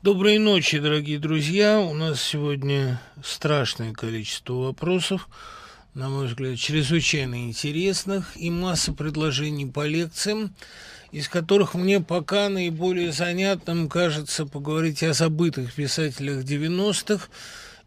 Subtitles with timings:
[0.00, 1.80] Доброй ночи, дорогие друзья.
[1.80, 5.28] У нас сегодня страшное количество вопросов,
[5.92, 10.54] на мой взгляд, чрезвычайно интересных и масса предложений по лекциям,
[11.10, 17.26] из которых мне пока наиболее занятным кажется поговорить о забытых писателях 90-х,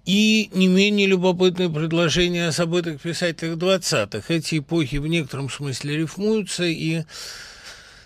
[0.03, 4.33] и не менее любопытное предложение о забытых писателях 20-х.
[4.33, 7.03] Эти эпохи в некотором смысле рифмуются, и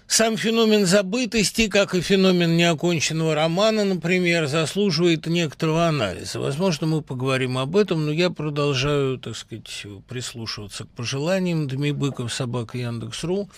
[0.07, 6.39] сам феномен забытости, как и феномен неоконченного романа, например, заслуживает некоторого анализа.
[6.39, 11.67] Возможно, мы поговорим об этом, но я продолжаю, так сказать, прислушиваться к пожеланиям.
[11.67, 13.49] Дмитрий Быков, собака Яндекс.ру.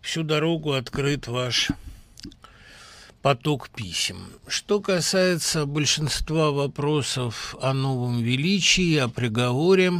[0.00, 1.70] Всю дорогу открыт ваш
[3.20, 4.18] поток писем.
[4.46, 9.92] Что касается большинства вопросов о новом величии, о приговоре,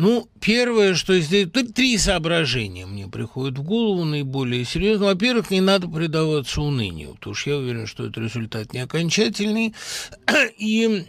[0.00, 1.50] ну, первое, что здесь...
[1.50, 5.04] Тут три соображения мне приходят в голову наиболее серьезно.
[5.04, 9.74] Во-первых, не надо предаваться унынию, потому что я уверен, что это результат не окончательный.
[10.58, 11.04] И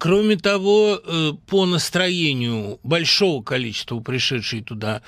[0.00, 5.02] Кроме того, э, по настроению большого количества пришедшей туда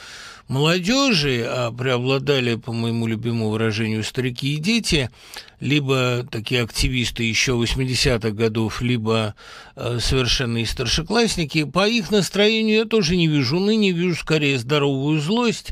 [0.49, 5.09] молодежи, а преобладали, по моему любимому выражению, старики и дети,
[5.61, 9.35] либо такие активисты еще 80-х годов, либо
[9.77, 15.71] э, совершенные старшеклассники, по их настроению я тоже не вижу ныне, вижу скорее здоровую злость.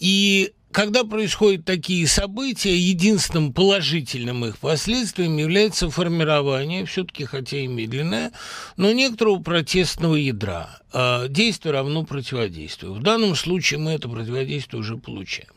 [0.00, 8.32] И когда происходят такие события, единственным положительным их последствием является формирование, все-таки хотя и медленное,
[8.76, 10.80] но некоторого протестного ядра.
[10.92, 12.94] А действие равно противодействию.
[12.94, 15.50] В данном случае мы это противодействие уже получаем.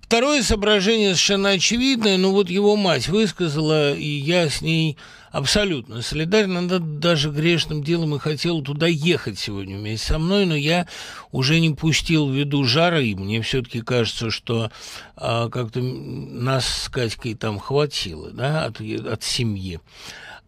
[0.00, 4.98] Второе соображение совершенно очевидное, но вот его мать высказала, и я с ней
[5.32, 6.56] абсолютно солидарен.
[6.56, 10.86] Она даже грешным делом и хотела туда ехать сегодня вместе со мной, но я
[11.32, 13.16] уже не пустил виду жары.
[13.16, 14.70] Мне все-таки кажется, что
[15.16, 19.80] а, как-то нас с Катькой там хватило да, от, от семьи.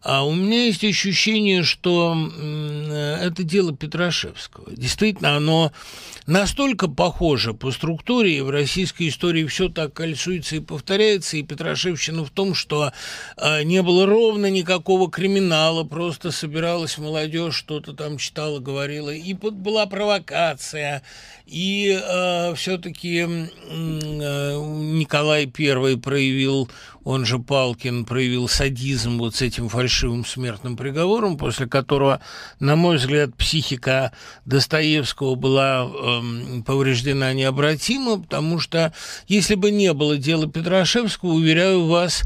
[0.05, 2.15] А у меня есть ощущение, что
[3.19, 4.71] это дело Петрашевского.
[4.71, 5.71] Действительно, оно
[6.27, 12.23] настолько похоже по структуре, и в российской истории все так кольцуется и повторяется, и Петрашевщина
[12.23, 12.91] в том, что
[13.37, 19.87] э, не было ровно никакого криминала, просто собиралась молодежь, что-то там читала, говорила, и была
[19.87, 21.01] провокация,
[21.45, 23.25] и э, все-таки э,
[24.57, 26.69] Николай I проявил,
[27.03, 32.19] он же Палкин, проявил садизм вот с этим фальшивым смертным приговором, после которого,
[32.59, 34.11] на мой взгляд, психика
[34.45, 38.91] Достоевского была э, повреждена необратимо, потому что
[39.27, 42.23] если бы не было дела Петрашевского, уверяю вас,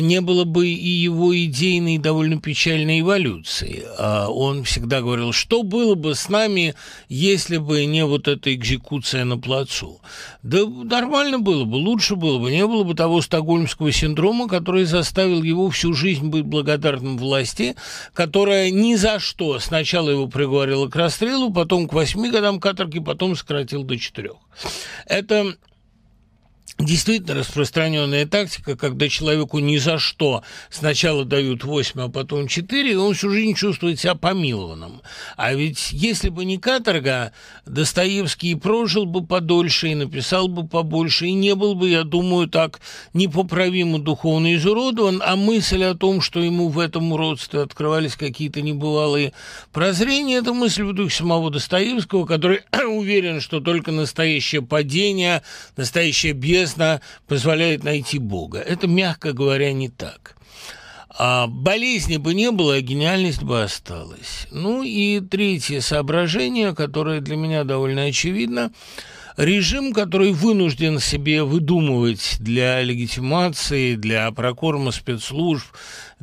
[0.00, 3.84] не было бы и его идейной довольно печальной эволюции.
[3.98, 6.74] А он всегда говорил, что было бы с нами,
[7.08, 10.00] если бы не вот эта экзекуция на плацу.
[10.42, 15.42] Да нормально было бы, лучше было бы, не было бы того стокгольмского синдрома, который заставил
[15.42, 17.76] его всю жизнь быть благодарным власти,
[18.12, 23.36] которая ни за что сначала его приговорила к расстрелу, потом к восьми годам каторги, потом
[23.36, 24.36] сократил до четырех.
[25.06, 25.56] Это
[26.80, 32.96] Действительно распространенная тактика, когда человеку ни за что сначала дают 8, а потом 4, и
[32.96, 35.00] он всю жизнь чувствует себя помилованным.
[35.36, 37.32] А ведь если бы не каторга,
[37.64, 42.80] Достоевский прожил бы подольше, и написал бы побольше, и не был бы, я думаю, так
[43.12, 49.32] непоправимо духовно изуродован, а мысль о том, что ему в этом уродстве открывались какие-то небывалые
[49.72, 55.44] прозрения, это мысль в духе самого Достоевского, который уверен, что только настоящее падение,
[55.76, 58.58] настоящее бедность честно, позволяет найти Бога.
[58.58, 60.36] Это, мягко говоря, не так.
[61.16, 64.48] А болезни бы не было, а гениальность бы осталась.
[64.50, 68.72] Ну и третье соображение, которое для меня довольно очевидно–
[69.36, 75.66] режим, который вынужден себе выдумывать для легитимации, для прокорма спецслужб,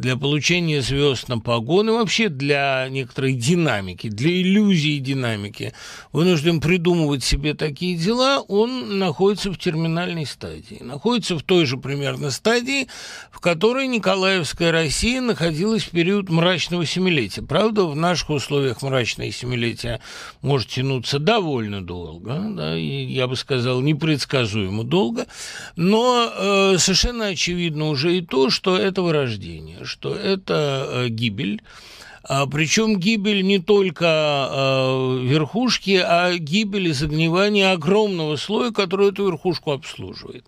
[0.01, 5.73] для получения звезд на погоны, вообще для некоторой динамики, для иллюзии динамики,
[6.12, 10.79] вынужден придумывать себе такие дела, он находится в терминальной стадии.
[10.81, 12.88] Находится в той же примерно стадии,
[13.31, 17.44] в которой Николаевская Россия находилась в период мрачного семилетия.
[17.44, 20.01] Правда, в наших условиях мрачное семилетие
[20.42, 25.27] может тянуться довольно долго, да, и, я бы сказал, непредсказуемо долго,
[25.75, 31.62] но э, совершенно очевидно уже и то, что это вырождение, что это э, гибель,
[32.24, 39.28] а, причем гибель не только а, верхушки, а гибель и загнивание огромного слоя, который эту
[39.28, 40.46] верхушку обслуживает.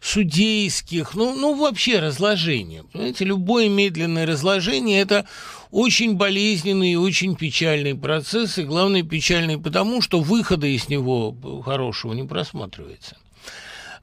[0.00, 2.84] Судейских, ну, ну вообще разложение.
[2.84, 5.26] Понимаете, любое медленное разложение– это
[5.72, 12.12] очень болезненный и очень печальный процесс, и главное печальный потому, что выхода из него хорошего
[12.12, 13.16] не просматривается.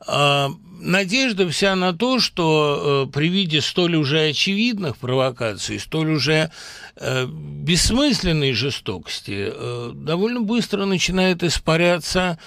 [0.06, 0.52] А,
[0.84, 6.52] надежда вся на то, что э, при виде столь уже очевидных провокаций, столь уже
[6.96, 12.38] э, бессмысленной жестокости, э, довольно быстро начинает испаряться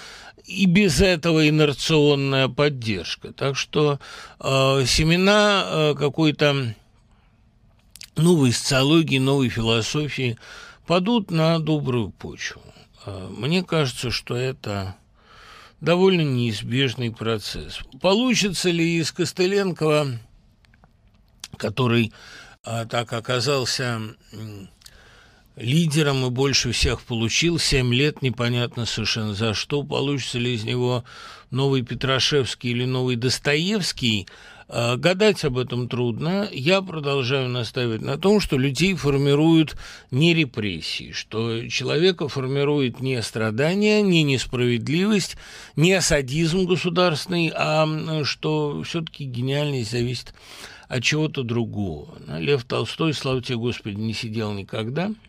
[0.45, 3.33] и без этого инерционная поддержка.
[3.33, 3.99] Так что
[4.39, 6.73] семена какой-то
[8.15, 10.37] новой социологии, новой философии
[10.85, 12.61] падут на добрую почву.
[13.05, 14.95] Мне кажется, что это
[15.81, 17.79] довольно неизбежный процесс.
[18.01, 20.19] Получится ли из Костыленкова,
[21.57, 22.13] который
[22.63, 24.01] а, так оказался
[25.55, 31.03] лидером и больше всех получил, семь лет, непонятно совершенно за что, получится ли из него
[31.49, 34.27] новый Петрашевский или новый Достоевский–
[34.69, 36.47] гадать об этом трудно.
[36.51, 39.75] Я продолжаю настаивать на том, что людей формируют
[40.11, 45.37] не репрессии, что человека формирует не страдания, не несправедливость,
[45.75, 47.87] не садизм государственный, а
[48.23, 50.33] что все-таки гениальность зависит
[50.87, 52.17] от чего-то другого.
[52.37, 55.11] Лев Толстой, слава тебе, Господи, не сидел никогда–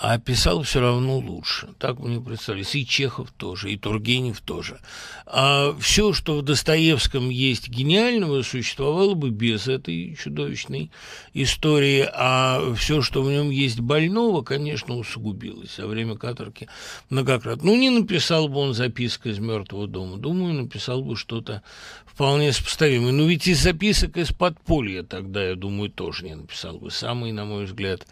[0.00, 1.70] а писал все равно лучше.
[1.78, 2.78] Так мне представляется.
[2.78, 4.78] И Чехов тоже, и Тургенев тоже.
[5.26, 10.92] А все, что в Достоевском есть гениального, существовало бы без этой чудовищной
[11.34, 16.68] истории, а все, что в нем есть больного, конечно, усугубилось во время каторги
[17.10, 17.64] многократно.
[17.64, 20.16] Ну, не написал бы он записка из мертвого дома.
[20.16, 21.62] Думаю, написал бы что-то
[22.06, 23.10] вполне сопоставимое.
[23.10, 26.92] Но ведь из записок из подполья тогда, я думаю, тоже не написал бы.
[26.92, 28.06] Самый, на мой взгляд,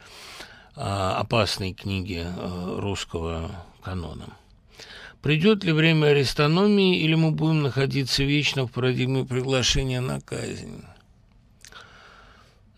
[0.76, 3.50] опасной книги а, русского
[3.82, 4.26] канона.
[5.23, 10.84] Придет ли время арестономии, или мы будем находиться вечно в парадигме приглашения на казнь?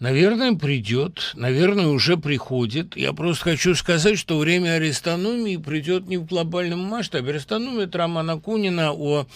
[0.00, 2.96] Наверное, придет, наверное, уже приходит.
[2.96, 7.30] Я просто хочу сказать, что время арестономии придет не в глобальном масштабе.
[7.30, 9.26] Арестономия– это роман Акунина о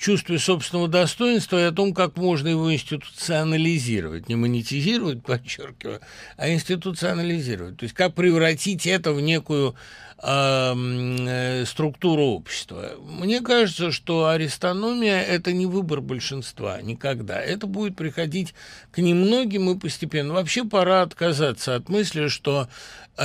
[0.00, 4.28] чувстве собственного достоинства и о том, как можно его институционализировать.
[4.28, 6.00] Не монетизировать, подчеркиваю,
[6.36, 7.76] а институционализировать.
[7.76, 9.74] То есть как превратить это в некую
[10.22, 12.92] э, структуру общества.
[13.00, 17.40] Мне кажется, что аристономия– это не выбор большинства никогда.
[17.40, 18.54] Это будет приходить
[18.90, 20.34] к немногим и постепенно.
[20.34, 22.68] Вообще пора отказаться от мысли, что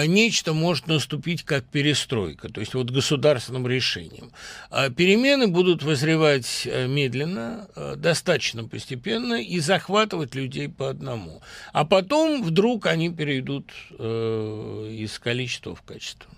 [0.06, 4.32] нечто может наступить как перестройка, то есть вот государственным решением.
[4.70, 11.42] А перемены будут возревать э, медленно, э, достаточно постепенно и захватывать людей по одному.
[11.72, 16.30] А потом вдруг они перейдут э, из количества в качество.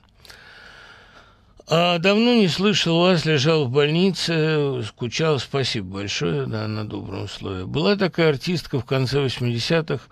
[1.70, 7.66] А давно не слышал вас, лежал в больнице, скучал, спасибо большое да, на добром слове.
[7.66, 10.06] Была такая артистка в конце 80-х,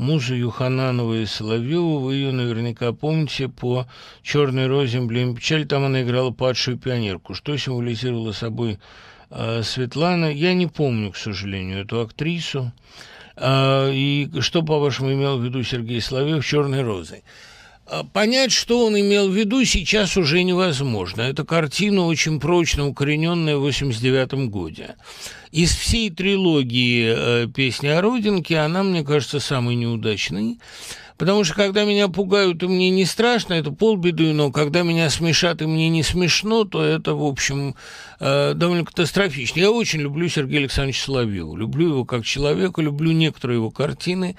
[0.00, 1.98] мужа Юхананова и Соловьева.
[1.98, 3.86] Вы ее наверняка помните по
[4.22, 5.64] «Черной розе эмблеме печали».
[5.64, 7.34] Там она играла падшую пионерку.
[7.34, 8.78] Что символизировала собой
[9.30, 10.32] э, Светлана?
[10.32, 12.72] Я не помню, к сожалению, эту актрису.
[13.36, 17.22] Э, и что, по-вашему, имел в виду Сергей Соловьев «Черной розой»?
[17.90, 21.22] А, понять, что он имел в виду, сейчас уже невозможно.
[21.22, 24.94] Это картина очень прочно укорененная в 89 году.
[25.52, 30.58] Из всей трилогии э, «Песни о родинке» она, мне кажется, самой неудачной.
[31.20, 35.60] Потому что когда меня пугают, и мне не страшно, это полбеды, но когда меня смешат,
[35.60, 37.74] и мне не смешно, то это, в общем,
[38.20, 39.60] э, довольно катастрофично.
[39.60, 41.56] Я очень люблю Сергея Александровича Соловьева.
[41.56, 44.36] Люблю его как человека, люблю некоторые его картины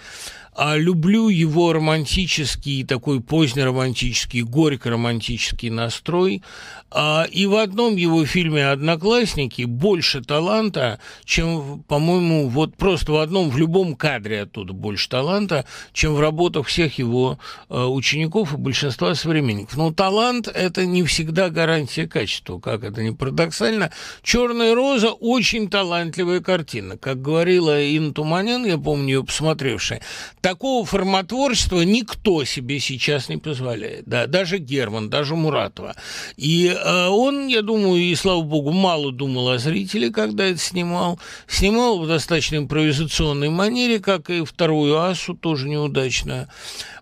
[0.53, 6.43] а люблю его романтический, такой позднеромантический, горько-романтический настрой.
[6.91, 13.49] А, и в одном его фильме «Одноклассники» больше таланта, чем, по-моему, вот просто в одном,
[13.49, 19.15] в любом кадре оттуда больше таланта, чем в работах всех его а, учеников и большинства
[19.15, 19.77] современников.
[19.77, 23.91] Но талант– это не всегда гарантия качества, как это ни парадоксально.
[24.21, 26.97] «Черная роза»– очень талантливая картина.
[26.97, 30.01] Как говорила Инна Туманян, я помню ее посмотревшая,
[30.41, 34.03] такого формотворчества никто себе сейчас не позволяет.
[34.05, 35.95] Да, даже Герман, даже Муратова.
[36.35, 41.19] И он, я думаю, и слава богу, мало думал о зрителе, когда это снимал.
[41.47, 46.47] Снимал в достаточно импровизационной манере, как и вторую асу, тоже неудачно.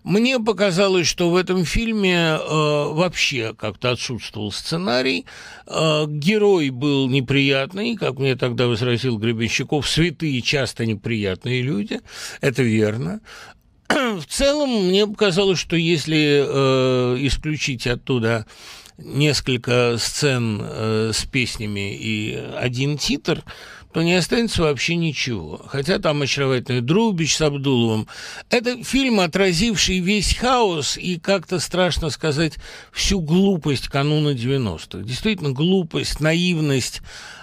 [0.02, 5.26] Мне показалось, что в этом фильме э, вообще как-то отсутствовал сценарий.
[5.66, 12.00] Э, герой был неприятный, как мне тогда возразил Гребенщиков, святые часто неприятные люди,
[12.40, 13.20] это верно.
[13.88, 18.46] В целом, мне показалось, что если э, исключить оттуда
[19.02, 23.42] несколько сцен э, с песнями и один титр,
[23.92, 25.60] то не останется вообще ничего.
[25.66, 28.06] Хотя там очаровательный Друбич с Абдуловым.
[28.48, 32.54] Это фильм, отразивший весь хаос и как-то страшно сказать
[32.92, 35.04] всю глупость кануна 90-х.
[35.04, 37.02] Действительно, глупость, наивность,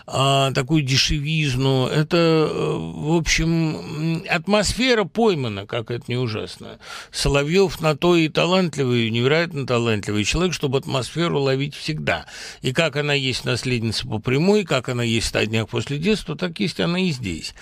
[0.10, 1.88] а, такую дешевизну.
[1.88, 6.80] Это, э, в общем, атмосфера поймана, как это не ужасно.
[7.12, 12.26] Соловьев на то и талантливый, невероятно талантливый человек, чтобы атмосферу ловить всегда.
[12.62, 16.58] И как она есть наследница по прямой, как она есть в «Ста после детства, так
[16.62, 17.54] есть она и здесь.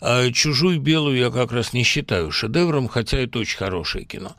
[0.00, 4.34] А, «Чужую белую» я как раз не считаю шедевром, хотя это очень хорошее кино.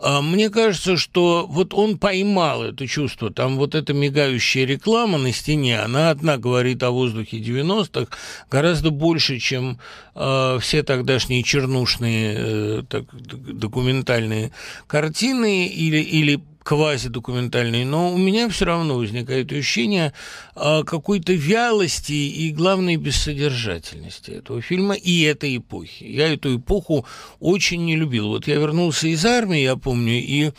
[0.00, 3.30] А, мне кажется, что вот он поймал это чувство.
[3.30, 8.16] Там вот эта мигающая реклама на стене, она одна говорит о воздухе 90-х
[8.50, 9.78] гораздо больше, чем
[10.14, 14.52] э, все тогдашние чернушные э, так, документальные
[14.86, 20.14] картины или, или квазидокументальный, но у меня все равно возникает ощущение
[20.56, 26.04] а, какой-то вялости и, главной бессодержательности этого фильма и этой эпохи.
[26.04, 27.06] Я эту эпоху
[27.38, 28.28] очень не любил.
[28.28, 30.52] Вот я вернулся из армии, я помню, и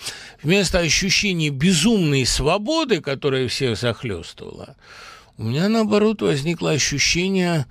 [0.44, 4.76] вместо ощущения безумной свободы, которая всех захлестывала,
[5.38, 7.66] у меня, наоборот, возникло ощущение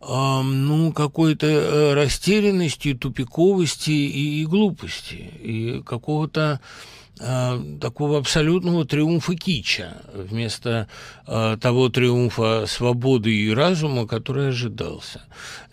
[0.00, 9.96] ну, какой-то э, растерянности, тупиковости и, и глупости, и какого-то Э, такого абсолютного триумфа кича
[10.14, 10.88] вместо
[11.26, 15.22] э, того триумфа свободы и разума, который ожидался.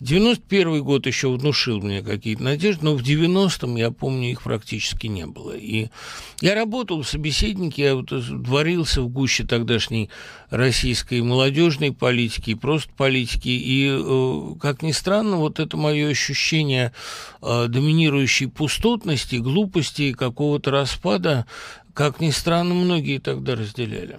[0.00, 5.26] 91 год еще внушил мне какие-то надежды, но в 90-м, я помню, их практически не
[5.26, 5.52] было.
[5.52, 5.88] И
[6.40, 8.12] я работал в собеседнике, я вот
[8.42, 10.10] дворился в гуще тогдашней
[10.50, 13.48] российской молодежной политики просто политики.
[13.48, 16.92] И, э, как ни странно, вот это мое ощущение
[17.42, 21.35] э, доминирующей пустотности, глупости, какого-то распада,
[21.92, 24.18] как ни странно, многие тогда разделяли.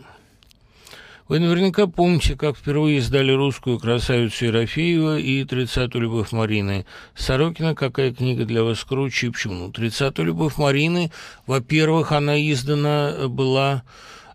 [1.28, 6.86] Вы наверняка помните, как впервые издали русскую красавицу Ерофеева и «Тридцатую любовь Марины».
[7.16, 11.12] Сорокина «Какая книга для вас круче и почему?» «Тридцатую любовь Марины»,
[11.46, 13.84] во-первых, она издана была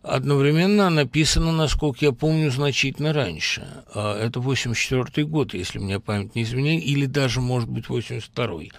[0.03, 3.65] Одновременно написано, насколько я помню, значительно раньше.
[3.95, 8.73] А, это 84 год, если мне память не изменяет, или даже, может быть, 82-й.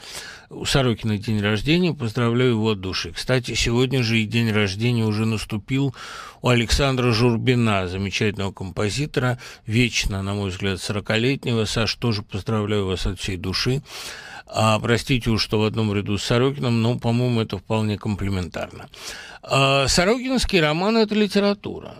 [0.53, 3.11] У Сорокина день рождения, поздравляю его от души.
[3.11, 5.95] Кстати, сегодня же и день рождения уже наступил
[6.41, 11.65] у Александра Журбина, замечательного композитора, вечно, на мой взгляд, 40-летнего.
[11.65, 13.81] Саш, тоже поздравляю вас от всей души.
[14.45, 18.89] А, простите уж, что в одном ряду с Сорокином, но, по-моему, это вполне комплементарно.
[19.41, 21.95] А, Сорокинский роман– это литература.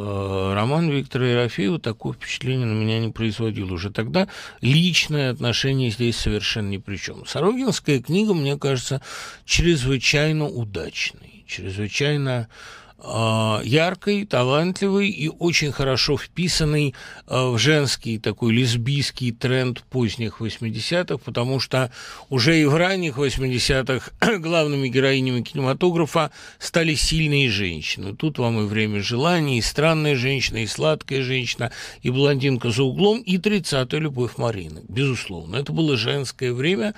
[0.00, 4.28] А, роман Виктора Ерофеева такое впечатление на меня не производил уже тогда.
[4.60, 7.26] Личное отношение здесь совершенно ни при чем.
[7.26, 9.02] Сорокинская книга, мне кажется,
[9.44, 12.48] чрезвычайно удачной, чрезвычайно
[13.00, 16.94] яркой, талантливой и очень хорошо вписанный
[17.26, 21.92] а, в женский такой лесбийский тренд поздних 80-х, потому что
[22.28, 28.16] уже и в ранних 80-х главными героинями кинематографа стали сильные женщины.
[28.16, 31.70] Тут вам и «Время желаний», и «Странная женщина», и «Сладкая женщина»,
[32.02, 34.82] и «Блондинка за углом», и «30-я любовь Марины».
[34.88, 36.94] Безусловно, это было женское время,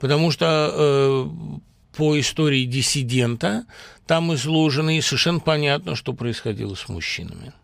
[0.00, 1.58] потому что э,
[1.96, 3.66] по истории диссидента
[4.12, 7.54] там изложены, и совершенно понятно, что происходило с мужчинами.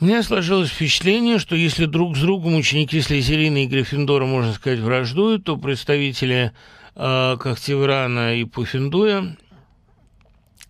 [0.00, 4.78] У меня сложилось впечатление, что если друг с другом ученики Слизерина и Гриффиндора, можно сказать,
[4.78, 6.52] враждуют, то представители
[6.96, 9.36] э, Кахтеврана и Пуффендуя,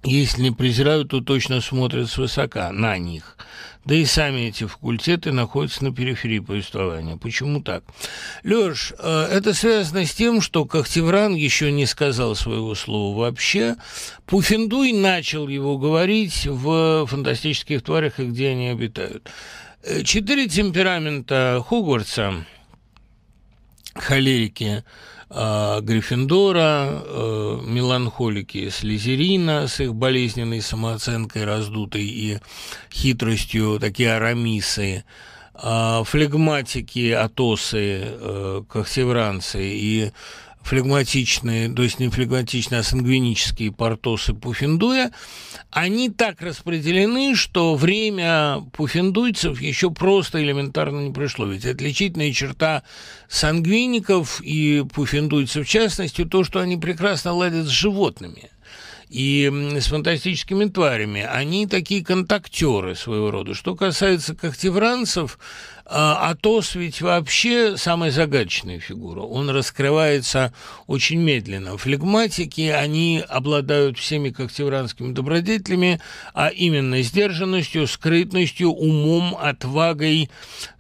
[0.02, 3.37] если не презирают, то точно смотрят свысока на них–
[3.85, 7.16] да и сами эти факультеты находятся на периферии повествования.
[7.16, 7.83] Почему так?
[8.42, 13.76] Лёш, э, это связано с тем, что Кахтевран еще не сказал своего слова вообще.
[14.26, 19.30] Пуффендуй начал его говорить в «Фантастических тварях» и «Где они обитают».
[19.83, 22.45] Э, четыре темперамента Хогвартса,
[23.95, 24.85] холерики–
[25.31, 32.39] э, Гриффиндора, э, меланхолики Слизерина с их болезненной самооценкой раздутой и
[32.93, 35.05] хитростью, такие арамисы,
[35.55, 40.13] э, флегматики Атосы, э, кахсевранцы и
[40.62, 45.11] флегматичные, то есть не флегматичные, а сангвинические портосы Пуффендуя,
[45.71, 51.47] они так распределены, что время пуффендуйцев еще просто элементарно не пришло.
[51.47, 52.83] Ведь отличительная черта
[53.29, 58.50] сангвиников и пуффендуйцев в частности, то, что они прекрасно ладят с животными
[59.09, 61.23] и с фантастическими тварями.
[61.23, 63.55] Они такие контактеры своего рода.
[63.55, 65.38] Что касается когтевранцев,
[65.92, 69.23] Атос ведь вообще самая загадочная фигура.
[69.23, 70.52] Он раскрывается
[70.87, 71.76] очень медленно.
[71.76, 76.00] Флегматики, они обладают всеми когтевранскими добродетелями,
[76.32, 80.30] а именно сдержанностью, скрытностью, умом, отвагой,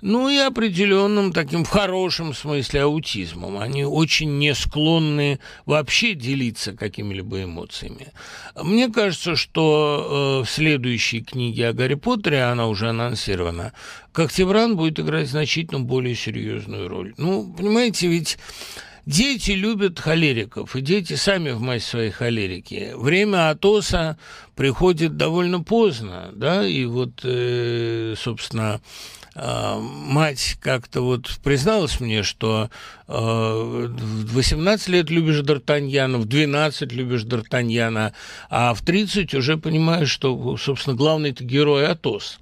[0.00, 3.58] ну и определенным таким в хорошем смысле аутизмом.
[3.58, 8.12] Они очень не склонны вообще делиться какими-либо эмоциями.
[8.54, 13.72] Мне кажется, что э, в следующей книге о Гарри Поттере, она уже анонсирована,
[14.12, 17.14] Когтевран будет играть значительно более серьезную роль.
[17.16, 18.38] Ну, понимаете, ведь
[19.06, 22.92] дети любят холериков, и дети сами в мать своей холерики.
[22.94, 24.18] Время Атоса
[24.56, 28.80] приходит довольно поздно, да, и вот, э, собственно,
[29.36, 32.68] а, мать как-то вот призналась мне, что
[33.06, 38.12] э, в 18 лет любишь Д'Артаньяна, в 12 любишь Д'Артаньяна,
[38.48, 42.38] а в 30 уже понимаешь, что, собственно, главный-то герой Атос.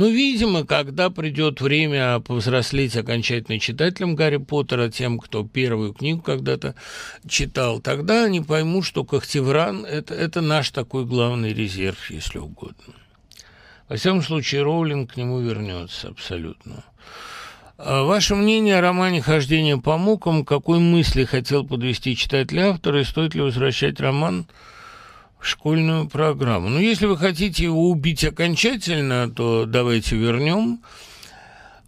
[0.00, 6.74] Ну, видимо, когда придет время повзрослеть окончательно читателям Гарри Поттера, тем, кто первую книгу когда-то
[7.28, 12.94] читал, тогда они поймут, что Кахтевран это,– это наш такой главный резерв, если угодно.
[13.90, 16.82] Во всяком случае, Роулинг к нему вернется абсолютно.
[17.76, 23.04] А ваше мнение о романе «Хождение по мукам», какой мысли хотел подвести читатель автора, и
[23.04, 24.46] стоит ли возвращать роман
[25.40, 26.68] в школьную программу?
[26.68, 30.80] Ну, если вы хотите его убить окончательно, то давайте вернем.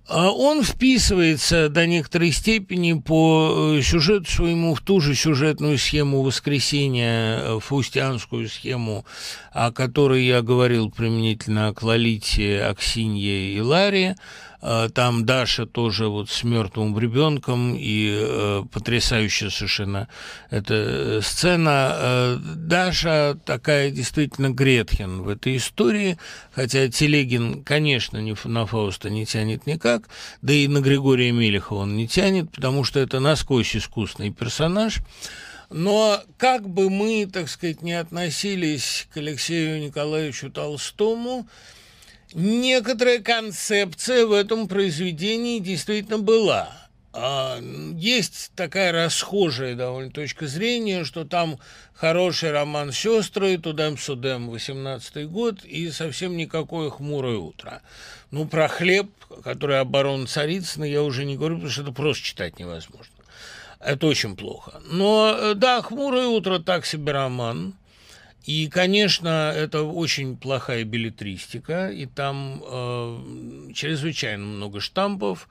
[0.09, 6.23] А он вписывается до некоторой степени по э, сюжету своему в ту же сюжетную схему
[6.23, 9.07] воскресения, э, фаустианскую схему,
[9.53, 14.17] о которой я говорил применительно к Лолите, Аксинье и Ларе,
[14.63, 20.09] там Даша тоже вот с мертвым ребенком и э, потрясающая совершенно
[20.51, 21.93] эта э, сцена.
[21.95, 26.17] Э, Даша такая действительно Гретхен в этой истории,
[26.53, 30.09] хотя Телегин, конечно, не, на Фауста не тянет никак,
[30.43, 35.01] да и на Григория Мелехова он не тянет, потому что это насквозь искусный персонаж.
[35.71, 41.49] Но как бы мы, так сказать, не относились к Алексею Николаевичу Толстому,
[42.35, 46.71] некоторая концепция в этом произведении действительно была.
[47.15, 47.59] А,
[47.97, 51.59] есть такая расхожая довольно точка зрения, что там
[51.93, 57.83] хороший роман «Сестры», «Тудем-судем», 18 год, и совсем никакое «Хмурое утро».
[58.31, 59.11] Ну, про хлеб,
[59.45, 63.15] который оборон Царицына, я уже не говорю, потому что это просто читать невозможно.
[63.79, 64.81] Это очень плохо.
[64.91, 67.75] Но, э, да, «Хмурое утро» так себе роман–
[68.45, 75.49] и, конечно, это очень плохая билетристика, и там э, чрезвычайно много штампов,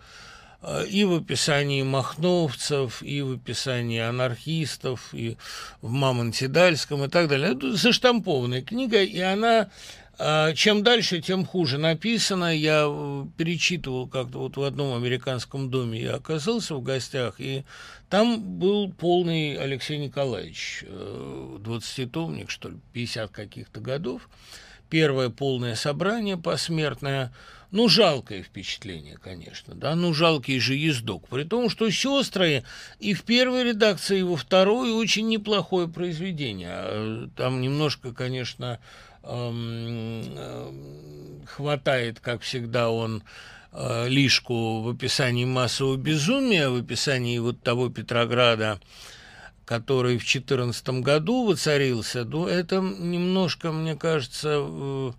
[0.61, 5.37] э, и в описании махновцев, и в описании анархистов, и
[5.81, 7.53] в Мамонте Дальском и так далее.
[7.53, 9.69] Это заштампованная книга, и она
[10.55, 12.55] чем дальше, тем хуже написано.
[12.55, 17.63] Я э, перечитывал как-то вот в одном американском доме, я оказался в гостях, и
[18.09, 24.29] там был полный Алексей Николаевич, 20-томник, э, что ли, 50 каких-то годов.
[24.89, 27.31] Первое полное собрание посмертное.
[27.71, 31.29] Ну, жалкое впечатление, конечно, да, ну, жалкий же ездок.
[31.29, 32.63] При том, что «Сестры»
[32.99, 36.69] и в первой редакции, и во второй очень неплохое произведение.
[36.69, 38.79] А, там немножко, конечно,
[41.45, 43.23] хватает, как всегда, он
[43.71, 48.79] э, лишку в описании массового безумия, в описании вот того Петрограда,
[49.65, 55.11] который в 2014 году воцарился, ну, это немножко, мне кажется, э,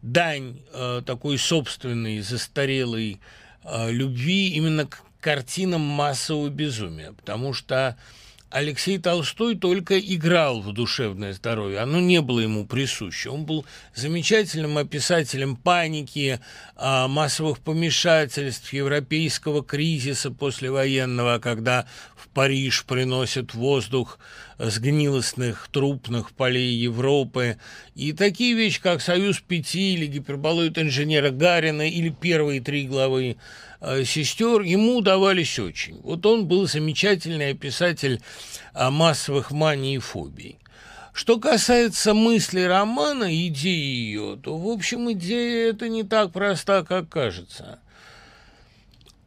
[0.00, 3.20] дань э, такой собственной, застарелой
[3.64, 7.96] любви именно к картинам массового безумия, потому что
[8.52, 13.30] Алексей Толстой только играл в душевное здоровье, оно не было ему присуще.
[13.30, 16.38] Он был замечательным описателем паники,
[16.76, 24.18] а, массовых помешательств, европейского кризиса послевоенного, когда в Париж приносят воздух
[24.58, 27.56] с гнилостных трупных полей Европы.
[27.94, 33.38] И такие вещи, как «Союз пяти» или «Гиперболоид инженера Гарина» или первые три главы
[34.04, 36.00] сестер ему удавались очень.
[36.02, 38.20] Вот он был замечательный писатель
[38.74, 40.58] массовых маний и фобий.
[41.12, 47.10] Что касается мысли романа, идеи ее, то, в общем, идея это не так проста, как
[47.10, 47.80] кажется.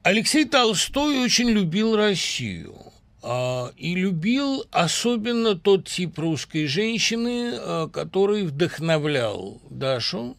[0.02, 2.76] Алексей Толстой очень любил Россию.
[3.28, 10.38] А, и любил особенно тот тип русской женщины, а, который вдохновлял Дашу.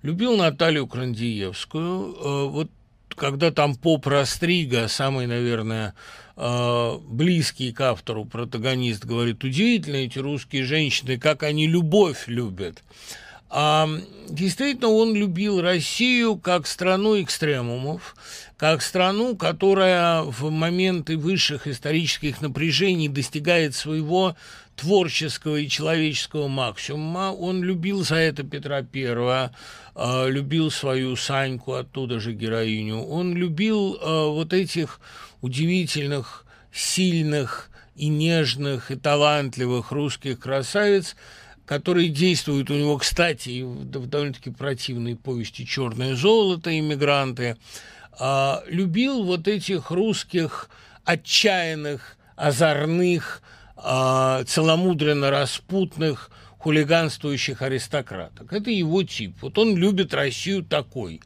[0.00, 2.16] Любил Наталью Крандиевскую.
[2.18, 2.70] А, вот
[3.14, 5.94] когда там поп Растрига, самый, наверное,
[6.36, 12.82] э, близкий к автору протагонист, говорит, удивительно эти русские женщины, как они любовь любят.
[13.54, 13.86] А,
[14.30, 18.16] действительно, он любил Россию как страну экстремумов,
[18.56, 24.36] как страну, которая в моменты высших исторических напряжений достигает своего
[24.82, 27.32] творческого и человеческого максимума.
[27.32, 29.54] Он любил за это Петра Первого,
[29.94, 33.00] э, любил свою Саньку, оттуда же героиню.
[33.00, 35.00] Он любил э, вот этих
[35.40, 41.14] удивительных, сильных и нежных, и талантливых русских красавиц,
[41.64, 47.56] которые действуют у него, кстати, в довольно-таки противной повести «Черное золото», «Иммигранты»,
[48.18, 50.68] а, любил вот этих русских
[51.04, 53.42] отчаянных, озорных,
[53.82, 58.52] а, целомудренно распутных, хулиганствующих аристократок.
[58.52, 59.34] Это его тип.
[59.40, 61.20] Вот он любит Россию такой.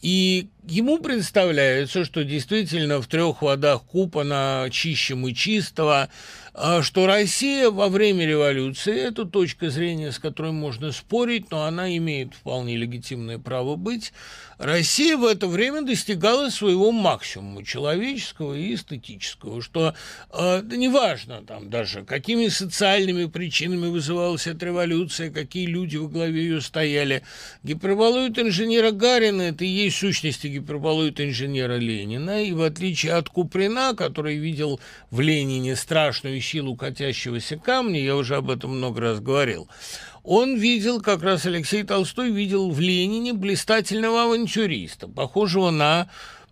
[0.00, 6.08] И ему представляется, что действительно в трех водах Купана чище мы чистого,
[6.54, 11.94] а что Россия во время революции, это точка зрения, с которой можно спорить, но она
[11.96, 14.14] имеет вполне легитимное право быть,
[14.60, 19.94] Россия в это время достигала своего максимума человеческого и эстетического, что
[20.30, 26.42] э, да неважно там даже, какими социальными причинами вызывалась эта революция, какие люди во главе
[26.42, 27.22] ее стояли.
[27.62, 33.94] Гиперболоид инженера Гарина– это и есть сущности гиперболоид инженера Ленина, и в отличие от Куприна,
[33.96, 34.78] который видел
[35.10, 39.70] в Ленине страшную силу катящегося камня, я уже об этом много раз говорил,
[40.22, 46.08] он видел, как раз Алексей Толстой видел в Ленине блистательного авантюриста, похожего на,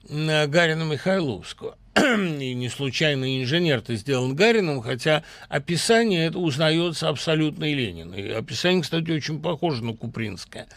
[0.08, 1.76] на Гарина Михайловского.
[1.96, 8.14] И не случайно инженер-то сделан Гарином, хотя описание это узнается абсолютно и Ленин.
[8.14, 10.68] И описание, кстати, очень похоже на Купринское.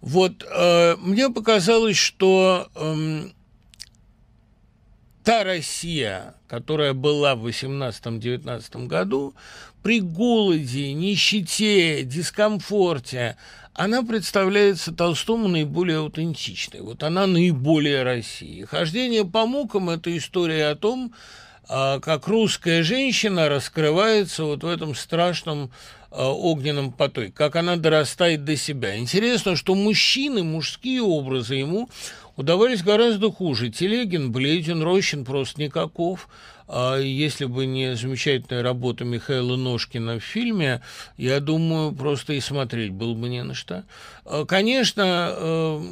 [0.00, 3.28] Вот э, мне показалось, что э,
[5.22, 9.34] та Россия, которая была в 18-19 году,
[9.84, 13.36] при голоде, нищете, дискомфорте,
[13.74, 16.80] она представляется Толстому наиболее аутентичной.
[16.80, 18.64] Вот она наиболее России.
[18.64, 21.12] Хождение по мукам– это история о том,
[21.68, 25.70] а, как русская женщина раскрывается вот в этом страшном
[26.10, 28.96] а, огненном потоке, как она дорастает до себя.
[28.96, 31.90] Интересно, что мужчины, мужские образы ему
[32.36, 33.68] удавались гораздо хуже.
[33.68, 36.30] Телегин, Бледин, Рощин просто никаков.
[36.66, 40.80] А если бы не замечательная работа Михаила Ножкина в фильме,
[41.16, 43.84] я думаю, просто и смотреть было бы не на что.
[44.24, 45.82] А, конечно, э,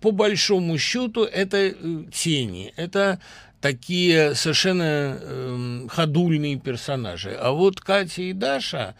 [0.00, 1.74] по большому счету, это э,
[2.12, 3.20] тени, это
[3.60, 7.36] такие совершенно э, ходульные персонажи.
[7.38, 8.94] А вот Катя и Даша,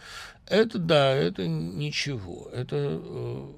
[0.47, 2.49] это да, это ничего.
[2.53, 3.01] Это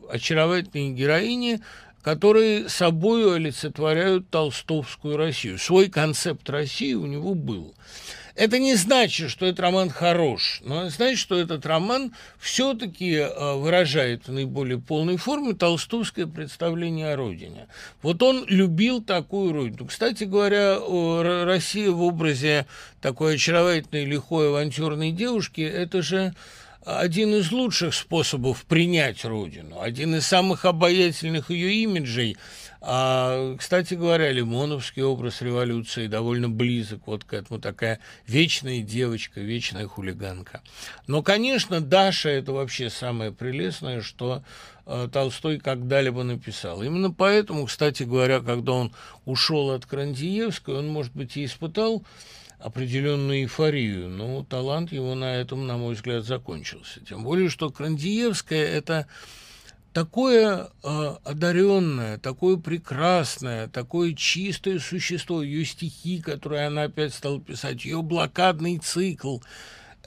[0.09, 1.59] очаровательные героини,
[2.01, 5.57] которые собой олицетворяют толстовскую Россию.
[5.59, 7.73] Свой концепт России у него был.
[8.37, 14.27] Это не значит, что этот роман хорош, но значит, что этот роман все-таки э, выражает
[14.27, 17.65] в наиболее полной форме толстовское представление о родине.
[18.03, 19.87] Вот он любил такую родину.
[19.87, 20.77] Кстати говоря,
[21.45, 22.67] Россия в образе
[23.01, 26.35] такой очаровательной, лихой, авантюрной девушки, это же
[26.87, 32.37] один из лучших способов принять Родину, один из самых обаятельных ее имиджей.
[32.79, 39.85] А, кстати говоря, Лимоновский образ революции довольно близок вот к этому, такая вечная девочка, вечная
[39.87, 40.61] хулиганка.
[41.07, 44.43] Но, конечно, Даша– это вообще самое прелестное, что
[44.85, 46.81] э, Толстой когда-либо написал.
[46.83, 48.93] Именно поэтому, кстати говоря, когда он
[49.25, 52.03] ушел от Крандиевской, он, может быть, и испытал
[52.59, 57.01] определенную эйфорию, но талант его на этом, на мой взгляд, закончился.
[57.01, 59.07] Тем более, что Крандиевская– это
[59.93, 67.85] такое э, одаренное, такое прекрасное, такое чистое существо, ее стихи, которые она опять стала писать,
[67.85, 69.39] ее блокадный цикл–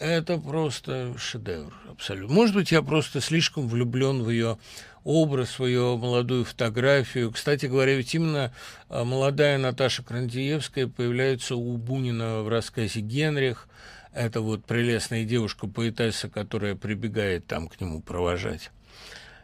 [0.00, 2.34] это просто шедевр абсолютно.
[2.34, 4.58] Может быть, я просто слишком влюблен в ее
[5.04, 7.30] образ, свою молодую фотографию.
[7.30, 8.52] Кстати говоря, ведь именно
[8.88, 13.68] а, молодая Наташа Крандиевская появляется у Бунина в рассказе «Генрих».
[14.12, 18.70] Это вот прелестная девушка-поэтесса, которая прибегает там к нему провожать.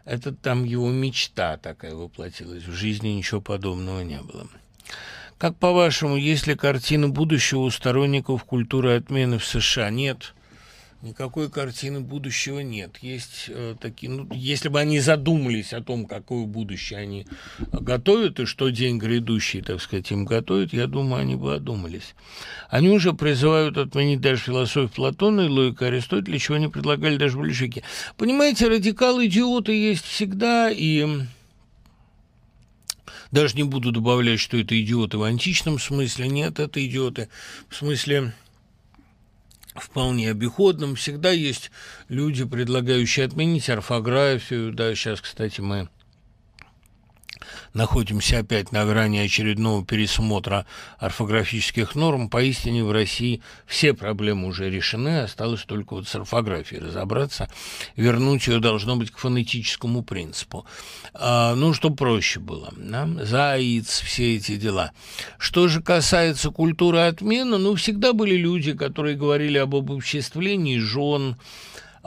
[0.04, 2.64] Это там его мечта такая воплотилась.
[2.64, 4.46] В жизни ничего подобного не было.
[5.38, 9.90] Как по-вашему, есть ли картина будущего у сторонников культуры отмены в США?
[9.90, 10.34] Нет
[11.02, 12.98] никакой картины будущего нет.
[13.00, 17.26] Есть э, такие, ну, если бы они задумались о том, какое будущее они
[17.72, 22.14] готовят и что день грядущий, так сказать, им готовят, я думаю, они бы одумались.
[22.68, 27.82] Они уже призывают отменить даже философию Платона и логику Аристотеля, чего не предлагали даже большевики.
[28.16, 31.06] Понимаете, радикалы-идиоты есть всегда, и
[33.30, 36.28] даже не буду добавлять, что это идиоты в античном смысле.
[36.28, 37.28] Нет, это идиоты
[37.68, 38.32] в смысле
[39.80, 40.96] вполне обиходным.
[40.96, 41.70] Всегда есть
[42.08, 44.72] люди, предлагающие отменить орфографию.
[44.72, 45.88] Да, сейчас, кстати, мы
[47.74, 50.66] находимся опять на грани очередного пересмотра
[50.98, 52.29] орфографических норм.
[52.29, 57.50] Поистине в России все проблемы уже решены, осталось только вот с орфографией разобраться.
[57.96, 60.66] Вернуть ее должно быть к фонетическому принципу.
[61.14, 62.72] А, ну, что проще было.
[62.76, 63.09] Да?
[63.22, 64.92] Заяц, все эти дела.
[65.38, 71.37] Что же касается культуры отмены, ну, всегда были люди, которые говорили об обобществлении жен,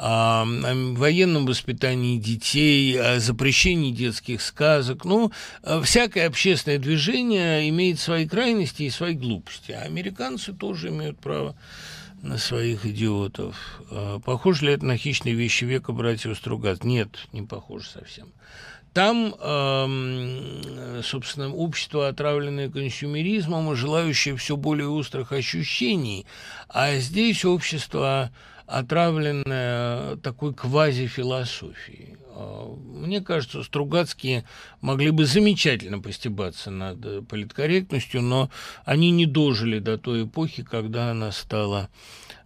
[0.02, 5.04] о, военном воспитании детей, о запрещении детских сказок.
[5.04, 5.32] Ну,
[5.64, 9.72] э, всякое общественное движение имеет свои крайности и свои глупости.
[9.74, 11.56] А американцы тоже имеют право
[12.22, 13.82] на своих идиотов.
[13.92, 16.84] А похоже ли это на хищные вещи века братьев Стругат?
[16.84, 18.28] Нет, не похоже совсем.
[18.92, 19.36] Там,
[21.04, 26.26] собственно, общество, отравленное консюмеризмом и желающее все более острых ощущений,
[26.68, 28.32] а здесь общество
[28.70, 32.18] отравленная такой квазифилософией.
[32.32, 34.46] А, мне кажется, Стругацкие
[34.82, 38.50] могли бы замечательно постебаться над политкорректностью, но
[38.86, 41.90] они не дожили до той эпохи, когда она стала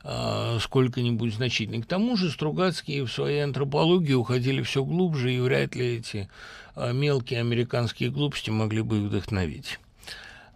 [0.03, 1.81] э, сколько-нибудь значительной.
[1.81, 6.29] К тому же Стругацкие в своей антропологии уходили все глубже, и вряд ли эти
[6.75, 9.79] э, мелкие американские глупости могли бы их вдохновить.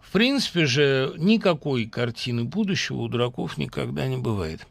[0.00, 4.66] В принципе же, никакой картины будущего у дураков никогда не бывает.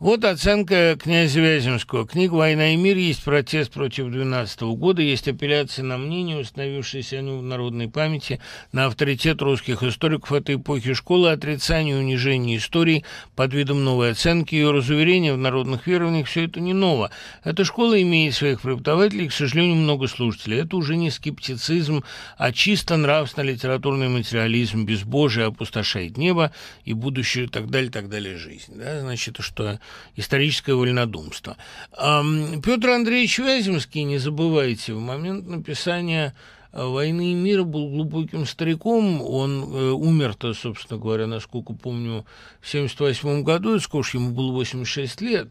[0.00, 2.06] Вот оценка князя Вяземского.
[2.06, 7.42] Книга «Война и мир» есть протест против 12 года, есть апелляция на мнение, установившееся в
[7.42, 8.38] народной памяти,
[8.70, 14.54] на авторитет русских историков этой эпохи школы, отрицание и унижение истории под видом новой оценки,
[14.54, 17.10] ее разуверение в народных верованиях– все это не ново.
[17.42, 20.60] Эта школа имеет своих преподавателей к сожалению, много слушателей.
[20.60, 22.04] Это уже не скептицизм,
[22.36, 26.52] а чисто нравственно-литературный материализм, безбожие опустошает небо
[26.84, 28.74] и будущее и так далее, так далее жизнь.
[28.76, 29.00] Да?
[29.00, 29.80] Значит, что
[30.16, 31.56] историческое вольнодумство.
[31.92, 36.34] Петр Андреевич Вяземский, не забывайте, в момент написания
[36.72, 39.22] э, «Войны и мира» был глубоким стариком.
[39.22, 42.24] Он э, умер-то, собственно говоря, насколько помню,
[42.60, 45.48] в 1978 году, и сколько ему было 86 лет.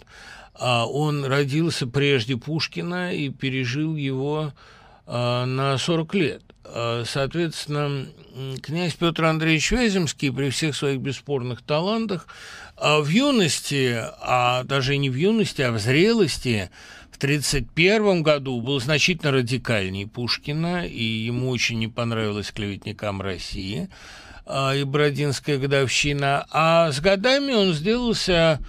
[0.54, 4.54] А он родился прежде Пушкина и пережил его
[5.06, 6.44] э, на 40 лет.
[7.06, 8.08] Соответственно,
[8.62, 12.28] князь Петр Андреевич Вяземский при всех своих бесспорных талантах
[12.78, 16.70] а в юности, а даже не в юности, а в зрелости,
[17.12, 23.90] в 1931 году был значительно радикальнее Пушкина, и ему очень не понравилось клеветникам России
[24.46, 26.46] а, и Бородинская годовщина.
[26.52, 28.60] А с годами он сделался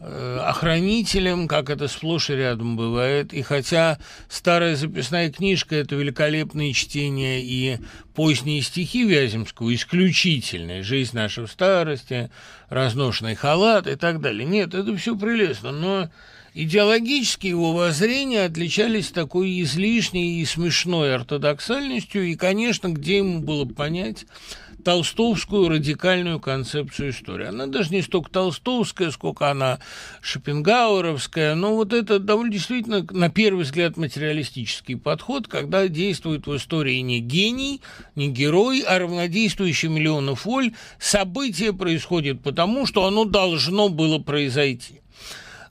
[0.00, 3.32] охранителем, как это сплошь и рядом бывает.
[3.32, 7.78] И хотя старая записная книжка– это великолепное чтение и
[8.14, 12.30] поздние стихи Вяземского, исключительные, «Жизнь наша в старости»,
[12.68, 14.44] «Разношенный халат» и так далее.
[14.44, 16.10] Нет, это все прелестно, но
[16.54, 24.26] идеологически его воззрения отличались такой излишней и смешной ортодоксальностью, и, конечно, где ему было понять–
[24.84, 27.46] толстовскую радикальную концепцию истории.
[27.46, 29.80] Она даже не столько толстовская, сколько она
[30.20, 36.98] шопенгауэровская, но вот это довольно действительно, на первый взгляд, материалистический подход, когда действует в истории
[36.98, 37.80] не гений,
[38.14, 40.72] не герой, а равнодействующий миллионов воль.
[40.98, 45.00] Событие происходит потому, что оно должно было произойти.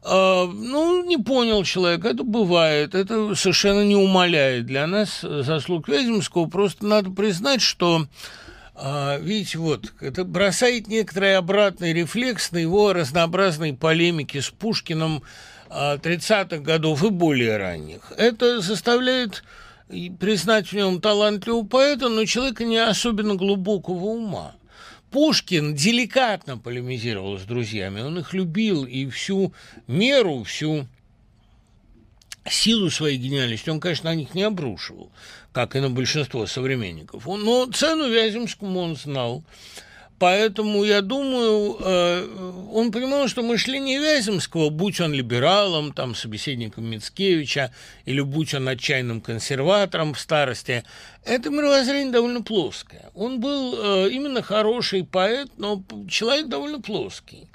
[0.03, 6.45] Uh, ну, не понял человек, это бывает, это совершенно не умаляет для нас заслуг Вяземского,
[6.45, 8.05] просто надо признать, что
[8.79, 15.23] а, видите, вот, это бросает некоторый обратный рефлекс на его разнообразные полемики с Пушкиным
[15.69, 18.11] 30-х а, годов и более ранних.
[18.17, 19.43] Это заставляет
[20.19, 24.55] признать в нем талантливого поэта, но человека не особенно глубокого ума.
[25.09, 29.53] Пушкин деликатно полемизировал с друзьями, он их любил, и всю
[29.87, 30.85] меру, всю
[32.47, 35.11] силу своей гениальности он, конечно, на них не обрушивал
[35.57, 37.25] как и на большинство современников.
[37.25, 39.43] Но цену Вяземскому он знал.
[40.19, 47.71] Поэтому, я думаю, э, он понимал, что мышление Вяземского, будь он либералом, там, собеседником Мицкевича,
[48.05, 50.83] или будь он отчаянным консерватором в старости,
[51.25, 53.09] это мировоззрение довольно плоское.
[53.15, 57.47] Он был э, именно хороший поэт, но человек довольно плоский.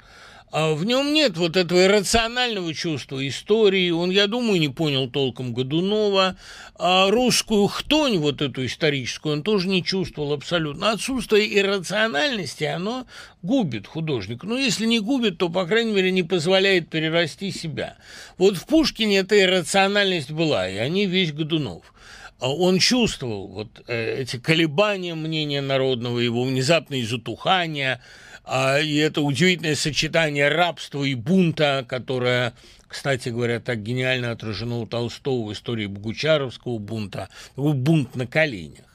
[0.53, 3.89] А в нем нет вот этого иррационального чувства истории.
[3.89, 6.37] Он, я думаю, не понял толком Годунова.
[6.75, 10.91] А русскую хтонь, вот эту историческую, он тоже не чувствовал абсолютно.
[10.91, 13.07] Отсутствие иррациональности, оно
[13.41, 14.45] губит художника.
[14.45, 17.97] Ну, если не губит, то, по крайней мере, не позволяет перерасти себя.
[18.37, 21.91] Вот в Пушкине эта иррациональность была, и они весь Годунов
[22.39, 28.01] он чувствовал вот э, эти колебания мнения народного, его внезапные затухания,
[28.45, 32.53] А, и это удивительное сочетание рабства и бунта, которое
[32.93, 38.85] кстати говоря, так гениально отражено у Толстого в истории Богучаровского бунта, бунт на коленях.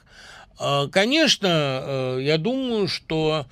[0.57, 3.45] А, конечно, э, я думаю, что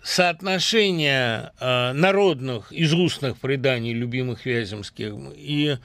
[0.00, 5.76] соотношение э, народных из устных преданий любимых Вяземских и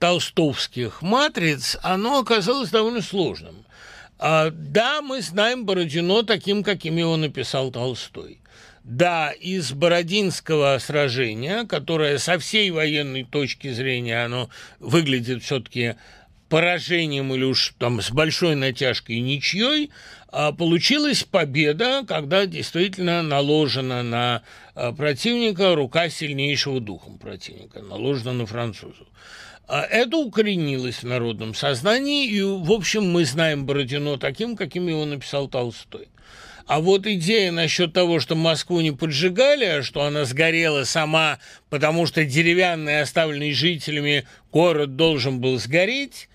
[0.00, 3.54] толстовских матриц, оно оказалось довольно сложным.
[4.18, 8.40] А, да, мы знаем Бородино таким, каким его написал Толстой.
[8.84, 15.96] Да, из Бородинского сражения, которое со всей военной точки зрения, оно выглядит все-таки
[16.48, 19.90] поражением или уж там с большой натяжкой ничьей,
[20.28, 24.42] а получилась победа, когда действительно наложена на
[24.74, 29.06] а, противника рука сильнейшего духом противника, наложена на французов.
[29.68, 35.04] А это укоренилось в народном сознании, и, в общем, мы знаем Бородино таким, каким его
[35.04, 36.08] написал Толстой.
[36.66, 42.06] А вот идея насчет того, что Москву не поджигали, а что она сгорела сама, потому
[42.06, 46.28] что деревянный, оставленный жителями, город должен был сгореть,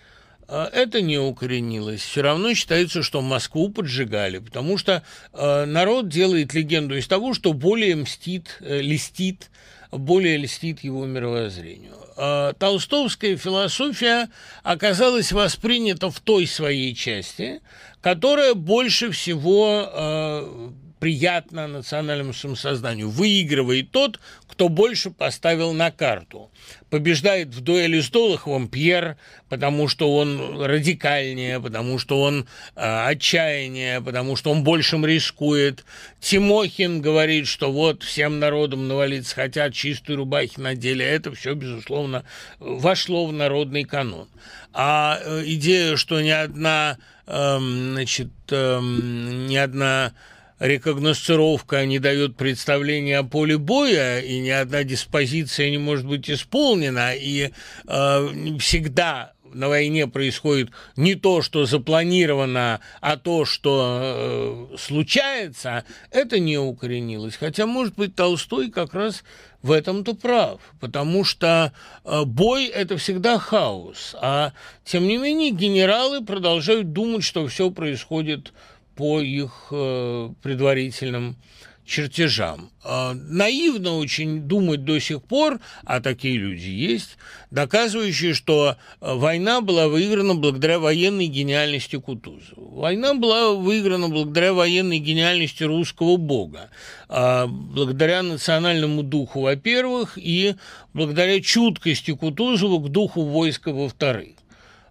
[0.48, 2.02] а, это не укоренилось.
[2.02, 7.54] Все равно считается, что Москву поджигали, потому что э, народ делает легенду из того, что
[7.54, 9.50] более мстит, э, листит,
[9.92, 11.94] более льстит его мировоззрению.
[12.18, 14.30] А толстовская философия
[14.64, 17.62] оказалась воспринята в той своей части,
[18.06, 23.10] которая больше всего э, приятно национальному самосознанию.
[23.10, 26.52] Выигрывает тот, кто больше поставил на карту.
[26.92, 29.18] Побеждает в дуэли с Долоховым Пьер,
[29.50, 35.84] потому что он радикальнее, потому что он э, отчаяннее, потому что он большим рискует.
[36.20, 41.04] Тимохин говорит, что вот всем народам навалиться хотят, чистые рубахи надели.
[41.04, 42.24] Это все, безусловно,
[42.60, 44.28] вошло в народный канон.
[44.74, 50.14] А э, идея, что ни одна, значит, э, ни одна
[50.60, 57.14] рекогносцировка не дает представления о поле боя, и ни одна диспозиция не может быть исполнена,
[57.14, 57.52] и
[57.88, 58.28] э,
[58.60, 66.58] всегда на войне происходит не то, что запланировано, а то, что э, случается, это не
[66.58, 67.38] укоренилось.
[67.38, 69.24] Хотя, может быть, Толстой как раз
[69.62, 71.72] в этом-то прав, потому что
[72.04, 78.54] э, бой– это всегда хаос, а тем не менее генералы продолжают думать, что все происходит
[78.96, 81.38] по их э, предварительным
[81.86, 82.72] чертежам.
[82.84, 87.18] Э, наивно очень думать до сих пор, а такие люди есть,
[87.52, 92.80] доказывающие, что э, война была выиграна благодаря военной гениальности Кутузова.
[92.82, 96.70] Война была выиграна благодаря военной гениальности русского бога,
[97.08, 100.56] благодаря национальному духу, во-первых, и
[100.94, 104.36] благодаря чуткости Кутузова к духу войска, во-вторых.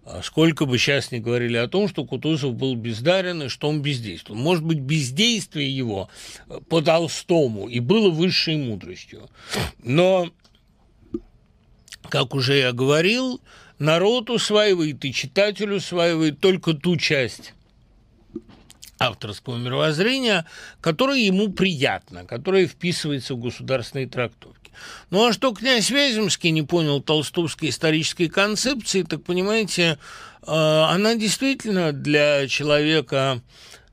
[0.05, 3.81] А сколько бы сейчас не говорили о том, что Кутузов был бездарен и что он
[3.81, 4.39] бездействовал.
[4.39, 6.09] Может быть, бездействие его
[6.47, 9.27] э, по Толстому и было высшей мудростью.
[9.83, 10.29] Но,
[12.07, 13.41] как уже я говорил,
[13.79, 17.54] народ усваивает и читатель усваивает только ту часть
[19.07, 20.45] авторского мировоззрения,
[20.81, 24.65] которая ему приятна, которая вписывается в государственные трактовки.
[25.09, 29.97] Ну а что князь Вяземский не понял толстовской исторической концепции, так понимаете,
[30.41, 33.41] э, она действительно для человека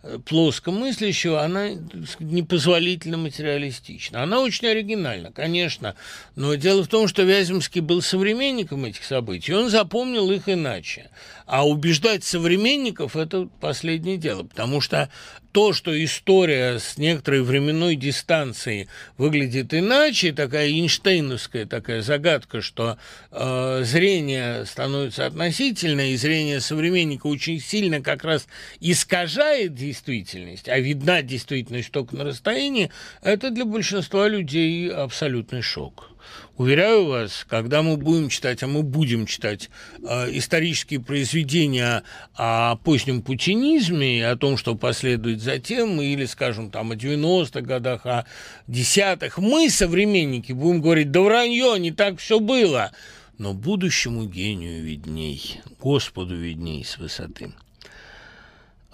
[0.02, 1.70] э, плоскомыслящего, она
[2.18, 4.22] непозволительно материалистична.
[4.22, 5.94] Она очень оригинальна, конечно,
[6.34, 11.10] но дело в том, что Вяземский был современником этих событий, он запомнил их иначе.
[11.46, 15.10] А убеждать современников– это последнее дело, потому что
[15.52, 22.96] то, что история с некоторой временной дистанцией выглядит иначе, такая Эйнштейновская такая загадка, что
[23.30, 28.46] э, зрение становится относительно, и зрение современника очень сильно как раз
[28.80, 36.11] искажает действительность, а видна действительность только на расстоянии, это для большинства людей абсолютный шок.
[36.58, 39.70] Уверяю вас, когда мы будем читать, а мы будем читать
[40.06, 42.02] э, исторические произведения
[42.34, 48.04] о позднем путинизме и о том, что последует затем, или, скажем, там о 90-х годах,
[48.04, 48.26] о
[48.66, 52.92] десятых, мы, современники, будем говорить, да вранье, не так все было.
[53.38, 57.52] Но будущему гению видней, Господу видней с высоты.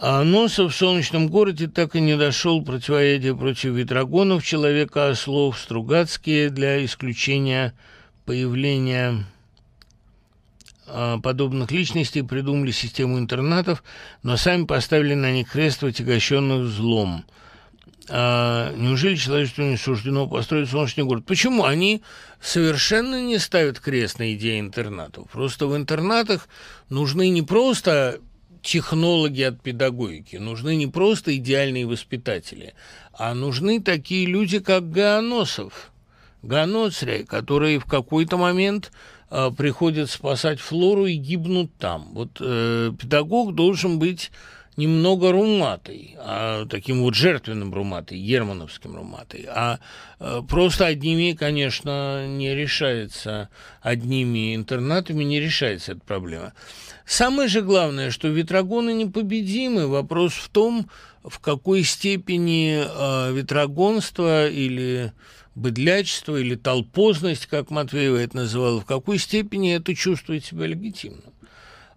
[0.01, 6.85] А Носов в солнечном городе так и не дошел противоядия против ветрогонов, человека-ослов, Стругацкие для
[6.85, 7.75] исключения
[8.25, 9.27] появления
[10.87, 13.83] а, подобных личностей придумали систему интернатов,
[14.23, 17.25] но сами поставили на них крест, отягощенных злом.
[18.09, 21.25] А неужели человечеству не суждено построить солнечный город?
[21.27, 21.65] Почему?
[21.65, 22.03] Они
[22.41, 25.29] совершенно не ставят крест на идеи интернатов.
[25.31, 26.49] Просто в интернатах
[26.89, 28.21] нужны не просто
[28.63, 32.75] технологи от педагогики, нужны не просто идеальные воспитатели,
[33.13, 35.93] а нужны такие люди, как Гаоносов,
[36.43, 38.93] Ганоцря, которые в какой-то момент
[39.31, 42.11] э, приходят спасать флору и гибнут там.
[42.13, 44.31] Вот э, педагог должен быть
[44.79, 49.45] немного руматой, а таким вот жертвенным руматой, германовским руматой.
[49.49, 49.81] А
[50.21, 53.49] э, просто одними, конечно, не решается,
[53.83, 56.53] одними интернатами не решается эта проблема.
[57.05, 59.89] Самое же главное, что ветрогоны непобедимы.
[59.89, 60.89] Вопрос в том,
[61.25, 65.13] в какой степени э, ветрогонство или
[65.57, 71.35] быдлячество или толпозность, как Матвеева это называла, в какой степени это чувствует себя легитимным.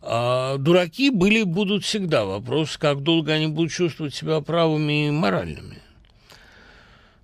[0.02, 2.26] А дураки были будут всегда.
[2.26, 5.80] Вопрос, как долго они будут чувствовать себя правыми и моральными.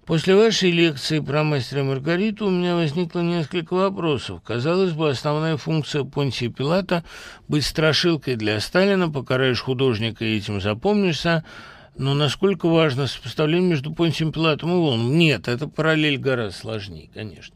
[0.05, 4.41] После вашей лекции про мастера Маргариту у меня возникло несколько вопросов.
[4.41, 7.03] Казалось бы, основная функция Понтия Пилата–
[7.49, 11.43] быть страшилкой для Сталина, покараешь художника и этим запомнишься–
[11.97, 15.17] но насколько важно сопоставление между Понтием Пилатом и Волом?
[15.17, 17.55] Нет, это параллель гораздо сложнее, конечно.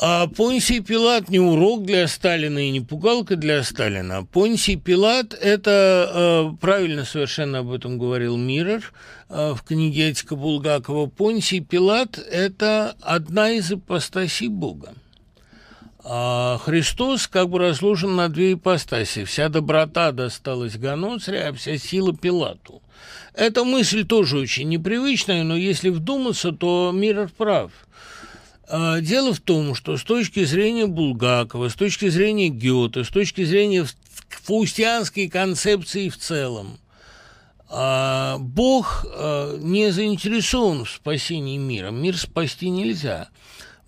[0.00, 4.24] А Понсий Пилат не урок для Сталина и не пугалка для Сталина.
[4.24, 8.92] Понсий Пилат– это, э, правильно совершенно об этом говорил Мирер
[9.28, 14.94] э, в книге «Этика Булгакова», Понсий Пилат– это одна из ипостасей Бога.
[16.04, 19.24] А Христос как бы разложен на две ипостаси.
[19.24, 22.82] Вся доброта досталась Ганоцре, а вся сила Пилату.
[23.34, 27.72] Эта мысль тоже очень непривычная, но если вдуматься, то Миров прав.
[28.70, 33.44] А, дело в том, что с точки зрения Булгакова, с точки зрения Гёте, с точки
[33.44, 33.86] зрения
[34.28, 36.78] фаустианской концепции в целом,
[37.70, 41.90] а, Бог а, не заинтересован в спасении мира.
[41.90, 43.28] Мир спасти нельзя.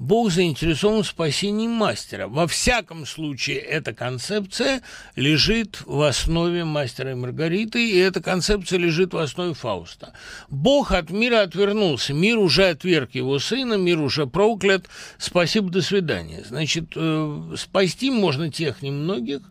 [0.00, 2.26] Бог заинтересован в спасении мастера.
[2.26, 4.80] Во всяком случае, эта концепция
[5.14, 10.14] лежит в основе мастера и Маргариты, и эта концепция лежит в основе Фауста.
[10.48, 14.86] Бог от мира отвернулся, мир уже отверг его сына, мир уже проклят,
[15.18, 16.44] спасибо, до свидания.
[16.48, 19.42] Значит, э, спасти можно тех немногих,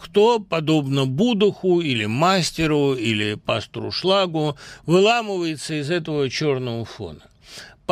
[0.00, 7.20] кто, подобно Будуху или мастеру или пастору Шлагу, выламывается из этого черного фона.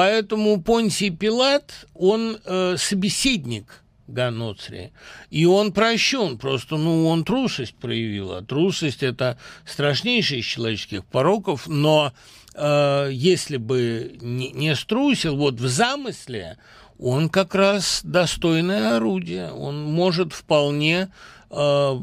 [0.01, 4.92] Поэтому Понсий Пилат, он э, собеседник Ганоцри,
[5.28, 9.36] и он прощен, просто, ну, он трусость проявил, а трусость– это
[9.66, 12.14] страшнейший из человеческих пороков, но
[12.55, 16.57] э, если бы не, не струсил, вот в замысле
[16.98, 21.11] он как раз достойное орудие, он может вполне
[21.51, 22.01] э,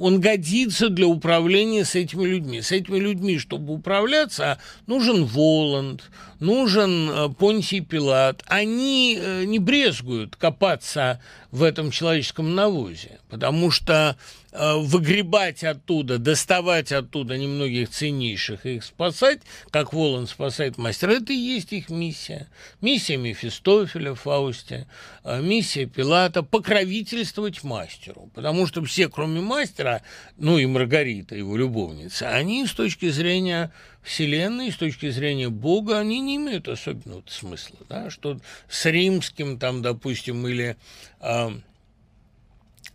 [0.00, 2.62] он годится для управления с этими людьми.
[2.62, 8.42] С этими людьми, чтобы управляться, нужен Воланд, нужен э, Понтий Пилат.
[8.46, 11.20] Они э, не брезгуют копаться
[11.50, 14.16] в этом человеческом навозе, потому что
[14.52, 19.40] э, выгребать оттуда, доставать оттуда немногих ценнейших и их спасать,
[19.70, 22.48] как Волан спасает мастера, это и есть их миссия.
[22.80, 24.86] Миссия Мефистофеля в Фаусте,
[25.24, 30.02] э, миссия Пилата– покровительствовать мастеру, потому что все, кроме мастера,
[30.36, 33.72] ну и Маргарита, его любовница, они с точки зрения
[34.02, 39.82] Вселенной, с точки зрения Бога, они не имеют особенного смысла, да, что с римским, там,
[39.82, 40.76] допустим, или
[41.20, 41.50] э,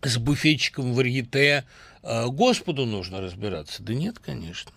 [0.01, 1.65] с буфетчиком в Арьете
[2.01, 3.83] э, Господу нужно разбираться.
[3.83, 4.71] Да нет, конечно.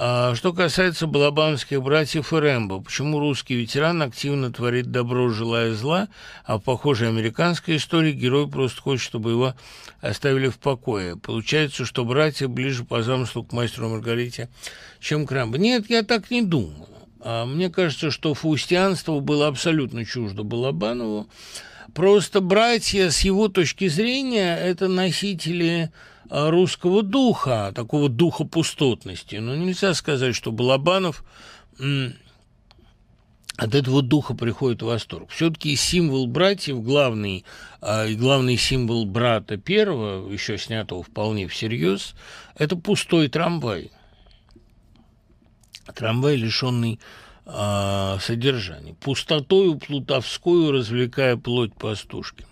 [0.00, 6.06] А что касается балабанских братьев и Рэмбо, почему русский ветеран активно творит добро, желая зла,
[6.44, 9.54] а в похожей американской истории герой просто хочет, чтобы его
[10.00, 11.16] оставили в покое?
[11.16, 14.48] Получается, что братья ближе по замыслу к мастеру Маргарите,
[15.00, 15.58] чем к Рэмбо.
[15.58, 16.86] Нет, я так не думаю.
[17.20, 21.28] А мне кажется, что фаустианство было абсолютно чуждо Балабанову.
[21.92, 25.90] Просто братья, с его точки зрения, это носители
[26.30, 29.36] русского духа, такого духа пустотности.
[29.36, 31.24] Но нельзя сказать, что Балабанов
[33.58, 35.30] от этого духа приходит восторг.
[35.30, 37.44] Все-таки символ братьев, главный,
[37.82, 42.14] э, и главный символ брата первого, еще снятого вполне всерьез,
[42.54, 43.90] это пустой трамвай.
[45.92, 47.00] Трамвай, лишенный
[47.46, 48.94] э, содержания.
[48.94, 52.46] Пустотою плутовскую развлекая плоть пастушки.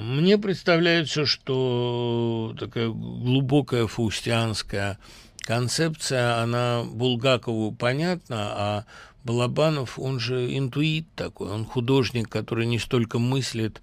[0.00, 4.98] Мне представляется, что такая глубокая фаустианская
[5.40, 8.84] концепция, она Булгакову понятна, а
[9.24, 13.80] Балабанов, он же интуит такой, он художник, который не столько мыслит,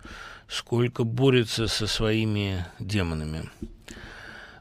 [0.47, 3.49] сколько борется со своими демонами.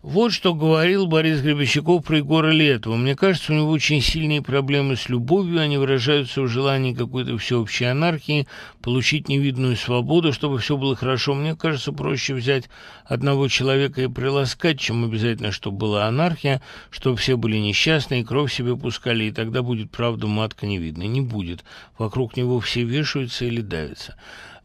[0.02, 2.96] Вот что говорил Борис Гребещаков про Егора Летова.
[2.96, 7.84] Мне кажется, у него очень сильные проблемы с любовью, они выражаются в желании какой-то всеобщей
[7.84, 8.48] анархии,
[8.80, 11.34] получить невидную свободу, чтобы все было хорошо.
[11.34, 12.68] Мне кажется, проще взять
[13.04, 18.52] одного человека и приласкать, чем обязательно, чтобы была анархия, чтобы все были несчастны и кровь
[18.52, 21.04] себе пускали, и тогда будет правда матка не видно.
[21.04, 21.62] Не будет.
[21.96, 24.16] Вокруг него все вешаются или давятся.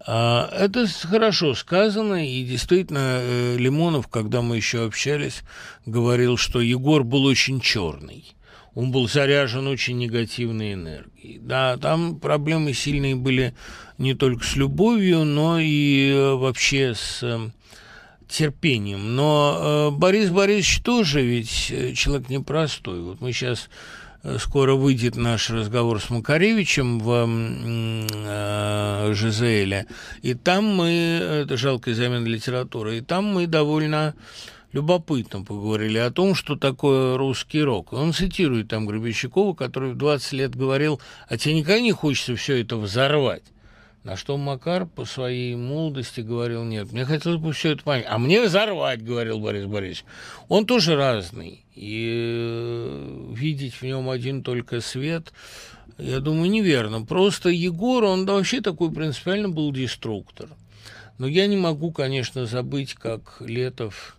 [0.06, 5.44] А, это хорошо сказано, и действительно э, Лимонов, когда мы еще общались,
[5.86, 8.26] говорил, что Егор был очень черный.
[8.76, 11.40] Он был заряжен очень негативной энергией.
[11.40, 13.56] Да, там проблемы сильные были
[13.98, 17.50] не только с любовью, но и э, вообще с э,
[18.30, 19.16] терпением.
[19.16, 23.02] Но Борис Борисович тоже ведь человек непростой.
[23.02, 23.70] Вот мы сейчас
[24.40, 27.28] скоро выйдет наш разговор с Макаревичем в
[28.16, 29.88] э, Жизеле,
[30.22, 34.14] и там мы, это жалкая замена литературы, и там мы довольно
[34.74, 37.94] любопытно поговорили о том, что такое русский рок.
[37.94, 42.62] Он цитирует там Гребещакова, который в 20 лет говорил, а тебе никогда не хочется все
[42.62, 43.44] это взорвать.
[44.08, 48.06] На что Макар по своей молодости говорил, нет, мне хотелось бы все это понять.
[48.08, 50.06] А мне взорвать, говорил Борис Борисович.
[50.48, 51.66] Он тоже разный.
[51.76, 55.34] И э, видеть в нем один только свет,
[55.98, 57.02] я думаю, неверно.
[57.02, 60.48] Просто Егор, он вообще такой принципиально был деструктор.
[61.18, 64.17] Но я не могу, конечно, забыть, как Летов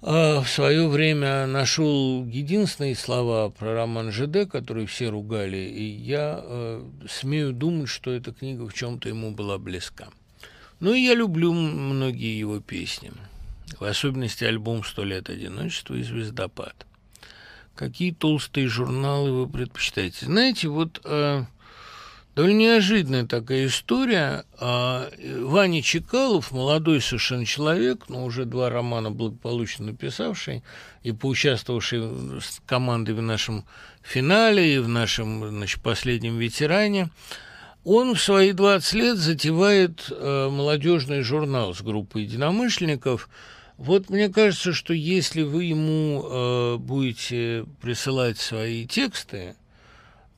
[0.00, 6.84] в свое время нашел единственные слова про роман ЖД, которые все ругали, и я э,
[7.08, 10.08] смею думать, что эта книга в чем-то ему была близка.
[10.80, 13.12] Ну и я люблю многие его песни,
[13.78, 16.86] в особенности альбом «Сто лет одиночества» и «Звездопад».
[17.74, 20.26] Какие толстые журналы вы предпочитаете?
[20.26, 21.00] Знаете, вот...
[21.04, 21.44] Э,
[22.36, 24.44] Довольно неожиданная такая история.
[24.58, 25.10] А,
[25.40, 30.62] Ваня Чекалов, молодой совершенно человек, но уже два романа благополучно написавший
[31.02, 33.64] и поучаствовавший с командой в нашем
[34.02, 37.10] финале и в нашем значит, последнем ветеране,
[37.84, 43.28] он в свои 20 лет затевает э, молодежный журнал с группой единомышленников.
[43.76, 49.56] Вот мне кажется, что если вы ему э, будете присылать свои тексты,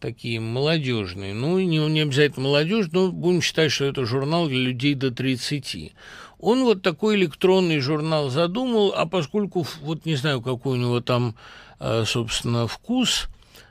[0.02, 1.32] такие молодежные.
[1.32, 5.92] Ну, не, не обязательно молодежь, но будем считать, что это журнал для людей до 30.
[6.40, 11.36] Он вот такой электронный журнал задумал, а поскольку, вот не знаю, какой у него там,
[11.78, 13.28] а, собственно, вкус,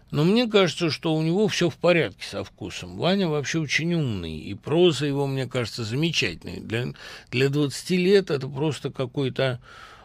[0.10, 2.98] но мне кажется, что у него все в порядке со вкусом.
[2.98, 6.62] Ваня вообще очень умный, и проза его, мне кажется, замечательной.
[6.62, 6.88] Для,
[7.30, 9.60] для 20 лет это просто какой-то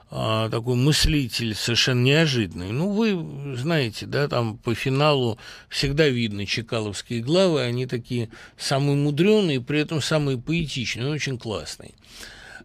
[0.09, 2.70] а, такой мыслитель совершенно неожиданный.
[2.70, 5.38] Ну, вы знаете, да, там по финалу
[5.68, 11.94] всегда видно чекаловские главы, они такие самые мудреные, при этом самые поэтичные, очень классные.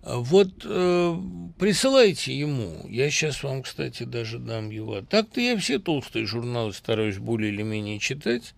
[0.04, 1.18] Вот э,
[1.60, 2.88] присылайте ему.
[2.90, 5.02] Я сейчас вам, кстати, даже дам его.
[5.02, 8.56] Так-то я все толстые журналы стараюсь более или менее читать.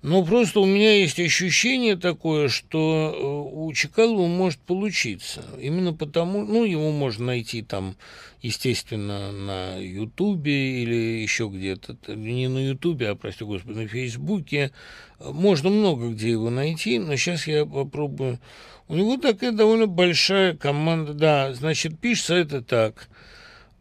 [0.00, 5.44] Но просто у меня есть ощущение такое, что э, у Чекалова может получиться.
[5.60, 7.96] Именно потому, ну, его можно найти там,
[8.40, 11.96] естественно, на Ютубе или еще где-то.
[12.14, 14.70] Не на Ютубе, а, прости господи, на Фейсбуке.
[15.18, 18.38] Можно много где его найти, но сейчас я попробую.
[18.86, 21.12] У него такая довольно большая команда.
[21.12, 23.08] Да, значит, пишется это так.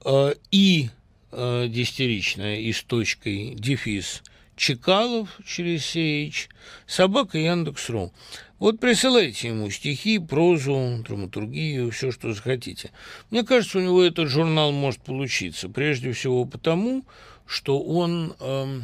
[0.03, 0.89] Э, и
[1.31, 4.23] э, десятиричная, и с точкой, дефис–
[4.57, 6.49] Чекалов через Сеич,
[6.87, 8.11] собака Яндекс.ру.
[8.59, 12.91] Вот присылайте ему стихи, прозу, драматургию, все, что захотите.
[13.29, 15.69] Мне кажется, у него этот журнал может получиться.
[15.69, 17.05] Прежде всего потому,
[17.45, 18.81] что он, э,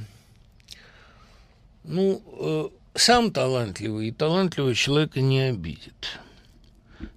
[1.86, 6.20] ну, э, сам талантливый, и талантливого человека не обидит.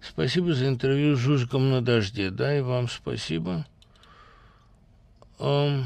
[0.01, 2.31] Спасибо за интервью с Жужиком на дожде.
[2.31, 3.67] Да, и вам спасибо.
[5.39, 5.85] Эм...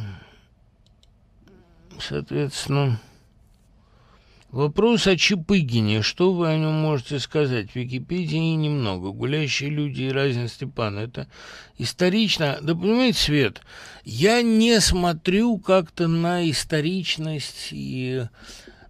[2.00, 3.00] Соответственно,
[4.50, 6.02] вопрос о Чапыгине.
[6.02, 7.70] Что вы о нем можете сказать?
[7.70, 9.10] В Википедии немного.
[9.10, 11.28] «Гулящие люди» и «Разин Степан»— это
[11.78, 12.58] исторично.
[12.62, 13.60] Да понимаете, Свет,
[14.04, 18.24] я не смотрю как-то на историчность и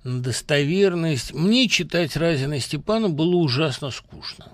[0.04, 1.34] на достоверность.
[1.34, 4.46] Мне читать Разина Степана было ужасно скучно.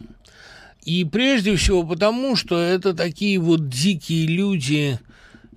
[0.85, 5.01] И прежде всего потому, что это такие вот дикие люди,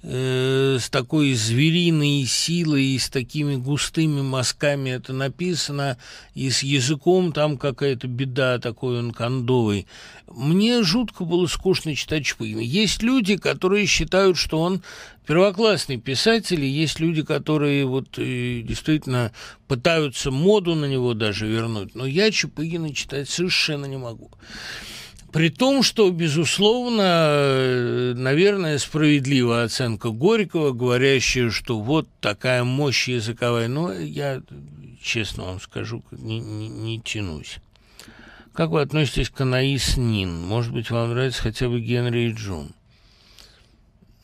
[0.01, 5.97] Э, с такой звериной силой и с такими густыми мазками это написано,
[6.33, 9.87] и с языком там какая-то беда, такой он кондовый.
[10.27, 12.61] Мне жутко было скучно читать Чапыгина.
[12.61, 14.83] Есть люди, которые считают, что он
[15.27, 19.33] первоклассный писатель, и есть люди, которые вот э, действительно
[19.67, 21.93] пытаются моду на него даже вернуть.
[21.93, 24.31] Но я Чапыгина читать совершенно не могу.
[25.31, 33.93] При том, что, безусловно, наверное, справедливая оценка Горького, говорящая, что вот такая мощь языковая, но
[33.93, 34.41] я,
[35.01, 37.57] честно вам скажу, не, не, не тянусь.
[38.53, 40.41] Как вы относитесь к Анаис Нин?
[40.41, 42.71] Может быть, вам нравится хотя бы Генри и Джун?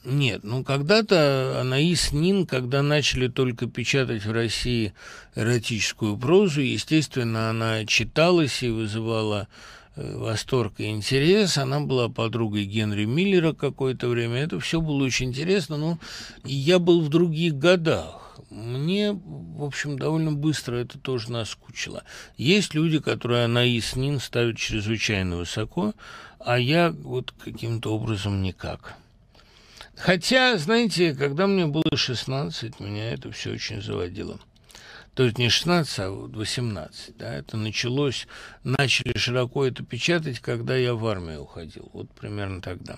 [0.04, 4.94] Нет, ну когда-то Анаис Нин, когда начали только печатать в России
[5.36, 11.58] эротическую прозу, естественно, она читалась и вызывала э, восторг и интерес.
[11.58, 14.38] Она была подругой Генри Миллера какое-то время.
[14.38, 16.00] Это все было очень интересно, но
[16.44, 18.40] я был в других годах.
[18.50, 22.04] Мне, в общем, довольно быстро это тоже наскучило.
[22.38, 25.94] Есть люди, которые Анаис Нин ставят чрезвычайно высоко,
[26.40, 28.96] а я вот каким-то образом никак.
[29.96, 34.40] Хотя, знаете, когда мне было 16, меня это все очень заводило.
[35.16, 37.18] То есть не 16, а 18.
[37.18, 38.28] Да, это началось,
[38.64, 41.90] начали широко это печатать, когда я в армию уходил.
[41.94, 42.98] Вот примерно тогда.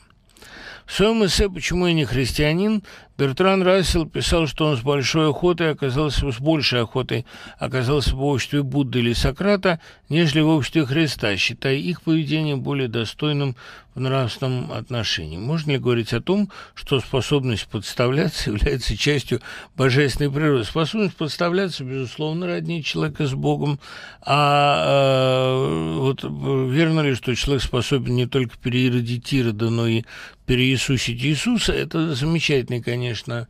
[0.86, 2.84] В своем эссе «Почему я не христианин»
[3.18, 7.26] Бертран Рассел писал, что он с большой охотой оказался, с большей охотой
[7.58, 13.56] оказался в обществе Будды или Сократа, нежели в обществе Христа, считая их поведение более достойным
[13.96, 15.38] в нравственном отношении.
[15.38, 19.42] Можно ли говорить о том, что способность подставляться является частью
[19.76, 20.66] божественной природы?
[20.66, 23.80] Способность подставляться, безусловно, роднее человека с Богом.
[24.22, 30.04] А, а вот верно ли, что человек способен не только переродить Ирода, но и
[30.48, 31.74] переиисусить Иисуса?
[31.74, 33.48] Это замечательный, конечно,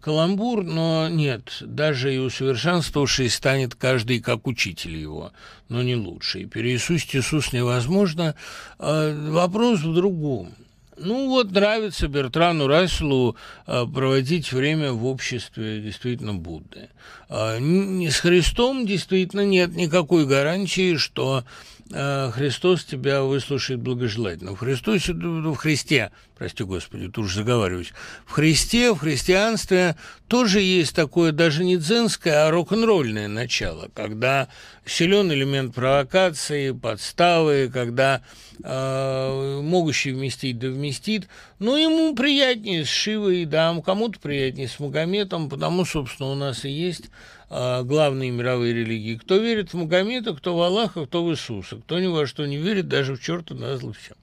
[0.00, 5.32] каламбур, но нет, даже и усовершенствовавший станет каждый как учитель его,
[5.68, 6.42] но не лучше.
[6.42, 8.34] И переисусить Иисус невозможно.
[8.78, 10.54] А вопрос в другом.
[10.98, 16.88] Ну вот нравится Бертрану Расселу а, проводить время в обществе действительно Будды.
[17.28, 21.44] А, с Христом действительно нет никакой гарантии, что
[21.90, 24.52] Христос тебя выслушает благожелательно.
[24.52, 27.92] В Христосе, в Христе, прости Господи, тут уже заговариваюсь,
[28.26, 34.48] в Христе, в христианстве тоже есть такое даже не дзенское, а рок-н-ролльное начало, когда
[34.84, 38.22] силен элемент провокации, подставы, когда
[38.62, 41.28] э, могущий вместить да вместит,
[41.60, 46.70] но ему приятнее с Шивой, да, кому-то приятнее с Магометом, потому, собственно, у нас и
[46.70, 47.10] есть а,
[47.48, 49.16] главные мировые религии.
[49.16, 51.76] Кто верит в Магомеда, кто в Аллаха, кто в Иисуса.
[51.76, 54.16] Кто ни во что не верит, даже в черта назло всем.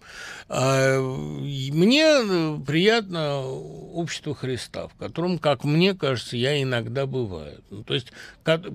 [0.50, 7.64] А, мне приятно общество Христа, в котором, как мне кажется, я иногда бываю.
[7.70, 8.12] Ну, то есть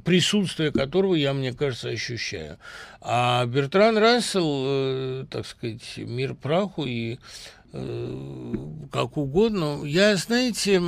[0.04, 2.58] присутствие которого я, мне кажется, ощущаю.
[3.00, 7.18] А Бертран Рассел, э, так сказать, мир праху и
[7.72, 8.54] э,
[8.90, 9.84] как угодно.
[9.84, 10.80] Я, знаете,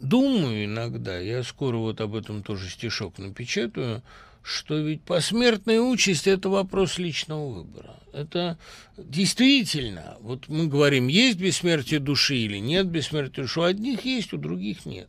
[0.00, 4.02] Думаю иногда, я скоро вот об этом тоже стишок напечатаю,
[4.42, 7.96] что ведь посмертная участь– это вопрос личного выбора.
[8.14, 8.58] Это
[8.96, 14.38] действительно, вот мы говорим, есть бессмертие души или нет бессмертия души, у одних есть, у
[14.38, 15.08] других нет.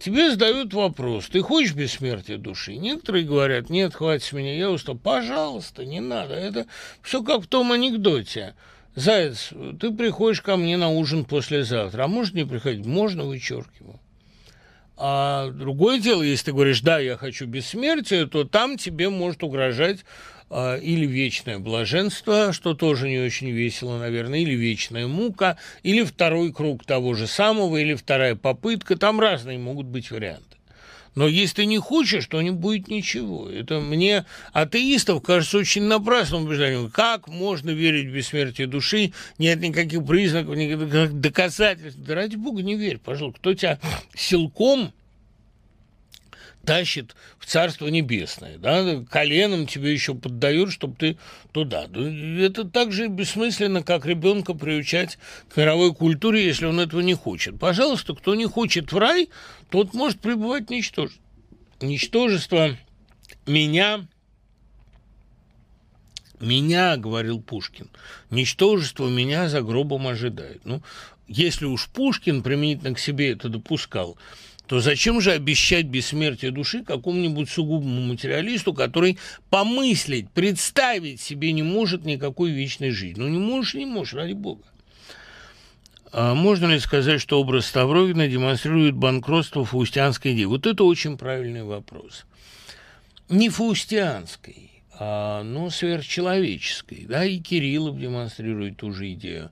[0.00, 2.74] Тебе задают вопрос, ты хочешь бессмертия души?
[2.74, 4.96] Некоторые говорят, нет, хватит с меня, я устал.
[4.96, 6.34] Пожалуйста, не надо.
[6.34, 6.66] Это
[7.02, 8.54] все как в том анекдоте.
[8.96, 12.84] Заяц, ты приходишь ко мне на ужин послезавтра, а можно не приходить?
[12.84, 14.00] Можно, вычеркиваю.
[15.06, 19.98] А другое дело, если ты говоришь, да, я хочу бессмертия, то там тебе может угрожать
[20.48, 26.54] а, или вечное блаженство, что тоже не очень весело, наверное, или вечная мука, или второй
[26.54, 28.96] круг того же самого, или вторая попытка.
[28.96, 30.53] Там разные могут быть варианты.
[31.14, 33.48] Но если ты не хочешь, то не будет ничего.
[33.48, 36.90] Это мне атеистов кажется очень напрасным убеждением.
[36.90, 39.12] Как можно верить в бессмертие души?
[39.38, 42.00] Нет никаких признаков, никаких доказательств.
[42.00, 43.40] Да ради бога не верь, пожалуйста.
[43.40, 43.78] Кто тебя
[44.16, 44.92] силком
[46.64, 51.16] тащит в Царство Небесное, да, коленом тебе еще поддают, чтобы ты
[51.52, 51.84] туда.
[51.84, 57.58] Это так же бессмысленно, как ребенка приучать к мировой культуре, если он этого не хочет.
[57.58, 59.28] Пожалуйста, кто не хочет в рай,
[59.70, 61.22] тот может пребывать ничтожество.
[61.80, 62.76] Ничтожество
[63.46, 64.06] меня
[66.40, 67.88] меня, говорил Пушкин,
[68.30, 70.60] ничтожество меня за гробом ожидает.
[70.64, 70.82] Ну,
[71.26, 74.16] если уж Пушкин применительно к себе это допускал,
[74.66, 79.18] то зачем же обещать бессмертие души какому-нибудь сугубому материалисту, который
[79.50, 83.20] помыслить, представить себе не может никакой вечной жизни?
[83.20, 84.62] Ну, не можешь, не можешь, ради бога.
[86.12, 90.44] А можно ли сказать, что образ Ставровина демонстрирует банкротство фаустианской идеи?
[90.44, 92.24] Вот это очень правильный вопрос.
[93.28, 99.50] Не фаустианской, а, ну, сверхчеловеческой, да, и Кириллов демонстрирует ту же идею.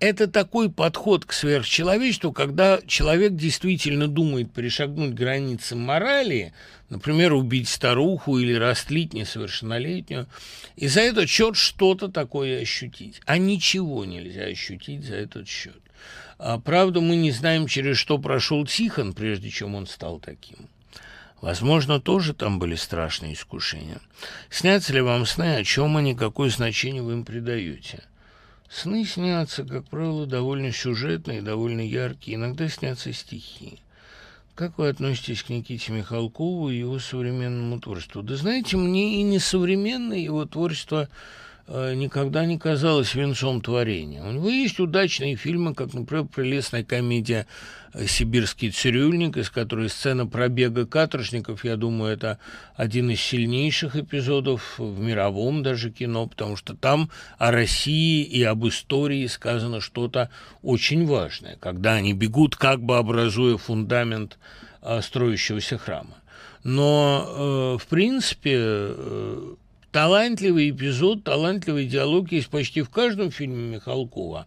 [0.00, 6.54] Это такой подход к сверхчеловечеству, когда человек действительно думает перешагнуть границы морали,
[6.88, 10.26] например, убить старуху или растлить несовершеннолетнюю,
[10.76, 13.20] и за этот счет что-то такое ощутить.
[13.26, 15.76] А ничего нельзя ощутить за этот счет.
[16.38, 20.70] А, правда, мы не знаем, через что прошел Тихон, прежде чем он стал таким.
[21.42, 24.00] Возможно, тоже там были страшные искушения.
[24.48, 28.02] Снятся ли вам сны, о чем они, какое значение вы им придаете?
[28.70, 33.80] Сны снятся, как правило, довольно сюжетные, довольно яркие, иногда снятся стихи.
[34.54, 38.22] Как вы относитесь к Никите Михалкову и его современному творчеству?
[38.22, 41.08] Да знаете, мне и не современное его творчество
[41.70, 44.22] никогда не казалось венцом творения.
[44.24, 47.46] У него есть удачные фильмы, как, например, прелестная комедия
[47.92, 52.38] э, «Сибирский цирюльник», из которой сцена пробега каторжников, я думаю, это
[52.74, 57.08] один из сильнейших эпизодов в мировом даже кино, потому что там
[57.38, 60.28] о России и об истории сказано что-то
[60.62, 64.38] очень важное, когда они бегут, как бы образуя фундамент
[64.82, 66.16] э, строящегося храма.
[66.62, 68.92] Но, в принципе,
[69.92, 74.46] талантливый эпизод, талантливый диалог есть почти в каждом фильме Михалкова.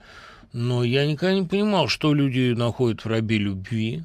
[0.53, 4.03] Но я никогда не понимал, что люди находят в рабе любви.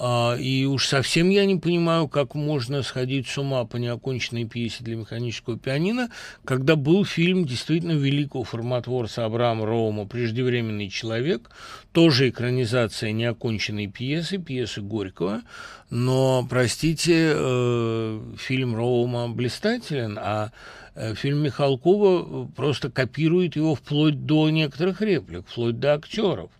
[0.00, 4.84] А, и уж совсем я не понимаю, как можно сходить с ума по неоконченной пьесе
[4.84, 6.10] для механического пианино,
[6.44, 11.50] когда был фильм действительно великого форматворца Абрама Роума «Преждевременный человек»,
[11.92, 15.42] тоже экранизация неоконченной пьесы, пьесы Горького,
[15.90, 20.52] но, простите, э, фильм Роума блистателен, а
[20.94, 26.50] э, фильм Михалкова просто копирует его вплоть до некоторых реплик, вплоть до актеров.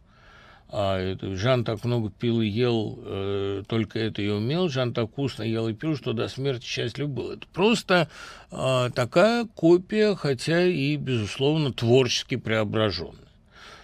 [0.71, 4.69] А Жан так много пил и ел, э, только это и умел.
[4.69, 7.31] Жан так вкусно ел и пил, что до смерти счастлив был.
[7.31, 8.09] Это просто
[8.51, 13.29] э, такая копия, хотя и, безусловно, творчески преображенная.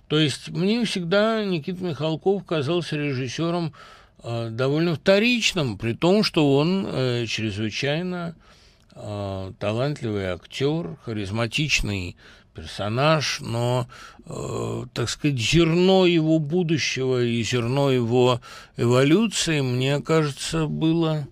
[0.08, 3.72] То есть мне всегда Никита Михалков казался режиссером
[4.22, 8.36] э, довольно вторичным, при том, что он э, чрезвычайно
[8.94, 12.16] э, талантливый актер, харизматичный
[12.54, 13.86] персонаж, но,
[14.26, 18.40] э, так сказать, зерно его будущего и зерно его
[18.76, 21.26] эволюции, мне кажется, было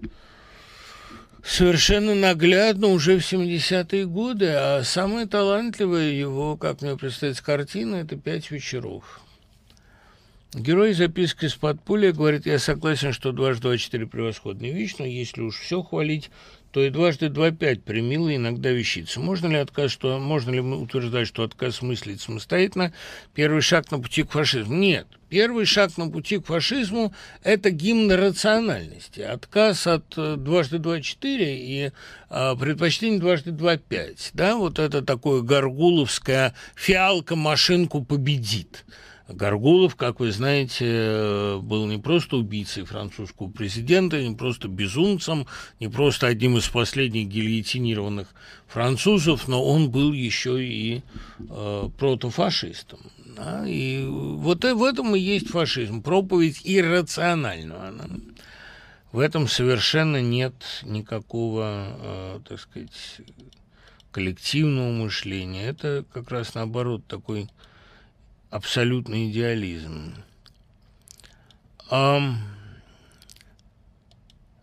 [1.44, 8.16] совершенно наглядно уже в 70-е годы, а самая талантливая его, как мне представить, картина– это
[8.16, 9.20] «Пять вечеров».
[10.54, 15.40] Герой записки из подполья говорит, я согласен, что дважды два четыре превосходная вещь, но если
[15.40, 16.30] уж все хвалить,
[16.72, 19.20] то и дважды два пять примило иногда вещица.
[19.20, 22.94] Можно ли отказ, что можно ли утверждать, что отказ мыслить самостоятельно
[23.34, 24.74] первый шаг на пути к фашизму?
[24.74, 25.06] Нет.
[25.28, 29.20] Первый шаг на пути к фашизму– это гимн рациональности.
[29.20, 31.92] Отказ от э, дважды два четыре и
[32.28, 34.30] а, предпочтение дважды два пять.
[34.34, 38.84] Да, вот это такое горгуловское «фиалка-машинку победит».
[39.28, 45.46] Гаргулов, как вы знаете, был не просто убийцей французского президента, не просто безумцем,
[45.80, 48.28] не просто одним из последних гильотинированных
[48.66, 51.02] французов, но он был еще и
[51.38, 53.00] э, протофашистом.
[53.36, 53.64] Да?
[53.66, 57.92] И вот в этом и есть фашизм, проповедь иррационального.
[59.12, 63.20] В этом совершенно нет никакого, э, так сказать,
[64.10, 65.66] коллективного мышления.
[65.66, 67.48] Это как раз наоборот такой
[68.53, 70.14] абсолютный идеализм.
[71.90, 72.20] А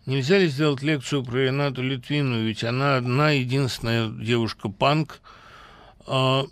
[0.06, 5.22] нельзя ли сделать лекцию про Ренату Литвину, ведь она одна единственная девушка-панк.
[6.06, 6.46] А,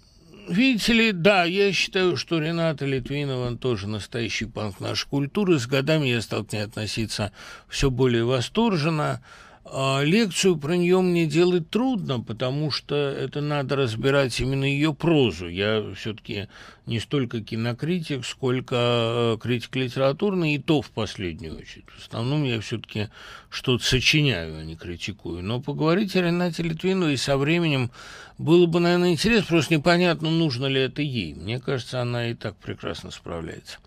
[0.49, 5.59] видите ли, да, я считаю, что Рената Литвинова тоже настоящий панк нашей культуры.
[5.59, 7.31] С годами я стал к ней относиться
[7.69, 9.21] все более восторженно.
[9.69, 15.49] А лекцию про нее мне делать трудно, потому что это надо разбирать именно ее прозу.
[15.49, 16.47] Я все-таки
[16.87, 21.85] не столько кинокритик, сколько э, критик литературный, и то в последнюю очередь.
[21.89, 23.09] В основном я все-таки
[23.49, 25.43] что-то сочиняю, а не критикую.
[25.43, 27.91] Но поговорить о Ренате Литвиновой со временем
[28.37, 31.33] было бы, наверное, интересно, просто непонятно, нужно ли это ей.
[31.33, 33.79] Мне кажется, она и так прекрасно справляется.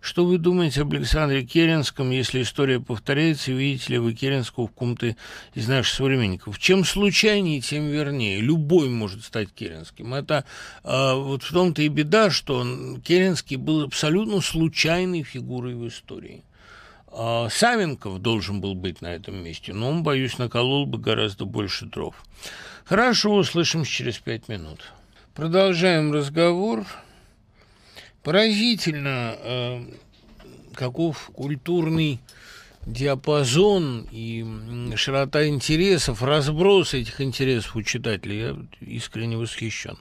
[0.00, 5.14] Что вы думаете об Александре Керенском, если история повторяется, видите ли вы Керенского в ком-то
[5.54, 6.58] из наших современников?
[6.58, 8.40] Чем случайнее, тем вернее.
[8.40, 10.14] Любой может стать Керенским.
[10.14, 10.46] Это
[10.82, 16.42] э, вот в том-то и беда, что он, Керенский был абсолютно случайной фигурой в истории.
[17.12, 21.86] А Савенков должен был быть на этом месте, но он, боюсь, наколол бы гораздо больше
[21.86, 22.14] дров.
[22.84, 24.92] Хорошо, услышимся через пять минут.
[25.34, 26.86] Продолжаем разговор.
[28.22, 29.84] Поразительно, э,
[30.74, 32.20] каков культурный
[32.86, 34.44] диапазон и
[34.96, 38.40] широта интересов, разброс этих интересов у читателей.
[38.40, 39.98] Я искренне восхищен.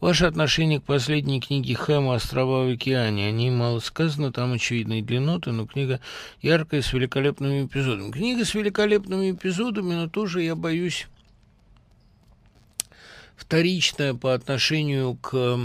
[0.00, 3.26] Ваше отношение к последней книге Хэма «Острова в океане».
[3.26, 5.98] О ней мало сказано, там очевидные длинноты, но книга
[6.40, 8.12] яркая, с великолепными эпизодами.
[8.12, 11.08] Книга с великолепными эпизодами, но тоже, я боюсь,
[13.34, 15.58] вторичная по отношению к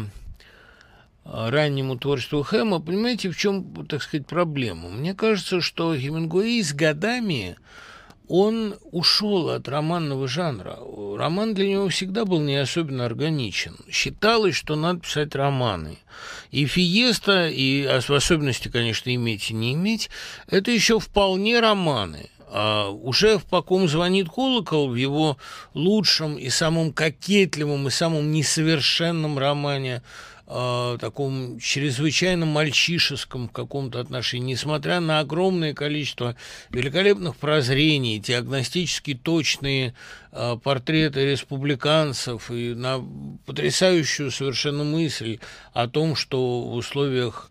[1.25, 2.79] раннему творчеству Хэма.
[2.79, 4.89] Понимаете, в чем, так сказать, проблема?
[4.89, 7.55] Мне кажется, что Хемингуэй с годами
[8.27, 10.77] он ушел от романного жанра.
[11.17, 13.75] Роман для него всегда был не особенно органичен.
[13.89, 15.99] Считалось, что надо писать романы.
[16.51, 20.09] И Фиеста, и в особенности, конечно, иметь и не иметь,
[20.47, 22.29] это еще вполне романы.
[22.55, 25.37] А уже в «По звонит колокол» в его
[25.73, 30.03] лучшем и самом кокетливом и самом несовершенном романе
[30.53, 36.35] э, таком чрезвычайно мальчишеском каком-то отношении, несмотря на огромное количество
[36.69, 39.93] великолепных прозрений, диагностически точные
[40.31, 43.03] э, портреты республиканцев и на
[43.45, 45.39] потрясающую совершенно мысль
[45.73, 47.49] о том, что в условиях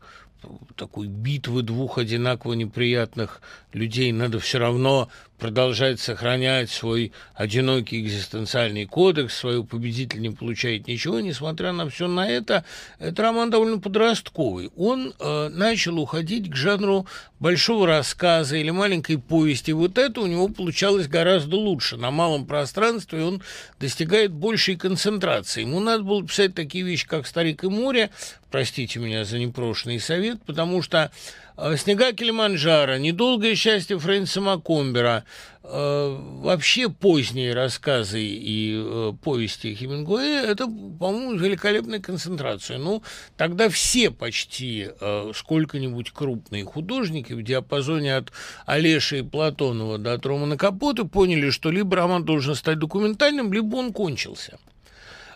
[0.77, 3.41] такой битвы двух одинаково неприятных
[3.73, 5.09] людей надо все равно
[5.43, 12.31] продолжает сохранять свой одинокий экзистенциальный кодекс, свою победитель не получает ничего, несмотря на все на
[12.31, 12.65] это,
[13.01, 14.71] этот роман довольно подростковый.
[14.77, 17.09] Он э, начал уходить к жанру
[17.41, 19.73] большого рассказа или маленькой повести.
[19.73, 21.97] Вот это у него получалось гораздо лучше.
[21.97, 23.43] На малом пространстве он
[23.81, 25.63] достигает большей концентрации.
[25.63, 28.11] Ему надо было писать такие вещи, как «Старик и море»,
[28.53, 31.11] простите меня за непрошенный совет, потому что
[31.77, 35.25] «Снега Килиманджаро», «Недолгое счастье» Фрэнсиса Маккомбера,
[35.63, 42.79] э, вообще поздние рассказы и э, повести Хемингуэя– это, по-моему, великолепная концентрация.
[42.79, 43.03] Ну,
[43.37, 44.89] тогда все почти
[45.35, 48.33] сколько-нибудь крупные художники в диапазоне от
[48.67, 53.93] Олеши и Платонова до Тромана Капота поняли, что либо роман должен стать документальным, либо он
[53.93, 54.59] кончился–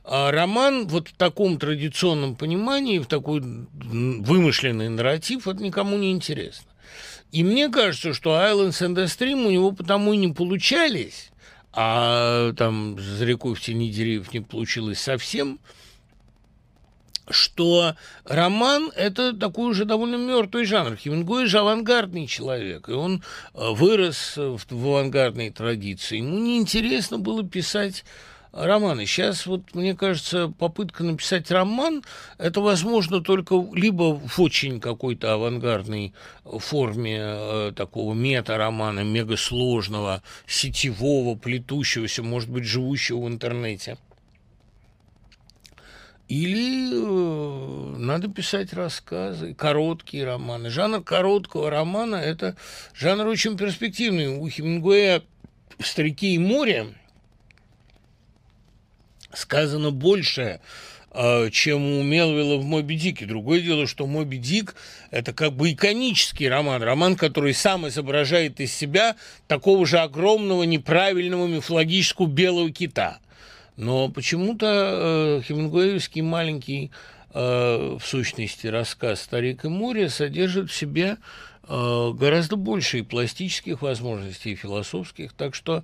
[0.08, 6.70] а роман вот в таком традиционном понимании, в такой вымышленный нарратив, это никому не интересно.
[7.32, 11.32] И мне кажется, что Islands and the Stream у него потому и не получались,
[11.72, 15.58] а там «За рекой в тени деревьев» не получилось совсем,
[17.28, 20.94] что роман– это такой уже довольно мертвый жанр.
[20.94, 26.18] Хемингуэй же авангардный человек, и он э, вырос в, авангардной традиции.
[26.18, 28.04] Ему неинтересно было писать
[28.52, 29.06] романы.
[29.06, 32.02] Сейчас вот, мне кажется, попытка написать роман,
[32.38, 42.22] это возможно только либо в очень какой-то авангардной форме э, такого мета-романа, мегасложного, сетевого, плетущегося,
[42.22, 43.98] может быть, живущего в интернете.
[46.28, 50.70] Или э, надо писать рассказы, короткие романы.
[50.70, 52.56] Жанр короткого романа– это
[52.94, 54.36] жанр очень перспективный.
[54.36, 55.22] У Хемингуэя
[55.78, 56.94] «Старики и море»
[59.36, 60.60] сказано больше,
[61.18, 63.24] а, чем у Мелвилла в «Моби Дике».
[63.24, 64.74] Другое дело, что «Моби Дик»—
[65.10, 69.16] это как бы иконический роман, роман, который сам изображает из себя
[69.46, 73.18] такого же огромного, неправильного мифологического белого кита.
[73.76, 76.90] Но почему-то э, Хемингуэевский маленький,
[77.32, 81.16] э, в сущности, рассказ «Старик и море» содержит в себе
[81.68, 85.32] гораздо больше и пластических возможностей, и философских.
[85.32, 85.82] Так что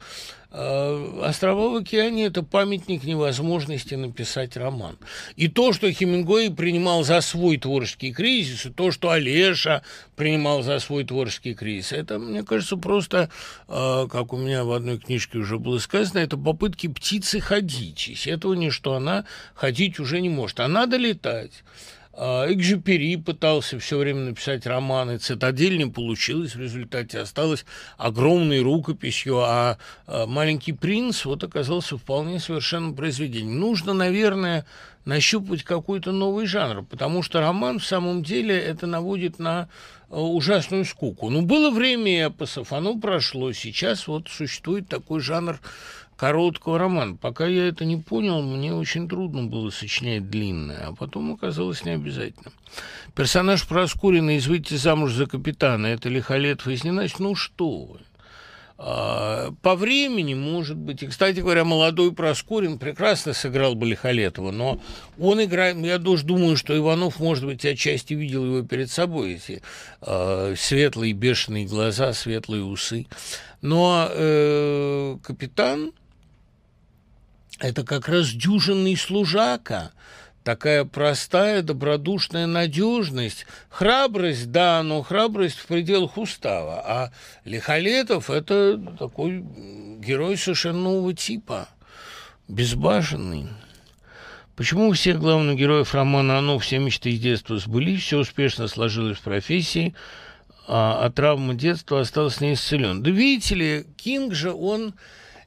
[0.55, 4.99] Э, острова в океане– это памятник невозможности написать роман.
[5.35, 9.83] И то, что Хемингуэй принимал за свой творческий кризис, и то, что Олеша
[10.15, 13.31] принимал за свой творческий кризис, это, мне кажется, просто,
[13.67, 18.09] э, как у меня в одной книжке уже было сказано, это попытки птицы ходить.
[18.09, 19.25] Из этого ничто она
[19.55, 20.61] ходить уже не может.
[20.61, 21.65] А надо летать.
[22.15, 27.65] А, Экзюпери пытался все время написать романы, «Цитадель» не получилось, в результате осталась
[27.97, 33.59] огромной рукописью, а, а «Маленький принц» вот оказался вполне совершенным произведением.
[33.59, 34.67] Нужно, наверное,
[35.07, 39.71] нащупать какой-то новый жанр, потому что роман в самом деле это наводит на
[40.11, 41.31] а, ужасную скуку.
[41.31, 45.59] Ну, было время эпосов, оно прошло, сейчас вот существует такой жанр
[46.23, 47.17] короткого романа.
[47.21, 52.53] Пока я это не понял, мне очень трудно было сочинять длинное, а потом оказалось необязательно.
[53.17, 57.19] Персонаж Проскурина из «Выйти замуж за капитана»– это Лихолетов и Сненач?
[57.19, 57.99] Ну что вы!
[58.79, 61.03] А, по времени, может быть.
[61.03, 64.81] И, кстати говоря, молодой Проскурин прекрасно сыграл бы Лихолетова, но
[65.19, 65.77] он играет...
[65.79, 69.61] Я тоже думаю, что Иванов, может быть, отчасти видел его перед собой, эти
[70.01, 73.09] э, светлые бешеные глаза, светлые усы.
[73.61, 75.93] Но э, капитан
[77.63, 79.93] это как раз дюжинный служака,
[80.43, 83.47] такая простая, добродушная надежность.
[83.71, 86.83] Храбрость, да, но храбрость в пределах устава.
[86.85, 87.13] А
[87.45, 89.45] Лихолетов– это такой
[90.01, 91.69] герой совершенно нового типа,
[92.49, 93.47] безбашенный.
[94.57, 99.19] Почему у всех главных героев романа «Оно» все мечты с детства сбылись, все успешно сложилось
[99.19, 99.95] в профессии,
[100.67, 103.03] а, а травма детства осталась неисцелен?
[103.03, 104.95] Да видите ли, Кинг же, он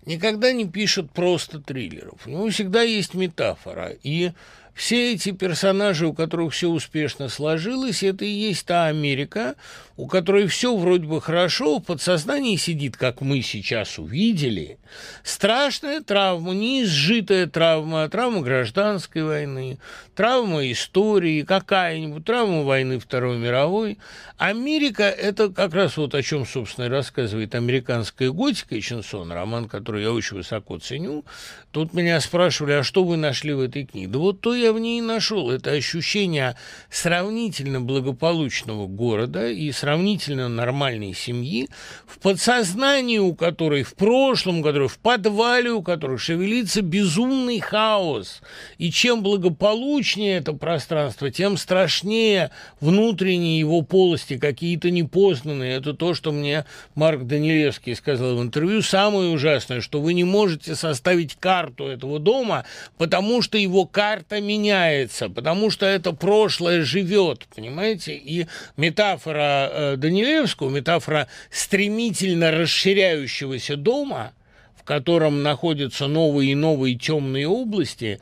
[0.06, 2.26] никогда не пишет просто триллеров.
[2.26, 3.94] У него всегда есть метафора.
[4.04, 4.32] И
[4.74, 9.56] все эти персонажи, у которых все успешно сложилось, это и есть та Америка,
[9.98, 14.78] у которой все вроде бы хорошо, в подсознании сидит, как мы сейчас увидели,
[15.24, 19.80] страшная травма, не изжитая травма, травма гражданской войны,
[20.16, 23.98] травма истории, какая-нибудь травма войны Второй мировой.
[24.38, 30.12] Америка– это как раз вот о чем, собственно, рассказывает «Американская готика» Ченсон, роман, который я
[30.12, 31.24] очень высоко ценю.
[31.72, 34.10] Тут меня спрашивали, а что вы нашли в этой книге?
[34.10, 35.52] Да вот то я в ней и нашел.
[35.52, 36.58] Это ощущение
[36.90, 41.70] сравнительно благополучного города и сравнительно нормальной семьи,
[42.06, 48.42] в подсознании у которой, в прошлом, которой, в подвале у которой шевелится безумный хаос.
[48.78, 55.76] И чем благополучнее это пространство, тем страшнее внутренние его полости, какие-то непознанные.
[55.78, 56.66] Это то, что мне
[56.96, 58.82] Марк Данилевский сказал в интервью.
[58.82, 62.66] Самое ужасное, что вы не можете составить карту этого дома,
[62.98, 68.16] потому что его карта меняется, потому что это прошлое живет, понимаете?
[68.16, 74.32] И метафора Э, Данилевского, метафора стремительно расширяющегося дома,
[74.80, 78.22] в котором находятся новые и новые темные области,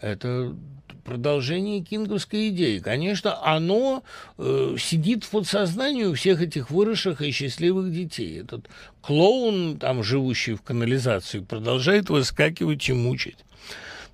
[0.00, 0.54] это
[1.04, 2.78] продолжение кинговской идеи.
[2.78, 4.04] Конечно, оно
[4.38, 8.40] э, сидит в подсознании у всех этих выросших и счастливых детей.
[8.40, 8.68] Этот
[9.00, 13.38] клоун, там живущий в канализации, продолжает выскакивать и мучить.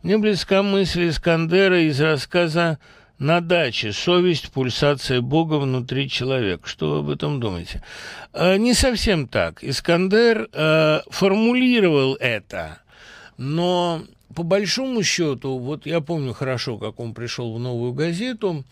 [0.03, 2.79] Мне близка мысль Искандера из рассказа
[3.19, 3.93] на даче.
[3.93, 6.69] Совесть, пульсация Бога внутри человека.
[6.69, 7.83] Что вы об этом думаете?
[8.33, 9.63] Э, не совсем так.
[9.63, 12.81] Искандер э, формулировал это,
[13.37, 14.03] но
[14.35, 18.65] по большому счету, вот я помню хорошо, как он пришел в новую газету,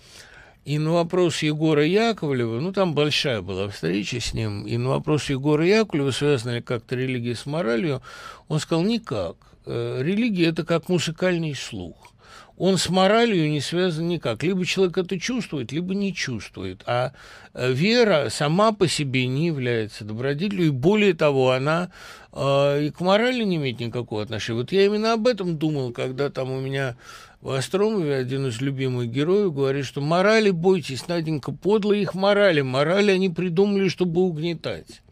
[0.65, 5.31] и на вопрос Егора Яковлева, ну, там большая была встреча с ним, и на вопрос
[5.31, 8.03] Егора Яковлева, связана ли как-то религия с моралью,
[8.49, 9.37] он сказал, никак.
[9.65, 12.13] Э, религия– это как музыкальный слух
[12.57, 14.43] он с моралью не связан никак.
[14.43, 16.83] Либо человек это чувствует, либо не чувствует.
[16.87, 17.13] А
[17.55, 21.91] э, вера сама по себе не является добродетелью, и более того, она
[22.33, 24.61] э, и к морали не имеет никакого отношения.
[24.61, 26.97] Вот я именно об этом думал, когда там у меня
[27.43, 32.63] в Остромове один из любимых героев говорит, что морали бойтесь, Наденька, подлые их морали.
[32.63, 35.03] Морали они придумали, чтобы угнетать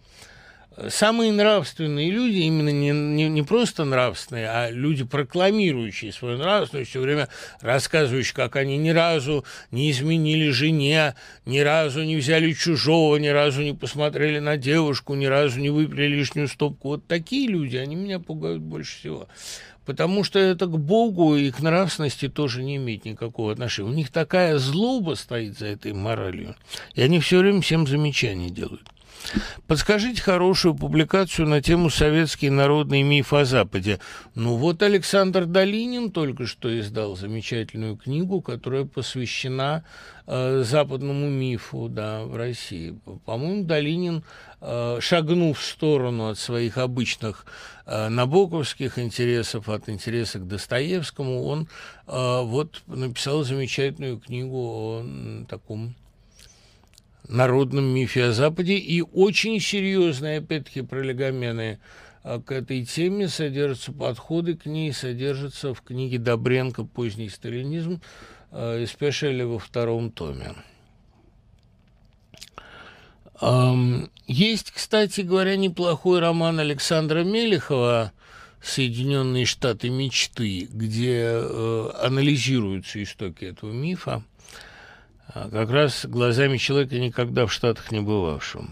[0.88, 7.00] самые нравственные люди, именно не, не, не просто нравственные, а люди, прокламирующие свою нравственность, все
[7.00, 7.28] время
[7.60, 11.14] рассказывающие, как они ни разу не изменили жене,
[11.46, 16.06] ни разу не взяли чужого, ни разу не посмотрели на девушку, ни разу не выпили
[16.06, 16.88] лишнюю стопку.
[16.88, 19.28] Вот такие люди, они меня пугают больше всего.
[19.84, 23.90] Потому что это к Богу и к нравственности тоже не имеет никакого отношения.
[23.90, 26.56] У них такая злоба стоит за этой моралью,
[26.94, 28.88] и они все время всем замечания делают.
[29.66, 33.98] Подскажите хорошую публикацию на тему «Советский народный миф о Западе».
[34.34, 39.84] Ну вот Александр Долинин только что издал замечательную книгу, которая посвящена
[40.26, 42.98] э, западному мифу да, в России.
[43.24, 44.22] По-моему, Долинин,
[44.60, 47.46] э, шагнув в сторону от своих обычных
[47.86, 51.68] э, набоковских интересов, от интереса к Достоевскому, он
[52.06, 55.94] э, вот написал замечательную книгу о таком
[57.28, 61.80] народном мифе о Западе и очень серьезные, опять-таки, пролегомены
[62.22, 68.00] а, к этой теме содержатся подходы к ней, содержатся в книге Добренко «Поздний сталинизм»
[68.50, 70.54] э, Спешели во втором томе.
[74.26, 78.12] Есть, кстати говоря, неплохой роман Александра Мелехова
[78.62, 84.22] «Соединенные Штаты мечты», где э, анализируются истоки этого мифа.
[85.32, 88.66] А как раз глазами человека, никогда в Штатах не бывавшего.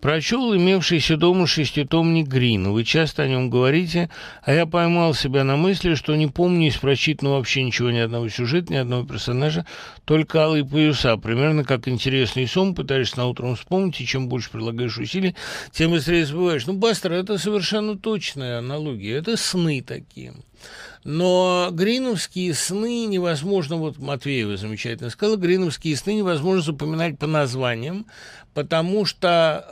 [0.00, 2.72] Прочел имевшийся дома шеститомник Грин.
[2.72, 4.08] Вы часто о нем говорите,
[4.42, 8.28] а я поймал себя на мысли, что не помню из прочитанного вообще ничего, ни одного
[8.30, 9.66] сюжета, ни одного персонажа,
[10.06, 11.18] только алые пояса.
[11.18, 15.36] Примерно как интересный сон, пытаешься на утром вспомнить, и чем больше прилагаешь усилий,
[15.72, 16.66] тем быстрее забываешь.
[16.66, 19.16] Ну, Бастер, это совершенно точная аналогия.
[19.16, 20.32] Это сны такие.
[21.02, 28.04] Но гриновские сны невозможно, вот Матвеева замечательно сказала, гриновские сны невозможно запоминать по названиям,
[28.52, 29.64] потому что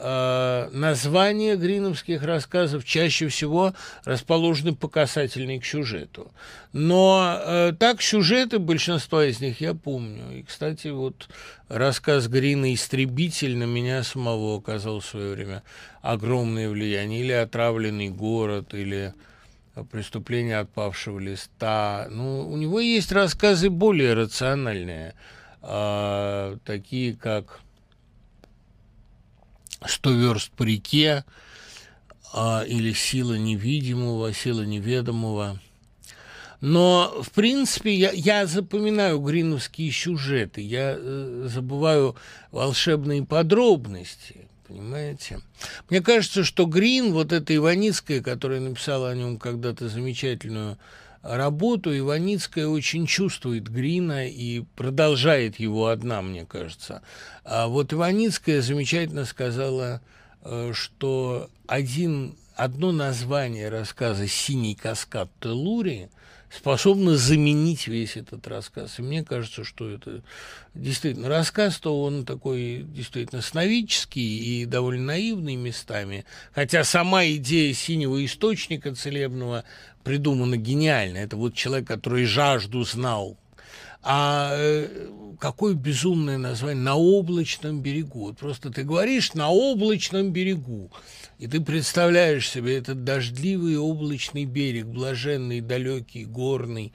[0.72, 3.74] э, названия гриновских рассказов чаще всего
[4.04, 6.32] расположены по касательной к сюжету.
[6.72, 10.38] Но э, так сюжеты, большинства из них я помню.
[10.38, 11.28] И, кстати, вот
[11.68, 15.62] рассказ Грина «Истребитель» на меня самого оказал в свое время
[16.00, 17.20] огромное влияние.
[17.20, 19.12] Или «Отравленный город», или
[19.84, 22.08] «Преступление отпавшего листа».
[22.10, 25.14] Ну, у него есть рассказы более рациональные,
[25.62, 27.60] э, такие как
[29.86, 31.24] «Сто верст по реке»,
[32.34, 35.60] э, или «Сила невидимого», «Сила неведомого».
[36.60, 42.16] Но, в принципе, я, я запоминаю гриновские сюжеты, я э, забываю
[42.50, 45.40] волшебные подробности, понимаете?
[45.88, 50.78] Мне кажется, что Грин, вот эта Иваницкая, которая написала о нем когда-то замечательную
[51.22, 57.02] работу, Иваницкая очень чувствует Грина и продолжает его одна, мне кажется.
[57.44, 60.00] А вот Иваницкая замечательно сказала,
[60.42, 66.08] э, что один, одно название рассказа «Синий каскад Телури»
[66.50, 68.98] способна заменить весь этот рассказ.
[68.98, 70.22] И мне кажется, что это
[70.74, 76.24] действительно рассказ-то он такой действительно сновидческий и довольно наивный местами.
[76.52, 79.64] Хотя сама идея синего источника целебного
[80.04, 81.18] придумана гениально.
[81.18, 83.36] Это вот человек, который жажду знал.
[84.02, 85.08] А э,
[85.40, 88.26] какое безумное название «На облачном берегу».
[88.26, 90.90] Вот просто ты говоришь «На облачном берегу».
[91.38, 96.92] И ты представляешь себе этот дождливый облачный берег, блаженный, далекий, горный.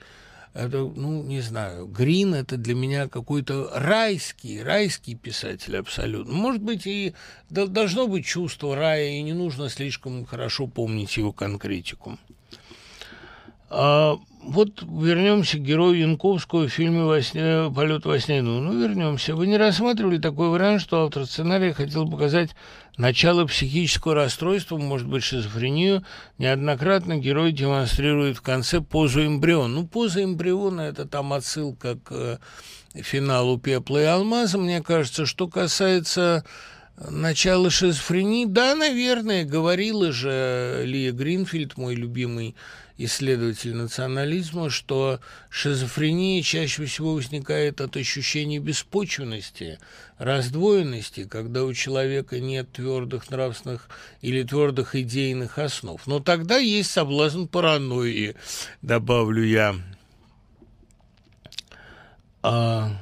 [0.52, 6.32] Это, ну, не знаю, Грин– это для меня какой-то райский, райский писатель абсолютно.
[6.32, 7.14] Может быть, и
[7.48, 12.18] должно быть чувство рая, и не нужно слишком хорошо помнить его конкретику.
[13.70, 18.42] А, вот вернемся к герою Янковского в фильме во сне, «Полет во сне».
[18.42, 19.34] Ну, ну, вернемся.
[19.34, 22.50] Вы не рассматривали такой вариант, что автор сценария хотел показать
[22.98, 26.04] начало психического расстройства, может быть, шизофрению.
[26.38, 29.68] Неоднократно герой демонстрирует в конце позу эмбриона.
[29.68, 32.38] Ну, поза эмбриона– это там отсылка к
[32.94, 34.58] финалу «Пепла и алмаза».
[34.58, 36.44] Мне кажется, что касается
[36.96, 42.54] начала шизофрении, да, наверное, говорила же Лия Гринфильд, мой любимый
[42.96, 45.20] исследователь национализма, что
[45.50, 49.78] шизофрения чаще всего возникает от ощущения беспочвенности,
[50.18, 53.88] раздвоенности, когда у человека нет твердых нравственных
[54.20, 56.00] или твердых идейных основ.
[56.06, 58.36] Но тогда есть соблазн паранойи,
[58.82, 59.74] добавлю я.
[62.42, 62.92] А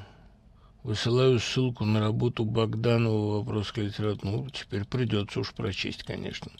[0.84, 4.30] высылаю ссылку на работу Богданова «Вопрос к литературе».
[4.30, 6.50] Ну, теперь придется уж прочесть, конечно.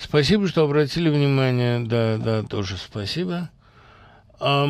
[0.00, 1.80] Спасибо, что обратили внимание.
[1.80, 3.50] Да, да, тоже спасибо.
[4.40, 4.68] А,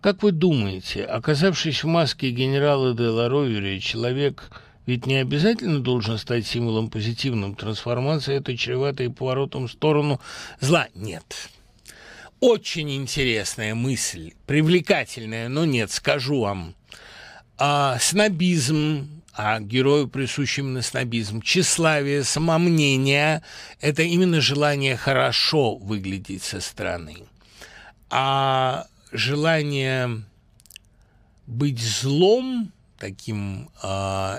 [0.00, 4.50] как вы думаете, оказавшись в маске генерала де Ларовери, человек
[4.86, 7.54] ведь не обязательно должен стать символом позитивным.
[7.54, 10.20] Трансформация– это чревато и поворотом в сторону
[10.60, 10.86] зла.
[10.94, 11.50] Нет.
[12.40, 16.74] Очень интересная мысль, привлекательная, но нет, скажу вам.
[17.58, 21.40] А, снобизм, а герою присущ именно снобизм.
[21.40, 23.42] Тщеславие, самомнение–
[23.80, 27.16] это именно желание хорошо выглядеть со стороны.
[28.10, 30.22] А желание
[31.46, 33.88] быть злом, таким э,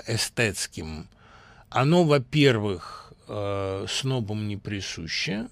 [0.06, 1.08] эстетским,
[1.70, 5.48] оно, во-первых, э, снобам не присуще.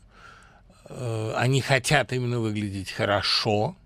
[0.88, 3.76] Э, они хотят именно выглядеть хорошо–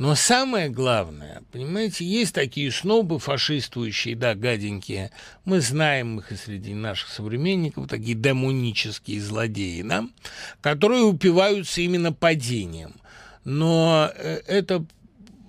[0.00, 5.10] но самое главное, понимаете, есть такие снобы фашистующие, да, гаденькие.
[5.44, 10.06] Мы знаем их и среди наших современников, такие демонические злодеи, да,
[10.62, 12.94] которые упиваются именно падением.
[13.44, 14.86] Но э, это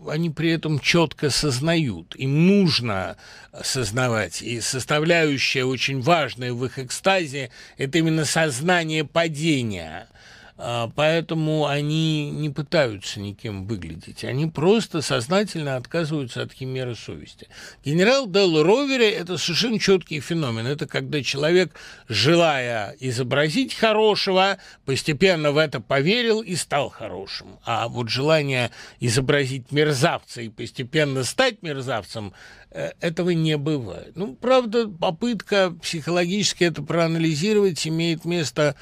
[0.05, 2.13] они при этом четко сознают.
[2.17, 3.15] Им нужно
[3.63, 4.41] сознавать.
[4.41, 10.09] И составляющая очень важная в их экстазе– это именно сознание падения–
[10.95, 14.23] поэтому они не пытаются никем выглядеть.
[14.23, 17.47] Они просто сознательно отказываются от химеры совести.
[17.83, 20.67] Генерал Дел Ровери– это совершенно четкий феномен.
[20.67, 21.73] Это когда человек,
[22.07, 27.59] желая изобразить хорошего, постепенно в это поверил и стал хорошим.
[27.65, 32.33] А вот желание изобразить мерзавца и постепенно стать мерзавцем
[32.69, 34.11] э, этого не бывает.
[34.15, 38.75] Ну, правда, попытка психологически это проанализировать имеет место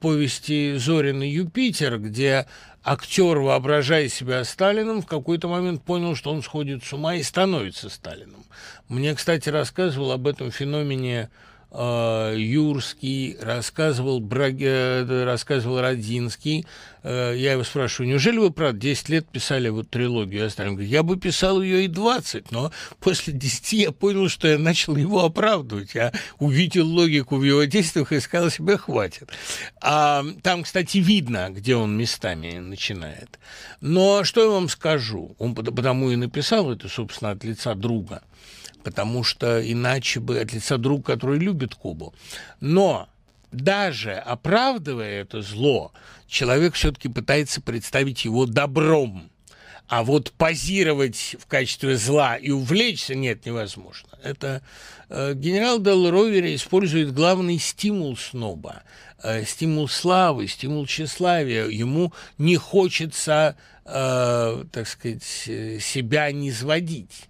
[0.00, 2.46] повести Зорин и Юпитер, где
[2.82, 7.88] актер, воображая себя Сталином, в какой-то момент понял, что он сходит с ума и становится
[7.90, 8.44] Сталином.
[8.88, 11.30] Мне, кстати, рассказывал об этом феномене
[11.72, 16.66] Юрский, рассказывал, Браге, э, рассказывал Родинский.
[17.04, 20.50] Э, я его спрашиваю, неужели вы, правда, 10 лет писали вот трилогию?
[20.56, 24.96] Говорит, я бы писал ее и 20, но после 10 я понял, что я начал
[24.96, 25.94] его оправдывать.
[25.94, 29.30] Я увидел логику в его действиях и сказал себе, хватит.
[29.80, 33.38] А, там, кстати, видно, где он местами начинает.
[33.80, 35.36] Но что я вам скажу?
[35.38, 38.22] Он потому и написал это, собственно, от лица друга
[38.82, 42.14] потому что иначе бы от лица друга, который любит Кубу.
[42.60, 43.08] Но
[43.52, 45.92] даже оправдывая это зло,
[46.26, 49.30] человек все-таки пытается представить его добром.
[49.88, 54.08] А вот позировать в качестве зла и увлечься нет, невозможно.
[54.22, 54.62] Это
[55.08, 58.84] э, генерал Дел Ровери использует главный стимул сноба,
[59.20, 61.66] э, стимул славы, стимул тщеславия.
[61.66, 67.29] Ему не хочется, э, так сказать, себя не сводить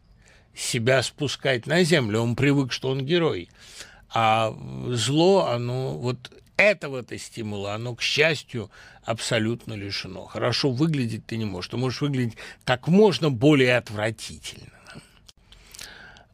[0.61, 2.21] себя спускать на землю.
[2.21, 3.49] Он привык, что он герой.
[4.13, 4.55] А
[4.89, 8.71] зло, оно вот этого-то стимула, оно, к счастью,
[9.05, 10.27] абсолютно лишено.
[10.27, 11.71] Хорошо выглядеть ты не можешь.
[11.71, 14.71] Ты можешь выглядеть как можно более отвратительно.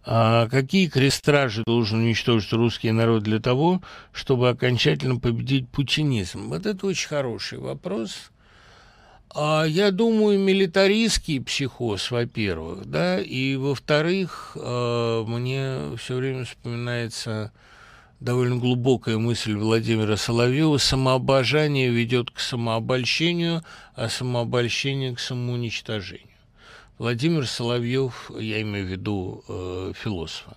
[0.08, 3.82] А какие крестражи должен уничтожить русский народ для того,
[4.12, 6.48] чтобы окончательно победить путинизм?
[6.48, 8.30] Вот это очень хороший вопрос.
[9.34, 17.52] А я думаю, милитаристский психоз, во-первых, да, и во-вторых, э, мне все время вспоминается
[18.20, 23.62] довольно глубокая мысль Владимира Соловьева «самообожание ведет к самообольщению,
[23.94, 26.28] а самообольщение к самоуничтожению».
[26.98, 30.56] Владимир Соловьев, я имею в виду э, философа,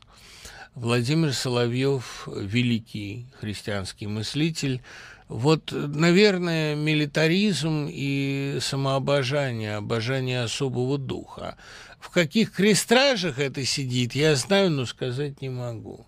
[0.76, 4.82] Владимир Соловьев– великий христианский мыслитель,
[5.30, 11.56] вот, наверное, милитаризм и самообожание, обожание особого духа.
[11.99, 16.07] В каких крестражах это сидит, я знаю, но сказать не могу.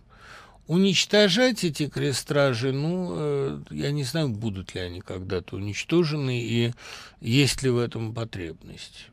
[0.66, 6.74] Уничтожать эти крестражи, ну, э, я не знаю, будут ли они когда-то уничтожены и
[7.20, 9.08] есть ли в этом потребность.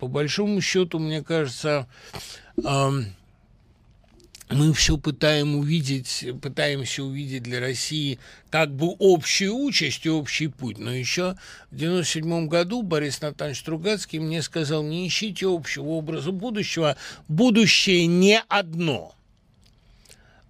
[0.00, 1.86] По большому счету, мне кажется,
[4.52, 8.18] мы все пытаем увидеть, пытаемся увидеть для России
[8.50, 10.78] как бы общую участь и общий путь.
[10.78, 11.36] Но еще
[11.70, 16.96] в 97 году Борис Натанович Стругацкий мне сказал, не ищите общего образа будущего,
[17.28, 19.14] будущее не одно–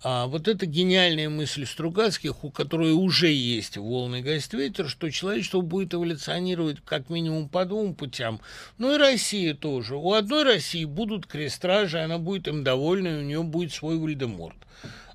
[0.05, 5.95] а вот эта гениальная мысль Стругацких, у которой уже есть волны гастветер, что человечество будет
[5.95, 8.41] эволюционировать как минимум по двум путям.
[8.79, 9.95] Ну и Россия тоже.
[9.97, 14.57] У одной России будут крестражи, она будет им довольна, и у нее будет свой Вальдеморт.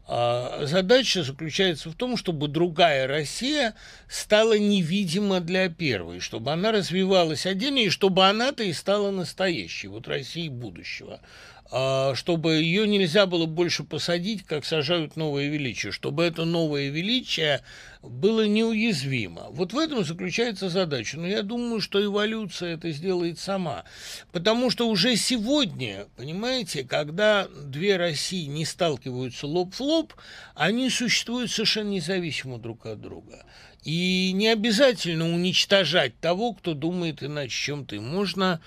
[0.10, 3.76] А задача заключается в том, чтобы другая Россия
[4.08, 10.08] стала невидима для первой, чтобы она развивалась отдельно, и чтобы она-то и стала настоящей, вот
[10.08, 11.20] Россией будущего.
[11.70, 17.62] А, чтобы ее нельзя было больше посадить, как сажают новое величие, чтобы это новое величие
[18.02, 19.48] было неуязвимо.
[19.50, 21.18] Вот в этом заключается задача.
[21.18, 23.84] Но я думаю, что эволюция это сделает сама.
[24.32, 30.14] Потому что уже сегодня, понимаете, когда две России не сталкиваются лоб в лоб,
[30.56, 33.44] они существуют совершенно независимо друг от друга.
[33.84, 38.00] И не обязательно уничтожать того, кто думает иначе, чем ты.
[38.00, 38.62] Можно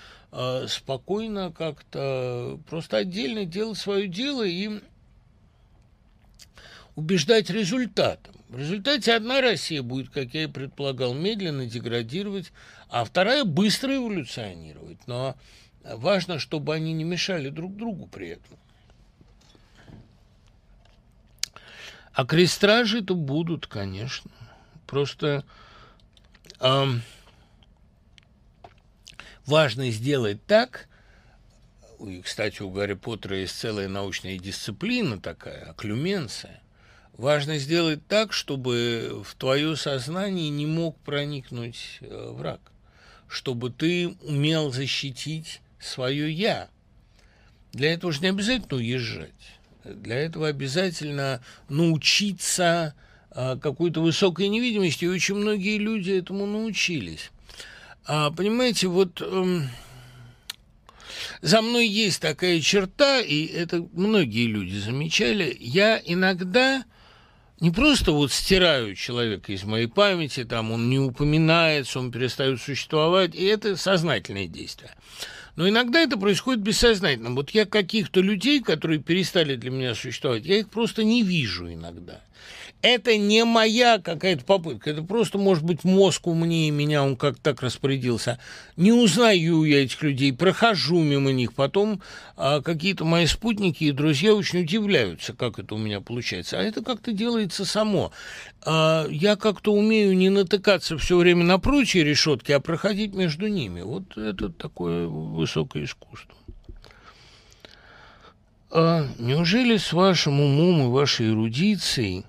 [0.67, 4.81] спокойно как-то просто отдельно делать свое дело и
[6.95, 8.35] убеждать результатом.
[8.47, 12.51] В результате одна Россия будет, как я и предполагал, медленно деградировать,
[12.89, 14.99] а вторая быстро эволюционировать.
[15.07, 15.35] Но
[15.83, 18.57] важно, чтобы они не мешали друг другу при этом.
[22.13, 24.31] А крестражи-то будут, конечно.
[24.85, 25.45] Просто
[26.59, 27.01] эм,
[29.45, 30.87] важно сделать так,
[31.99, 36.61] и, кстати, у Гарри Поттера есть целая научная дисциплина такая, оклюменция.
[37.13, 42.61] Важно сделать так, чтобы в твое сознание не мог проникнуть э, враг,
[43.27, 46.69] чтобы ты умел защитить свое «я».
[47.73, 49.59] Для этого же не обязательно уезжать.
[49.83, 52.93] Для этого обязательно научиться
[53.31, 57.31] а, какой-то высокой невидимости, и очень многие люди этому научились.
[58.05, 59.69] А, понимаете, вот эм,
[61.41, 65.55] за мной есть такая черта, и это многие люди замечали.
[65.59, 66.83] Я иногда
[67.59, 73.35] не просто вот стираю человека из моей памяти, там он не упоминается, он перестает существовать,
[73.35, 74.91] и это сознательное действие.
[75.55, 77.31] Но иногда это происходит бессознательно.
[77.31, 82.21] Вот я каких-то людей, которые перестали для меня существовать, я их просто не вижу иногда
[82.81, 87.61] это не моя какая-то попытка, это просто, может быть, мозг умнее меня, он как так
[87.61, 88.39] распорядился.
[88.75, 92.01] Не узнаю я этих людей, прохожу мимо них, потом
[92.35, 96.59] а, какие-то мои спутники и друзья очень удивляются, как это у меня получается.
[96.59, 98.11] А это как-то делается само.
[98.63, 103.81] А, я как-то умею не натыкаться все время на прочие решетки, а проходить между ними.
[103.81, 106.35] Вот это такое высокое искусство.
[108.71, 112.25] А неужели с вашим умом и вашей эрудицией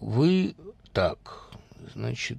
[0.00, 0.54] вы
[0.92, 1.50] так,
[1.94, 2.38] значит,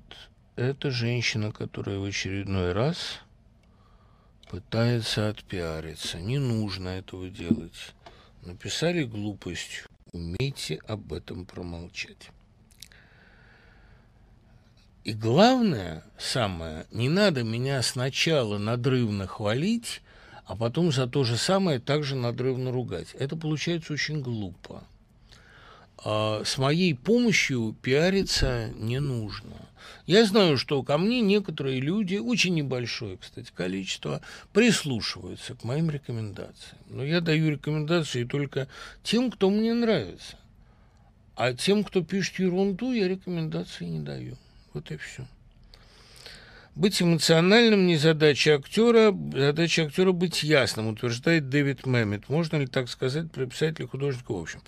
[0.56, 3.20] это женщина, которая в очередной раз
[4.50, 6.20] пытается отпиариться.
[6.20, 7.94] Не нужно этого делать.
[8.44, 9.84] Написали глупость.
[10.12, 12.30] Умейте об этом промолчать.
[15.04, 20.02] И главное, самое, не надо меня сначала надрывно хвалить,
[20.46, 23.14] а потом за то же самое также надрывно ругать.
[23.14, 24.84] Это получается очень глупо.
[26.04, 29.56] А с моей помощью пиариться не нужно.
[30.06, 34.22] Я знаю, что ко мне некоторые люди, очень небольшое, кстати, количество,
[34.54, 36.78] прислушиваются к моим рекомендациям.
[36.90, 38.68] Но я даю рекомендации только
[39.04, 40.38] тем, кто мне нравится.
[41.36, 44.38] А тем, кто пишет ерунду, я рекомендации не даю.
[44.74, 45.28] Вот и все.
[46.80, 52.30] Быть эмоциональным не задача актера, задача актера быть ясным, утверждает Дэвид Мэммет.
[52.30, 54.62] Можно ли так сказать про писателя художника в общем?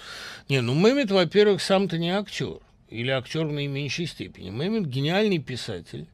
[0.49, 2.57] Не, ну Мэммет, во-первых, сам-то не актер,
[2.89, 4.49] или актер в наименьшей степени.
[4.49, 6.05] Мэммет гениальный писатель,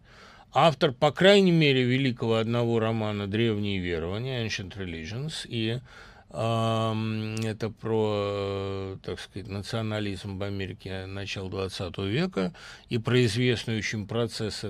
[0.54, 5.80] автор, по крайней мере, великого одного романа «Древние верования» Ancient Religions и
[6.30, 12.54] это про, так сказать, национализм в Америке начала 20 века
[12.90, 14.66] и про известный очень процесс,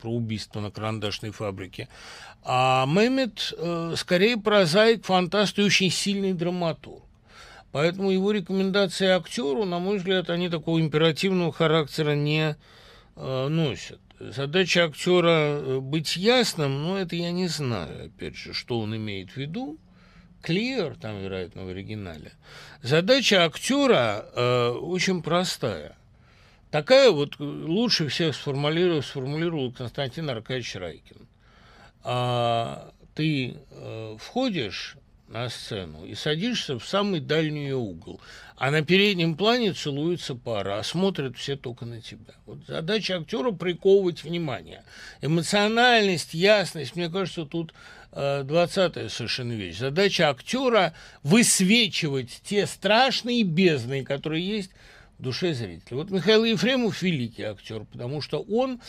[0.00, 1.88] про убийство на карандашной фабрике.
[2.42, 7.02] А Мэммет э, скорее прозаик, фантаст и очень сильный драматург.
[7.72, 12.56] Поэтому его рекомендации актеру, на мой взгляд, они такого императивного характера не
[13.16, 14.00] э, носят.
[14.20, 19.30] Задача актера э, быть ясным, но это я не знаю, опять же, что он имеет
[19.30, 19.78] в виду.
[20.42, 22.32] Clear, там, вероятно, в оригинале.
[22.82, 25.96] Задача актера э, очень простая.
[26.70, 31.16] Такая вот э, лучше всех сформулировал, сформулировал Константин Аркадьевич Райкин.
[32.04, 34.96] А, ты э, входишь
[35.28, 38.20] на сцену и садишься в самый дальний угол,
[38.56, 42.34] а на переднем плане целуется пара, а смотрят все только на тебя.
[42.46, 44.84] Вот задача актера приковывать внимание.
[45.20, 47.74] Эмоциональность, ясность, мне кажется, тут
[48.12, 49.78] э, двадцатая совершенно вещь.
[49.78, 54.70] Задача актера высвечивать те страшные бездны, которые есть
[55.18, 55.96] в душе зрителя.
[55.96, 58.80] Вот Михаил Ефремов великий актер, потому что он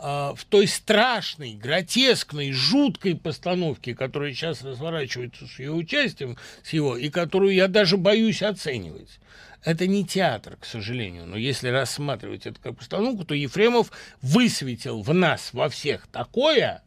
[0.00, 6.96] а, в той страшной, гротескной, жуткой постановке, которая сейчас разворачивается с ее участием, с его,
[6.96, 9.18] и которую я даже боюсь оценивать.
[9.64, 13.90] Это не театр, к сожалению, но если рассматривать это как постановку, то Ефремов
[14.22, 16.84] высветил в нас, во всех, такое,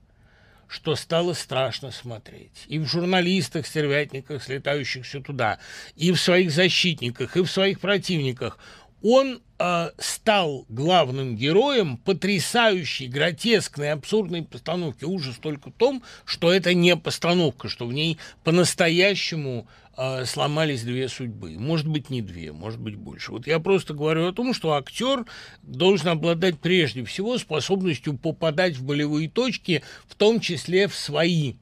[0.71, 2.63] что стало страшно смотреть.
[2.67, 5.59] И в журналистах, стервятниках, слетающихся туда,
[5.97, 8.57] и в своих защитниках, и в своих противниках–
[9.03, 15.05] он э, стал главным героем потрясающей, гротескной, абсурдной постановки.
[15.05, 19.67] Ужас только в том, что это не постановка, что в ней по-настоящему
[19.97, 21.57] э, сломались две судьбы.
[21.57, 23.31] Может быть, не две, может быть, больше.
[23.31, 25.25] Вот я просто говорю о том, что актер
[25.63, 31.55] должен обладать прежде всего способностью попадать в болевые точки, в том числе в свои.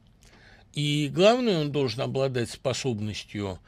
[0.73, 3.59] И главное, он должен обладать способностью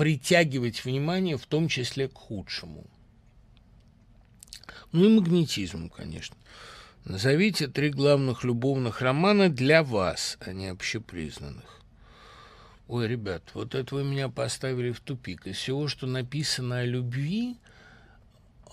[0.00, 2.86] притягивать внимание, в том числе к худшему.
[4.92, 6.34] Ну и магнетизм, конечно.
[7.04, 11.82] Назовите три главных любовных романа для вас, а не общепризнанных.
[12.88, 15.46] Ой, ребят, вот это вы меня поставили в тупик.
[15.46, 17.58] Из всего, что написано о любви,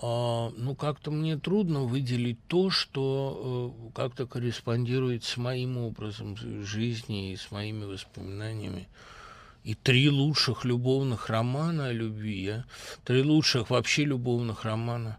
[0.00, 7.36] ну, как-то мне трудно выделить то, что э, как-то корреспондирует с моим образом жизни и
[7.36, 8.88] с моими воспоминаниями
[9.68, 12.64] и три лучших любовных романа о любви, а?
[13.04, 15.18] три лучших вообще любовных романа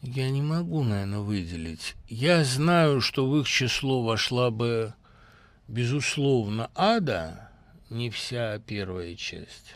[0.00, 1.96] я не могу, наверное, выделить.
[2.08, 4.94] Я знаю, что в их число вошла бы,
[5.66, 7.50] безусловно, «Ада»,
[7.90, 9.74] не вся первая часть.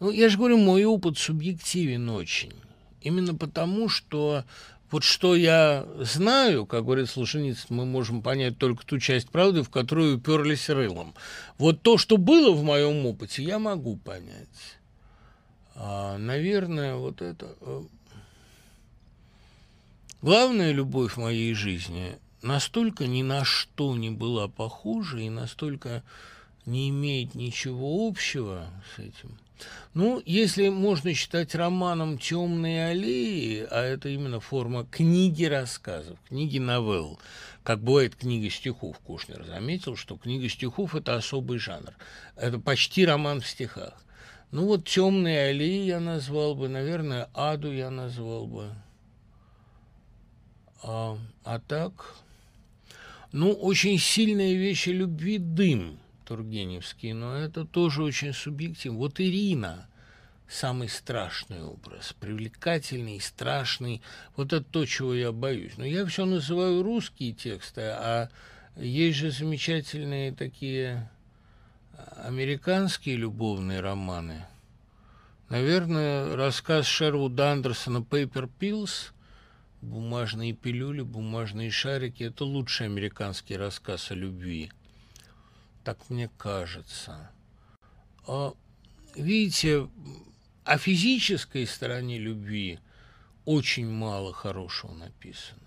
[0.00, 2.54] Ну, я же говорю, мой опыт субъективен очень.
[3.00, 4.42] Именно потому, что
[4.90, 9.70] вот что я знаю, как говорит Солженицын, мы можем понять только ту часть правды, в
[9.70, 11.14] которую уперлись рылом.
[11.58, 14.76] Вот то, что было в моем опыте, я могу понять.
[15.74, 17.54] А, наверное, вот это...
[17.60, 17.82] Э,
[20.22, 26.02] главная любовь в моей жизни, настолько ни на что не была похожа и настолько
[26.64, 29.38] не имеет ничего общего с этим.
[29.94, 37.18] Ну, если можно считать романом «Темные аллеи», а это именно форма книги рассказов, книги новелл,
[37.62, 41.94] как бывает книга стихов, Кушнер заметил, что книга стихов– это особый жанр.
[42.36, 43.94] Это почти роман в стихах.
[44.50, 48.74] Ну вот «Темные аллеи» я назвал бы, наверное, «Аду» я назвал бы.
[50.82, 52.14] А, а так,
[53.32, 55.97] ну, очень сильные вещи любви «Дым»
[56.28, 58.98] Тургеневский, но это тоже очень субъективно.
[58.98, 59.88] Вот Ирина–
[60.48, 64.02] самый страшный образ, привлекательный, страшный.
[64.36, 65.78] Вот это то, чего я боюсь.
[65.78, 68.28] Но я все называю русские тексты, а
[68.76, 71.10] есть же замечательные такие
[72.22, 74.44] американские любовные романы.
[75.48, 79.12] Наверное, рассказ Шервуда Андерсона «Paper Pills»
[79.80, 84.72] «Бумажные пилюли, бумажные шарики»– это лучший американский рассказ о любви.
[85.84, 87.30] Так мне кажется.
[88.26, 88.52] А,
[89.14, 89.88] видите,
[90.64, 92.78] о физической стороне любви
[93.44, 95.62] очень мало хорошего написано.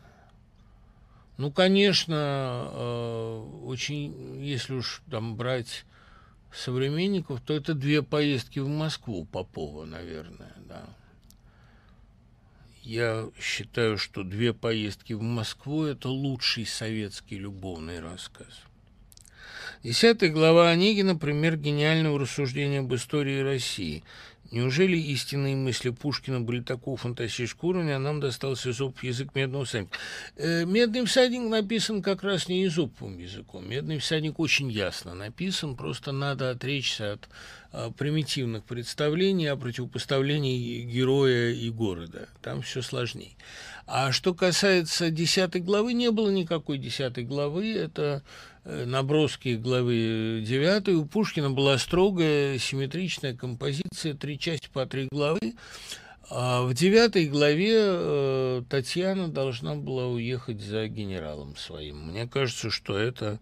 [1.37, 5.85] Ну, конечно, э, очень, если уж там брать
[6.53, 10.85] современников, то это две поездки в Москву Попова, наверное, да.
[12.83, 18.61] Я считаю, что две поездки в Москву– это лучший советский любовный рассказ.
[19.83, 24.03] Десятая глава Онегина– пример гениального рассуждения об истории России–
[24.51, 29.97] Неужели истинные мысли Пушкина были такого фантастического уровня, а нам достался Изопов язык медного всадника?
[30.35, 33.69] Э, «Медный всадник» написан как раз не Изоповым языком.
[33.69, 37.29] «Медный всадник» очень ясно написан, просто надо отречься от
[37.71, 42.27] а, примитивных представлений о противопоставлении героя и города.
[42.41, 43.37] Там все сложнее.
[43.87, 47.73] А что касается десятой главы, не было никакой десятой главы.
[47.73, 48.21] Это
[48.63, 55.55] наброски главы 9 у Пушкина была строгая симметричная композиция, три части по три главы.
[56.29, 62.07] А в девятой главе э, Татьяна должна была уехать за генералом своим.
[62.07, 63.39] Мне кажется, что это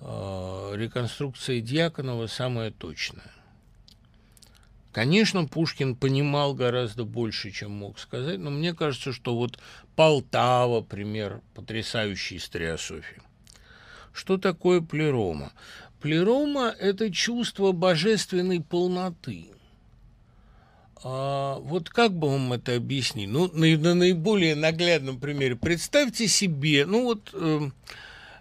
[0.00, 3.32] э, реконструкция Дьяконова самая точная.
[4.92, 9.58] Конечно, Пушкин понимал гораздо больше, чем мог сказать, но мне кажется, что вот
[9.96, 13.22] Полтава, пример потрясающей историософии.
[14.12, 15.52] Что такое плерома?
[16.00, 19.46] Плерома– это чувство божественной полноты.
[21.02, 23.28] А, вот как бы вам это объяснить?
[23.28, 25.56] Ну, на, на наиболее наглядном примере.
[25.56, 27.70] Представьте себе, ну вот, э,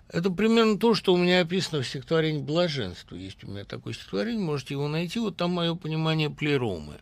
[0.09, 3.15] это примерно то, что у меня описано в стихотворении «Блаженство».
[3.15, 5.19] Есть у меня такое стихотворение, можете его найти.
[5.19, 6.95] Вот там мое понимание плеромы.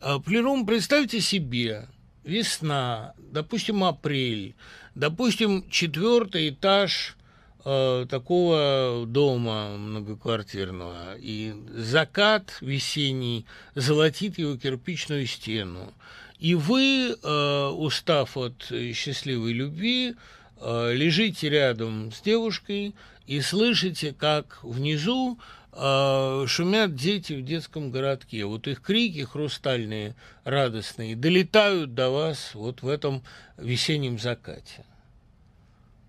[0.00, 1.88] А, плером, представьте себе,
[2.24, 4.54] весна, допустим, апрель,
[4.94, 7.16] допустим, четвертый этаж
[7.62, 15.92] такого дома многоквартирного, и закат весенний золотит его кирпичную стену.
[16.38, 20.14] И вы, э, устав от счастливой любви,
[20.60, 22.94] э, лежите рядом с девушкой
[23.26, 25.38] и слышите, как внизу
[25.72, 28.44] шумят дети в детском городке.
[28.44, 33.22] Вот их крики хрустальные, радостные, долетают до вас вот в этом
[33.56, 34.84] весеннем закате.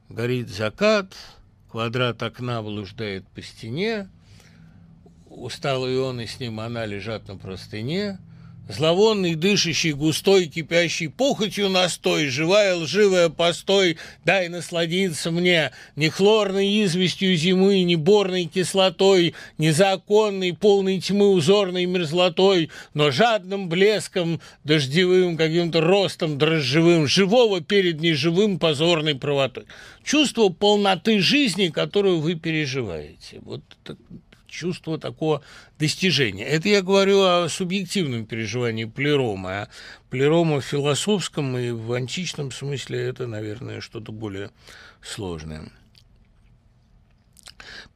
[0.10, 1.16] Горит закат,
[1.72, 4.10] Квадрат окна блуждает по стене.
[5.30, 8.20] Усталый он и с ним она лежат на простыне.
[8.70, 17.36] Зловонный, дышащий, густой, кипящий похотью настой, живая, лживая постой, дай насладиться мне ни хлорной известью
[17.36, 25.82] зимы, ни борной кислотой, ни законной, полной тьмы узорной мерзлотой, но жадным блеском, дождевым каким-то
[25.82, 29.66] ростом дрожжевым, живого перед неживым позорной правотой.
[30.04, 33.40] Чувство полноты жизни, которую вы переживаете.
[33.42, 33.64] Вот
[34.52, 35.42] чувство такого
[35.80, 36.46] достижения.
[36.46, 39.70] Это я говорю о субъективном переживании плерома, а
[40.10, 44.52] плерома в философском и в античном смысле это, наверное, что-то более
[45.02, 45.72] сложное.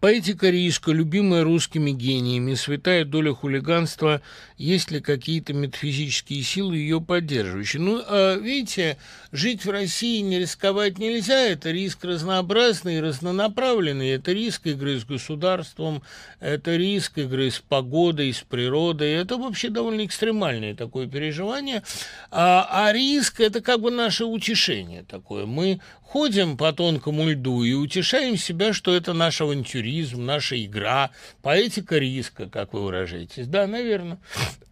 [0.06, 4.22] Поэтика риска, любимая русскими гениями, святая доля хулиганства,
[4.56, 7.82] есть ли какие-то метафизические силы ее поддерживающие?
[7.82, 9.00] Ну, а, видите,
[9.32, 16.04] жить в России не рисковать нельзя, это риск разнообразный, разнонаправленный, это риск игры с государством,
[16.40, 21.82] это риск игры с погодой, с природой, это вообще довольно экстремальное такое переживание,
[22.30, 27.74] а, а риск– это как бы наше утешение такое, мы ходим по тонкому льду и
[27.74, 31.12] утешаем себя, что это наш авантюризм, наша игра,
[31.42, 33.48] поэтика риска, как вы выражаетесь.
[33.48, 34.20] Да, наверное.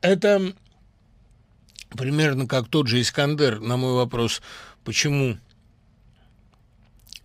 [0.02, 0.54] Это
[1.90, 4.42] примерно как тот же Искандер на мой вопрос,
[4.84, 5.38] почему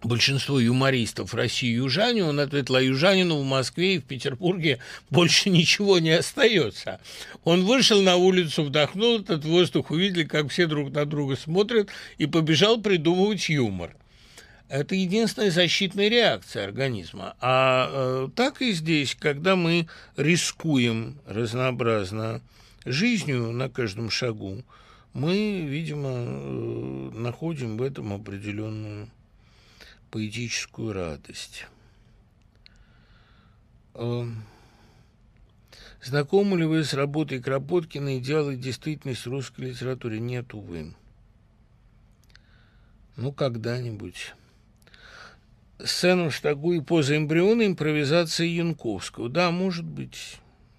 [0.03, 4.79] большинство юмористов России южане, он ответил, а южанину в Москве и в Петербурге
[5.11, 7.01] больше ничего не остается.
[7.45, 11.89] Он вышел на улицу, вдохнул этот воздух, увидели, как все друг на друга смотрят,
[12.19, 13.97] и побежал придумывать юмор.
[14.69, 17.35] Это единственная защитная реакция организма.
[17.41, 22.43] А э, так и здесь, когда мы рискуем разнообразно
[22.85, 24.63] жизнью на каждом шагу,
[25.15, 29.09] мы, видимо, э, находим в этом определенную
[30.11, 31.67] поэтическую радость.
[33.95, 34.25] Э,
[36.03, 40.21] знакомы ли вы с работой Кропоткина «Идеалы и действительность в русской литературе»?
[40.21, 40.95] Нет, увы.
[43.17, 44.35] Ну, когда-нибудь.
[45.85, 49.29] Сцену штагу и поза эмбриона импровизация Янковского.
[49.29, 50.39] Да, может быть.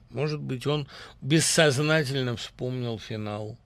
[0.10, 0.88] Может быть, он
[1.22, 3.58] бессознательно вспомнил финал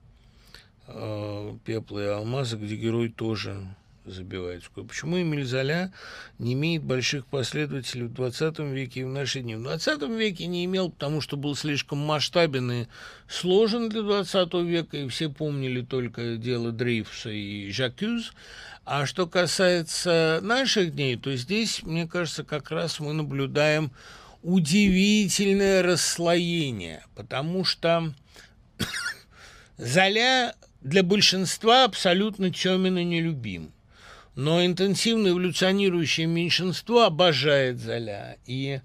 [0.86, 3.64] э, «Пепла и алмаза», где герой тоже
[4.04, 4.88] забивает скобку.
[4.88, 5.92] Почему Эмиль Золя
[6.38, 9.56] не имеет больших последователей в 20 веке и в наши дни?
[9.56, 12.86] В 20 веке не имел, потому что был слишком масштабен и
[13.28, 18.32] сложен для 20 века, и все помнили только дело Дрейфуса и Жакюз.
[18.84, 23.90] А что касается наших дней, то здесь, мне кажется, как раз мы наблюдаем
[24.42, 28.12] удивительное расслоение, потому что
[29.78, 33.73] Золя для большинства абсолютно темен и нелюбим.
[34.34, 38.36] Но интенсивно эволюционирующее меньшинство обожает Золя.
[38.46, 38.80] И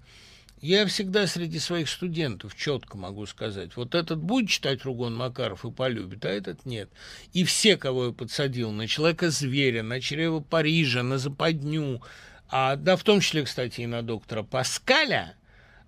[0.60, 5.70] я всегда среди своих студентов четко могу сказать, вот этот будет читать Ругон Макаров и
[5.70, 6.90] полюбит, а этот нет.
[7.32, 12.02] И все, кого я подсадил, на Человека-зверя, на Чрево Парижа, на Западню,
[12.48, 15.34] а, да, в том числе, кстати, и на доктора Паскаля,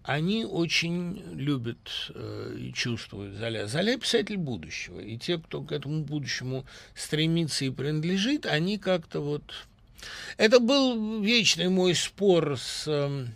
[0.05, 3.67] они очень любят э, и чувствуют Золя.
[3.67, 6.65] Золя– писатель будущего, и те, кто к этому будущему
[6.95, 9.43] стремится и принадлежит, они как-то вот...
[10.37, 13.27] Это был вечный мой спор с э,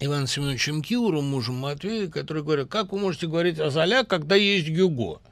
[0.00, 4.68] Иваном Семеновичем Киуром, мужем Матвея, который говорит, как вы можете говорить о Золя, когда есть
[4.68, 5.22] Гюго?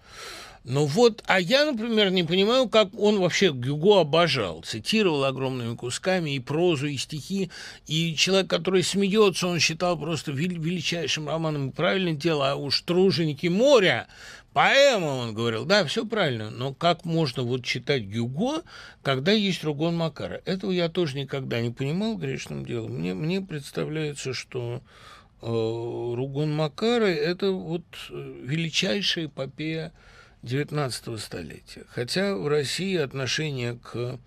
[0.65, 4.63] Ну вот, а я, например, не понимаю, как он вообще Гюго обожал.
[4.63, 7.51] Цитировал огромными кусками и прозу, и стихи.
[7.87, 11.71] И человек, который смеется, он считал просто величайшим романом.
[11.71, 14.07] Правильное дело, а уж «Труженики моря»,
[14.55, 18.63] поэма, он говорил, да, все правильно, но как можно вот читать Гюго,
[19.03, 20.41] когда есть Ругон Макара?
[20.47, 22.93] Этого я тоже никогда не понимал грешным делом.
[22.93, 24.81] Мне, мне представляется, что
[25.43, 29.93] э, Ругон Макара– это вот э, величайшая эпопея
[30.45, 31.85] XIX столетия.
[31.89, 34.19] Хотя в России отношение к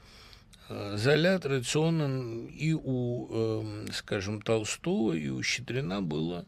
[0.70, 6.46] э, Золя традиционно и у, эм, скажем, Толстого, и у Щедрина было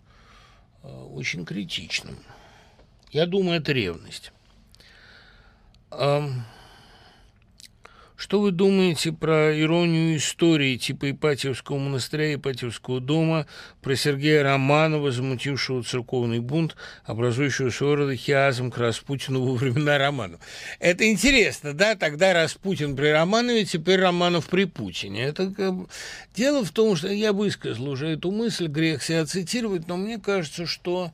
[0.82, 2.18] э, очень критичным.
[3.12, 4.32] Я думаю, это ревность.
[8.20, 13.48] Что вы думаете про иронию истории типа Ипатьевского монастыря, Ипатьевского дома,
[13.82, 16.76] про Сергея Романова, замутившего церковный бунт,
[17.06, 20.42] образующего своего рода хиазм к Распутину во времена Романова?
[20.80, 21.96] Это интересно, да?
[21.96, 25.24] Тогда Распутин при Романове, теперь Романов при Путине.
[25.24, 25.54] Это.
[26.36, 30.66] Дело в том, что я высказал уже эту мысль, грех себя цитировать, но мне кажется,
[30.66, 31.14] что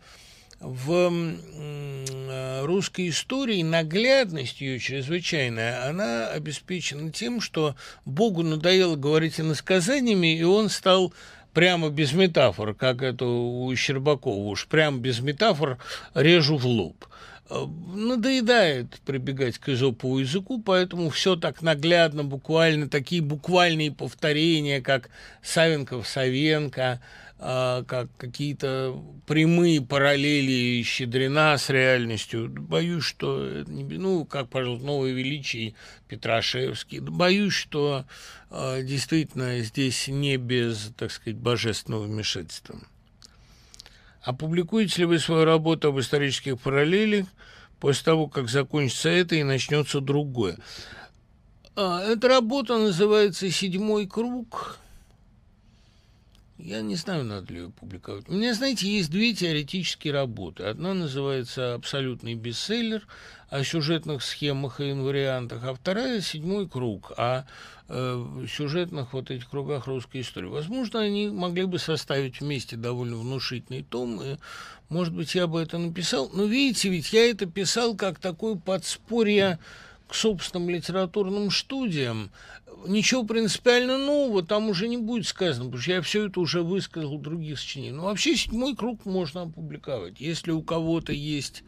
[0.60, 7.76] в э, русской истории наглядность ее чрезвычайная, она обеспечена тем, что
[8.06, 11.14] Богу надоело говорить иносказаниями, и он стал
[11.54, 15.78] прямо без метафор, как это у Щербакова, уж прямо без метафор
[16.14, 17.06] режу в лоб.
[17.48, 25.10] Э, надоедает прибегать к изопову языку, поэтому все так наглядно, буквально, такие буквальные повторения, как
[25.44, 27.00] Савенков-Савенко,
[27.38, 32.50] а, как какие-то прямые параллели Щедрина с реальностью.
[32.50, 35.76] Боюсь, что, ну, как, пожалуйста, новое величие
[36.08, 37.00] Петрашевский.
[37.00, 38.06] Боюсь, что
[38.50, 42.80] а, действительно здесь не без, так сказать, божественного вмешательства.
[44.22, 47.28] Опубликуете ли вы свою работу об исторических параллелях
[47.80, 50.58] после того, как закончится это и начнется другое?
[51.76, 54.80] А, эта работа называется «Седьмой круг»,
[56.58, 58.30] я не знаю, надо ли ее публиковать.
[58.30, 60.64] У меня, знаете, есть две теоретические работы.
[60.64, 63.06] Одна называется «Абсолютный бестселлер»
[63.50, 67.44] о сюжетных схемах и инвариантах, а вторая «Седьмой круг» о
[67.90, 70.48] э, сюжетных вот этих кругах русской истории.
[70.48, 74.38] Возможно, они могли бы составить вместе довольно внушительный том, и,
[74.88, 76.30] может быть, я бы это написал.
[76.34, 79.60] Но, видите, ведь я это писал как такое подспорье
[80.08, 82.32] к собственным литературным студиям,
[82.88, 87.18] ничего принципиально нового там уже не будет сказано, потому что я все это уже высказал
[87.18, 87.96] в других сочинениях.
[87.98, 90.20] Но вообще седьмой круг можно опубликовать.
[90.20, 91.64] Если у кого-то есть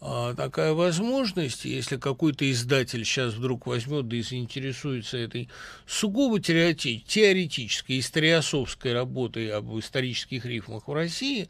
[0.00, 5.48] а, такая возможность, если какой-то издатель сейчас вдруг возьмет да и заинтересуется этой
[5.86, 11.48] сугубо теоретической, историосовской работой об исторических рифмах в России,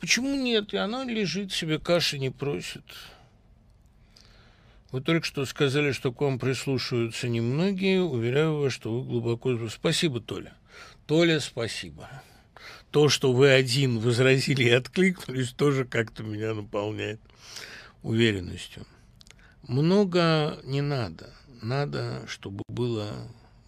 [0.00, 0.74] почему нет?
[0.74, 2.84] И она лежит себе, каши не просит.
[4.90, 8.02] Вы только что сказали, что к вам прислушиваются немногие.
[8.02, 9.68] Уверяю вас, что вы глубоко...
[9.68, 10.54] Спасибо, Толя.
[11.06, 12.08] Толя, спасибо.
[12.90, 17.20] То, что вы один возразили и откликнулись, тоже как-то меня наполняет
[18.02, 18.86] уверенностью.
[19.66, 21.34] Много не надо.
[21.60, 23.12] Надо, чтобы было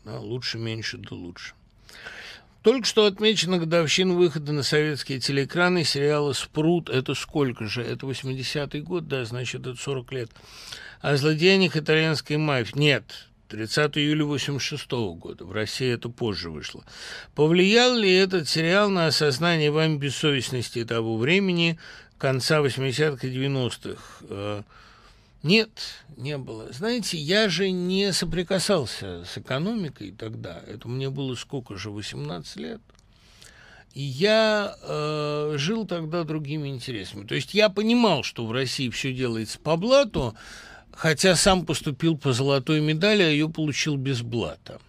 [0.05, 1.55] да, лучше, меньше, да лучше.
[2.63, 6.91] Только что отмечена годовщина выхода на советские телеэкраны сериала «Спрут».
[6.91, 7.83] Это сколько же?
[7.83, 10.31] Это 80-й год, да, значит, это 40 лет.
[11.01, 12.79] О злодеяниях итальянской мафии.
[12.79, 13.05] Нет,
[13.49, 15.45] 30 июля 86 года.
[15.45, 16.85] В России это позже вышло.
[17.35, 21.79] Повлиял ли этот сериал на осознание вами бессовестности того времени,
[22.19, 24.03] конца 80-х и 90-х?
[24.29, 24.63] Э,
[25.43, 25.71] нет,
[26.19, 26.71] не было.
[26.71, 30.63] Знаете, я же не соприкасался с экономикой тогда.
[30.67, 32.81] Это мне было сколько же, 18 лет.
[33.95, 37.27] И я э, жил тогда другими интересами.
[37.27, 40.37] То есть я понимал, что в России все делается по блату,
[41.01, 44.83] хотя сам поступил по золотой медали, а ее получил без блата.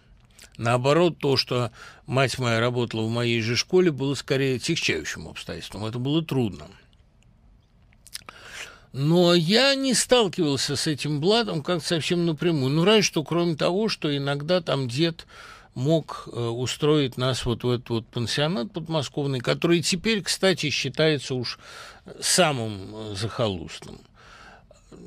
[0.58, 1.70] Наоборот, то, что
[2.04, 5.86] мать моя работала в моей же школе, было скорее тягчающим обстоятельством.
[5.86, 6.66] Это было трудно.
[8.92, 12.74] Но я не сталкивался с этим блатом как совсем напрямую.
[12.74, 15.26] Ну, разве что кроме того, что иногда там дед
[15.74, 21.58] мог э, устроить нас вот в этот вот пансионат подмосковный, который теперь, кстати, считается уж
[22.20, 23.98] самым э, захолустным.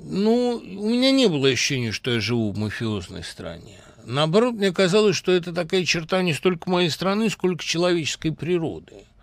[0.04, 3.80] Ну, у меня не было ощущения, что я живу в мафиозной стране.
[4.06, 9.06] Наоборот, мне казалось, что это такая черта не столько моей страны, сколько человеческой природы–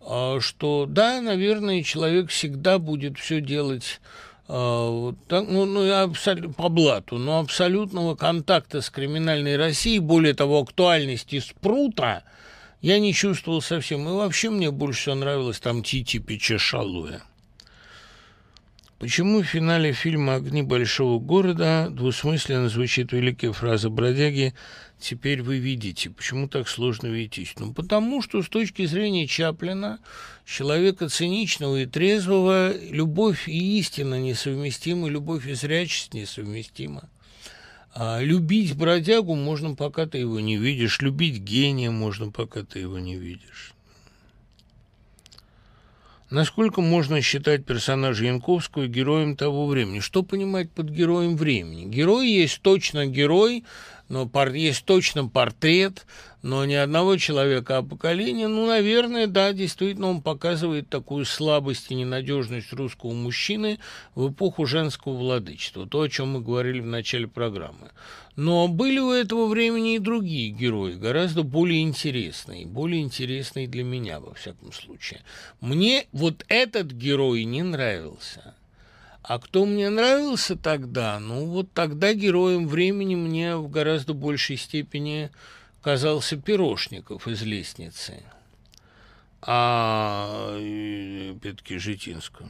[0.00, 4.00] а, что да, наверное, человек всегда будет все делать
[4.48, 10.60] а, так, ну, ну, абсолютно, по блату, но абсолютного контакта с криминальной Россией, более того,
[10.60, 12.24] актуальности спрута,
[12.80, 14.08] я не чувствовал совсем.
[14.08, 17.22] И вообще мне больше всего нравилось там Тити Пича Шалуя.
[19.00, 24.52] Почему в финале фильма «Огни большого города» двусмысленно звучит великая фраза бродяги
[24.98, 26.10] «Теперь вы видите».
[26.10, 30.00] Почему так сложно видеть Ну, потому что с точки зрения Чаплина,
[30.44, 37.08] человека циничного и трезвого, любовь и истина несовместимы, любовь и зрячесть несовместима.
[37.94, 41.00] А любить бродягу можно, пока ты его не видишь.
[41.00, 43.72] Любить гения можно, пока ты его не видишь.
[46.30, 49.98] Насколько можно считать персонажа Янковского героем того времени?
[49.98, 51.86] Что понимать под героем времени?
[51.86, 53.64] Герой есть точно герой,
[54.08, 56.06] но есть точно портрет,
[56.42, 61.96] но ни одного человека, а поколения, ну, наверное, да, действительно, он показывает такую слабость и
[61.96, 63.80] ненадежность русского мужчины
[64.14, 67.90] в эпоху женского владычества, то, о чем мы говорили в начале программы.
[68.42, 74.18] Но были у этого времени и другие герои, гораздо более интересные, более интересные для меня,
[74.18, 75.20] во всяком случае.
[75.60, 78.54] Мне вот этот герой не нравился–
[79.22, 81.20] а кто мне нравился тогда?
[81.20, 85.30] Ну, вот тогда героем времени мне в гораздо большей степени
[85.82, 88.22] казался Пирожников из «Лестницы»,
[89.42, 90.56] а
[91.42, 92.48] Петки Житинского.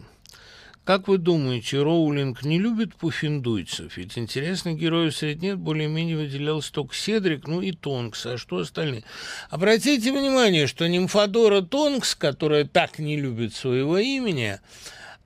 [0.90, 3.96] Как вы думаете, Роулинг не любит пуффиндуйцев?
[3.96, 9.04] Ведь интересных героев среди нет более-менее выделялся только Седрик, ну и Тонкс, а что остальные?
[9.50, 14.58] Обратите внимание, что нимфодора Тонкс, которая так не любит своего имени,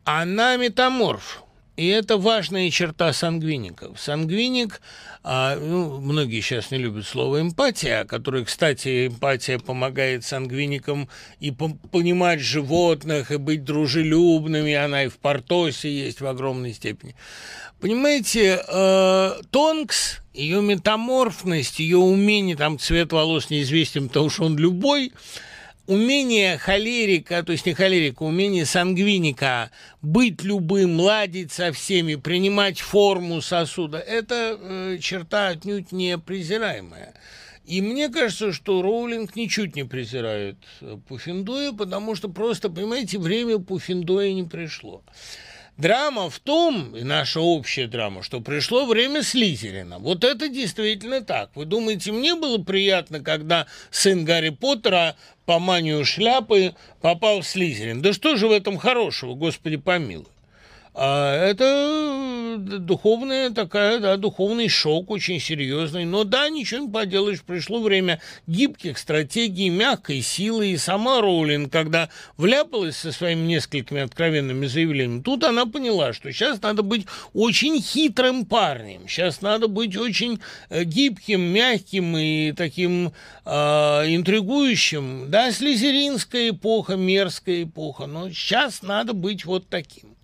[0.05, 1.44] она метаморф.
[1.77, 4.01] И это важная черта сангвиников.
[4.01, 4.81] Сангвиник,
[5.25, 11.09] а, ну, многие сейчас не любят слово эмпатия, которое, кстати, эмпатия помогает сангвиникам
[11.41, 17.17] и понимать животных, и быть дружелюбными, она и в Портосе есть в огромной степени.
[17.81, 25.13] Понимаете, э, Тонкс, ее метаморфность, ее умение, там цвет волос неизвестен, потому что он любой–
[25.86, 29.70] умение холерика, то есть не холерика, умение сангвиника
[30.02, 37.15] быть любым, ладить со всеми, принимать форму сосуда, это э, черта отнюдь не презираемая.
[37.65, 43.59] И мне кажется, что Роулинг ничуть не презирает э, Пуффиндуя, потому что просто, понимаете, время
[43.59, 45.02] Пуффиндуя не пришло.
[45.77, 49.99] Драма в том, и наша общая драма, что пришло время Слизерина.
[49.99, 51.51] Вот это действительно так.
[51.57, 58.03] Вы думаете, мне было приятно, когда сын Гарри Поттера по манию шляпы попал в Слизерин?
[58.03, 60.27] Да что же в этом хорошего, господи помилуй.
[60.97, 66.05] А это духовная такая, да, духовный шок очень серьезный.
[66.05, 70.69] Но да, ничего не поделаешь, пришло время гибких стратегий, мягкой силы.
[70.69, 76.62] И сама Роулин, когда вляпалась со своими несколькими откровенными заявлениями, тут она поняла, что сейчас
[76.62, 80.41] надо быть очень хитрым парнем, сейчас надо быть очень
[80.71, 83.12] э, гибким, мягким и таким
[83.45, 85.29] э, интригующим.
[85.29, 90.15] Да, слезеринская эпоха, мерзкая эпоха, но сейчас надо быть вот таким.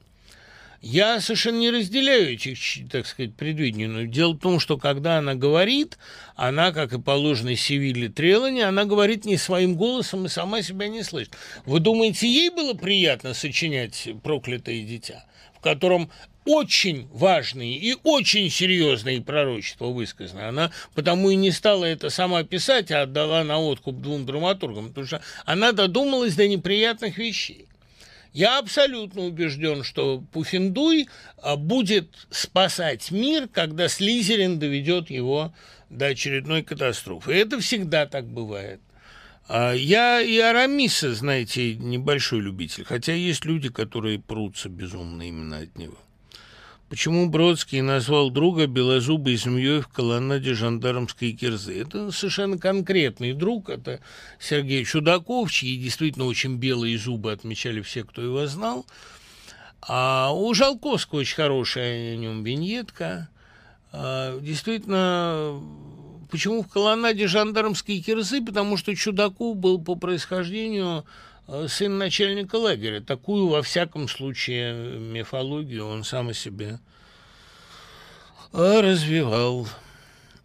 [0.81, 2.59] Я совершенно не разделяю этих,
[2.91, 3.87] так сказать, предвидений.
[3.87, 5.99] Но дело в том, что когда она говорит,
[6.37, 11.03] она, как и положено Севилле Трелани, она говорит не своим голосом и сама себя не
[11.03, 11.37] слышит.
[11.67, 16.11] Вы думаете, ей было приятно сочинять «Проклятое дитя», в котором
[16.47, 20.41] очень важные и очень серьезные пророчества высказаны.
[20.41, 25.07] Она потому и не стала это сама писать, а отдала на откуп двум драматургам, потому
[25.07, 27.70] что она додумалась до неприятных вещей.
[28.33, 31.09] Я абсолютно убежден, что Пуффендуй
[31.43, 35.53] а, будет спасать мир, когда Слизерин доведет его
[35.89, 37.33] до очередной катастрофы.
[37.33, 38.81] И это всегда так бывает.
[39.49, 45.77] А, я и Арамиса, знаете, небольшой любитель, хотя есть люди, которые прутся безумно именно от
[45.77, 45.99] него.
[46.91, 51.83] Почему Бродский назвал друга белозубой змеей в колоннаде жандармской кирзы?
[51.83, 54.01] Это совершенно конкретный друг, это
[54.41, 58.87] Сергей Чудаков, чьи действительно очень белые зубы отмечали все, кто его знал.
[59.81, 63.29] А у Жалковского очень хорошая о нем виньетка.
[63.93, 65.63] А, действительно,
[66.29, 68.45] почему в колоннаде жандармской кирзы?
[68.45, 71.05] Потому что Чудаков был по происхождению
[71.69, 73.01] сын начальника лагеря.
[73.01, 76.79] Такую, во всяком случае, мифологию он сам о себе
[78.53, 79.67] э, развивал.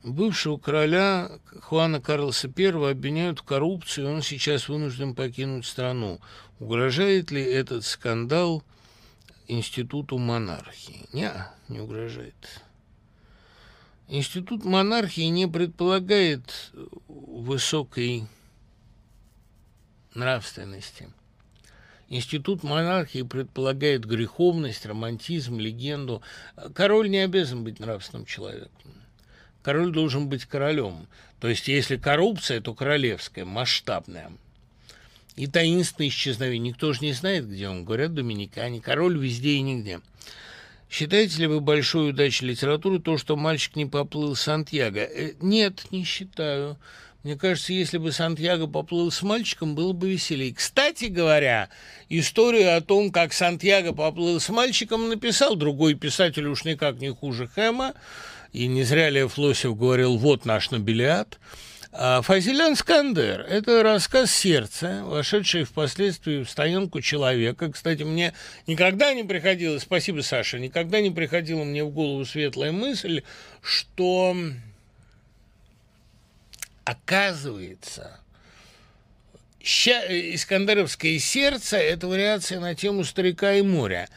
[0.03, 6.19] Бывшего короля Хуана Карлоса I обвиняют в коррупции, он сейчас вынужден покинуть страну.
[6.59, 8.63] Угрожает ли этот скандал
[9.47, 11.07] институту монархии?
[11.11, 11.31] Не,
[11.69, 12.35] не угрожает.
[14.07, 16.71] Институт монархии не предполагает
[17.07, 18.27] высокой
[20.15, 21.09] нравственности.
[22.07, 26.21] Институт монархии предполагает греховность, романтизм, легенду.
[26.73, 28.93] Король не обязан быть нравственным человеком.
[29.63, 31.07] Король должен быть королем.
[31.39, 34.31] То есть, если коррупция, то королевская, масштабная.
[35.35, 36.71] И таинственное исчезновение.
[36.71, 37.83] Никто же не знает, где он.
[37.83, 38.79] Говорят, доминикане.
[38.79, 40.01] Король везде и нигде.
[40.89, 45.01] Считаете ли вы большой удачей литературы то, что мальчик не поплыл Сантьяго?
[45.01, 46.77] Э, нет, не считаю.
[47.25, 50.53] Мне кажется, если бы Сантьяго поплыл с мальчиком, было бы веселее.
[50.53, 51.69] Кстати говоря,
[52.07, 57.47] историю о том, как Сантьяго поплыл с мальчиком, написал другой писатель, уж никак не хуже
[57.47, 57.95] Хэма.
[58.53, 61.39] И не зря Лев Лосев говорил «вот наш нобелиат».
[61.91, 67.71] А Фазилян Скандер– это рассказ сердца, вошедший впоследствии в стоянку человека.
[67.71, 68.33] Кстати, мне
[68.67, 73.23] никогда не приходило, спасибо, Саша, никогда не приходила мне в голову светлая мысль,
[73.63, 74.37] что
[76.85, 78.19] Оказывается,
[79.59, 84.07] «Искандеровское сердце»– это вариация на тему «Старика и моря».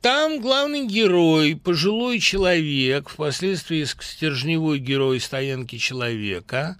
[0.00, 6.78] Там главный герой, пожилой человек, впоследствии стержневой герой стоянки человека,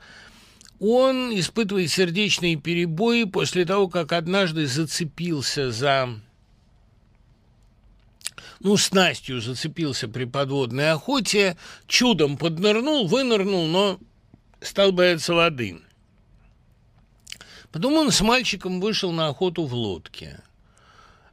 [0.81, 6.11] он испытывает сердечные перебои после того, как однажды зацепился за
[8.61, 13.99] ну, снастью зацепился при подводной охоте, чудом поднырнул, вынырнул, но
[14.65, 15.81] стал бояться воды.
[17.71, 20.41] Потом он с мальчиком вышел на охоту в лодке,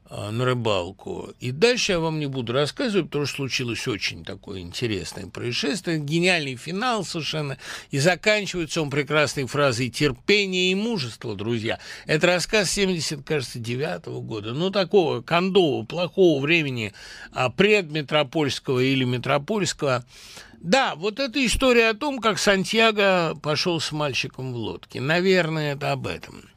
[0.05, 1.35] а, на рыбалку.
[1.39, 5.99] И дальше я вам не буду рассказывать, потому что случилось очень такое интересное происшествие.
[5.99, 7.59] Гениальный финал совершенно.
[7.91, 11.77] И заканчивается он прекрасной фразой «терпение и мужество, друзья».
[12.07, 14.53] Это рассказ 70, кажется, 9 -го года.
[14.53, 16.91] Ну, такого кондового, плохого времени
[17.31, 20.03] а, предметропольского или метропольского–
[20.63, 25.01] да, вот эта история о том, как Сантьяго пошел с мальчиком в лодке.
[25.01, 26.49] Наверное, это об этом.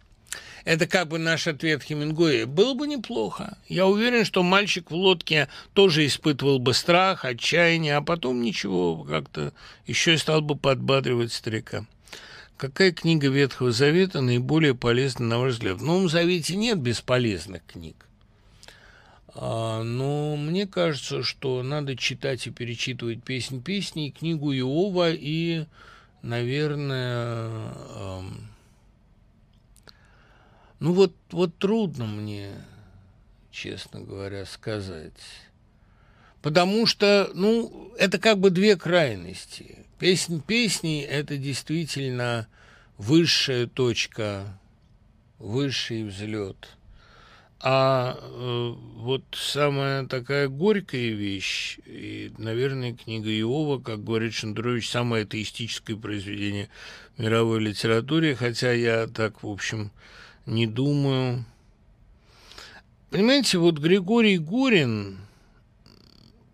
[0.65, 2.47] Это как бы наш ответ Хемингуэя.
[2.47, 3.57] Было бы неплохо.
[3.67, 9.55] Я уверен, что мальчик в лодке тоже испытывал бы страх, отчаяние, а потом ничего, как-то
[9.87, 11.87] еще и стал бы подбадривать старика.
[12.59, 15.79] Какая книга Ветхого Завета наиболее полезна, на ваш взгляд?
[15.79, 18.07] В Новом Завете нет бесполезных книг.
[19.37, 25.67] А, но мне кажется, что надо читать и перечитывать песнь песни, книгу Иова и,
[26.23, 27.73] наверное,
[30.79, 32.53] ну вот, вот трудно мне,
[33.51, 35.13] честно говоря, сказать.
[36.41, 39.79] Потому что, ну, это как бы две крайности.
[39.99, 42.47] Песнь песни– это действительно
[42.99, 44.61] высшая точка,
[45.39, 46.69] высший взлет–
[47.67, 55.23] А э, вот самая такая горькая вещь, и, наверное, книга Иова, как говорит Шендерович, самое
[55.23, 56.69] атеистическое произведение
[57.17, 59.93] в мировой литературе, хотя я так, в общем,
[60.45, 61.47] не думаю.
[63.09, 65.21] Понимаете, вот Григорий Гурин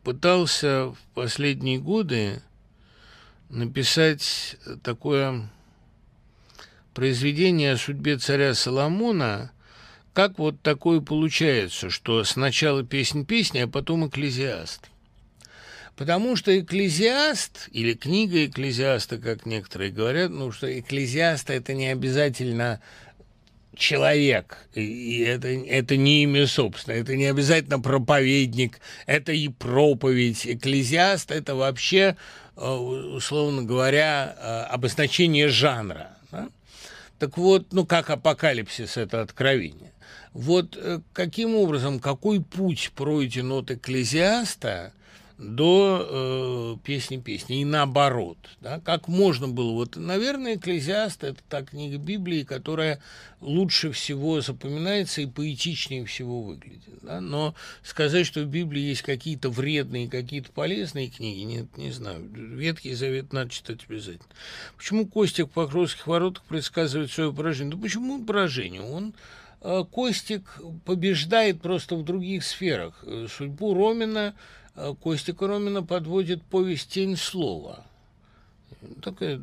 [0.04, 2.40] пытался в последние годы
[3.48, 5.50] написать такое
[6.94, 9.50] произведение о судьбе царя Соломона–
[10.12, 14.90] как вот такое получается, что сначала песнь песни, а потом экклезиаст?
[15.96, 22.80] Потому что экклезиаст, или книга экклезиаста, как некоторые говорят, ну, что экклезиаст– это не обязательно
[23.76, 30.46] человек, и это, это не имя собственно, это не обязательно проповедник, это и проповедь.
[30.46, 32.16] Экклезиаст– это вообще,
[32.56, 36.16] э, условно говоря, э, обозначение жанра.
[36.32, 36.48] Да?
[37.18, 39.89] Так вот, ну как апокалипсис– это откровение.
[40.32, 44.92] Вот э, каким образом, какой путь пройден от экклезиаста
[45.40, 51.62] до э, песни песни и наоборот, да, как можно было, вот, наверное, «Экклезиаст»– это та
[51.62, 53.00] книга Библии, которая
[53.40, 59.48] лучше всего запоминается и поэтичнее всего выглядит, да, но сказать, что в Библии есть какие-то
[59.48, 64.28] вредные, какие-то полезные книги, нет, не знаю, Ветхий Завет надо читать обязательно.
[64.76, 67.74] Почему Костик в Покровских воротах предсказывает свое поражение?
[67.74, 68.82] Да почему поражение?
[68.82, 69.14] Он
[69.60, 73.04] Костик побеждает просто в других сферах.
[73.04, 74.34] Э, судьбу Ромина
[74.74, 77.84] э, Костика Ромина подводит повесть «Тень слова».
[79.02, 79.42] Такая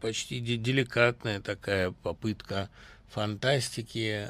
[0.00, 2.68] почти деликатная такая попытка
[3.08, 4.28] фантастики,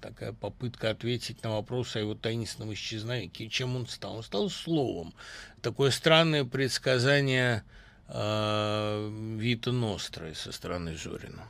[0.00, 3.48] такая попытка ответить на вопрос о его таинственном исчезновении.
[3.48, 4.18] Чем он стал?
[4.18, 5.12] Он стал словом.
[5.60, 7.64] Такое странное предсказание
[8.08, 11.48] Вита Ностры со стороны Зорина.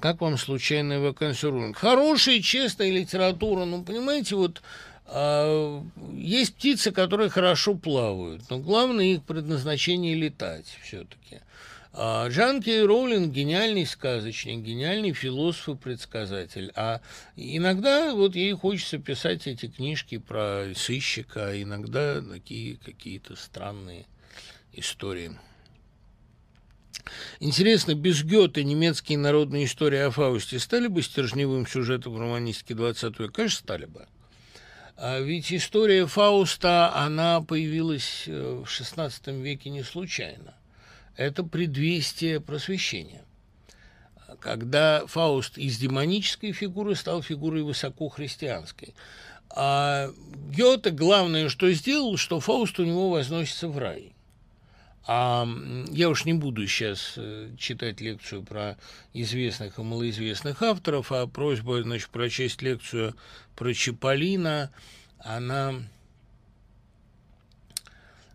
[0.00, 1.76] Как вам случайный вакансировник?
[1.76, 3.64] Хорошая, честная литература.
[3.64, 4.62] Ну, понимаете, вот
[5.06, 5.82] а,
[6.12, 11.40] есть птицы, которые хорошо плавают, но главное их предназначение летать все-таки.
[11.98, 16.70] А Джанки Роулинг гениальный сказочник, гениальный философ и предсказатель.
[16.74, 17.00] А
[17.36, 24.04] иногда вот ей хочется писать эти книжки про сыщика, а иногда такие какие-то странные
[24.74, 25.38] истории.
[27.40, 33.18] Интересно, без Гёте немецкие народные истории о Фаусте стали бы стержневым сюжетом в романистике 20
[33.18, 33.32] века?
[33.32, 34.06] Конечно, стали бы.
[34.96, 40.54] А ведь история Фауста, она появилась э, в XVI веке не случайно.
[41.16, 43.24] Это предвестие просвещения.
[44.40, 48.94] Когда Фауст из демонической фигуры стал фигурой высокохристианской.
[49.50, 50.10] А
[50.50, 54.15] Гёте главное, что сделал, что Фауст у него возносится в рай.
[55.08, 55.46] А
[55.92, 58.76] я уж не буду сейчас э, читать лекцию про
[59.12, 63.14] известных и малоизвестных авторов, а просьба, значит, прочесть лекцию
[63.54, 64.72] про Чаполина,
[65.20, 65.74] она...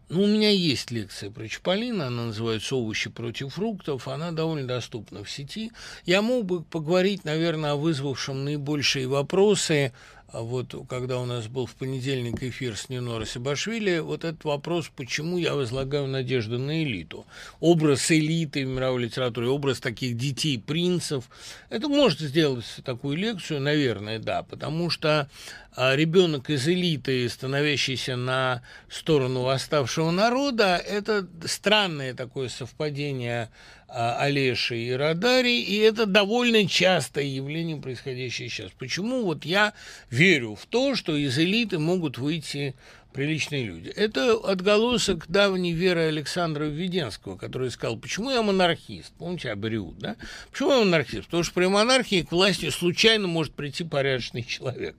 [0.07, 5.23] Ну, у меня есть лекция про Чаполина, она называется «Овощи против фруктов», она довольно доступна
[5.23, 5.72] в сети.
[6.06, 9.93] Я мог бы поговорить, наверное, о вызвавшем наибольшие вопросы
[10.34, 15.38] вот когда у нас был в понедельник эфир с Нино Расибашвили, вот этот вопрос, почему
[15.38, 17.26] я возлагаю надежду на элиту.
[17.60, 21.26] Образ элиты в мировой литературе, образ таких детей-принцев.
[21.70, 25.30] Это может сделать такую лекцию, наверное, да, потому что
[25.74, 33.52] а, ребенок из элиты, становящийся на сторону восставшего народа, это странное такое совпадение а,
[33.93, 38.72] Олеши и Радари, и это довольно частое явление, происходящее сейчас.
[38.77, 39.73] Почему вот я
[40.09, 42.76] верю в то, что из элиты могут выйти
[43.14, 43.90] приличные люди.
[43.90, 49.14] Это отголосок давней веры Александра Введенского, который сказал, почему я монархист?
[49.18, 50.16] Помните, Абриут, да?
[50.52, 51.26] Почему я монархист?
[51.26, 54.96] Потому что при монархии к власти случайно может прийти порядочный человек.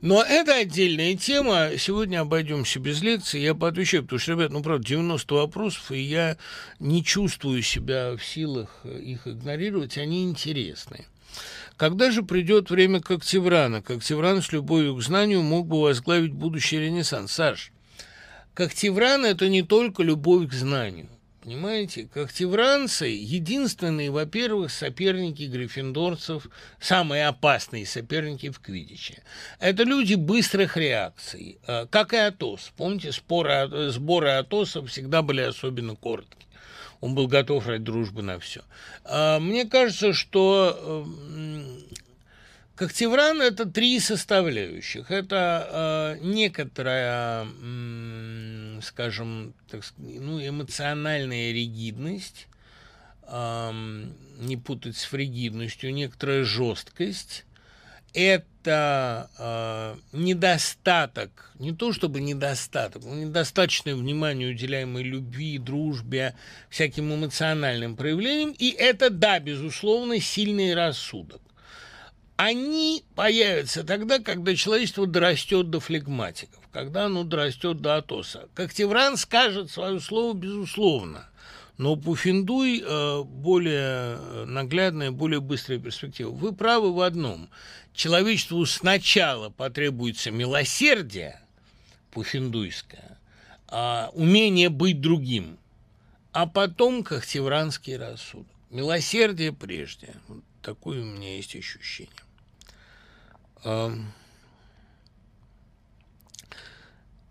[0.00, 1.70] Но это отдельная тема.
[1.78, 3.40] Сегодня обойдемся без лекции.
[3.40, 6.36] Я поотвечаю, потому что, ребят, ну, правда, 90 вопросов, и я
[6.78, 9.98] не чувствую себя в силах их игнорировать.
[9.98, 11.06] Они интересные.
[11.80, 13.80] Когда же придет время Коктеврана?
[13.80, 17.32] Коктевран с любовью к знанию мог бы возглавить будущий ренессанс.
[17.32, 17.72] Саш,
[18.52, 21.08] Коктевран– это не только любовь к знанию.
[21.42, 26.48] Понимаете, когтевранцы– единственные, во-первых, соперники гриффиндорцев,
[26.78, 29.22] самые опасные соперники в Квидиче.
[29.58, 32.72] Это люди быстрых реакций, э, как и Атос.
[32.76, 36.40] Помните, споры, сборы Атоса всегда были особенно короткие
[37.00, 38.62] он был готов ради дружбы на все.
[39.04, 41.84] А, мне кажется, что эм,
[42.76, 45.10] Когтевран– это три составляющих.
[45.10, 47.46] Это э, некоторая,
[48.82, 52.46] скажем, так, ну, эмоциональная ригидность,
[53.30, 57.44] не путать с фригидностью, некоторая жесткость
[58.14, 66.34] это э, недостаток, не то чтобы недостаток, но недостаточное внимание, уделяемое любви, дружбе,
[66.68, 71.40] всяким эмоциональным проявлениям, и это, да, безусловно, сильный рассудок.
[72.36, 78.48] Они появятся тогда, когда человечество дорастет до флегматиков, когда оно дорастет до Атоса.
[78.54, 81.29] Коктевран скажет свое слово, безусловно.
[81.80, 86.30] Но Пуфиндуй э, более наглядная, более быстрая перспектива.
[86.30, 87.48] Вы правы в одном–
[87.94, 91.40] человечеству сначала потребуется милосердие,
[92.10, 93.18] пуфиндуйское,
[93.66, 95.58] а умение быть другим,
[96.32, 98.54] а потом кахтевранский рассудок.
[98.68, 100.14] Милосердие прежде.
[100.28, 102.12] Вот такое у меня есть ощущение.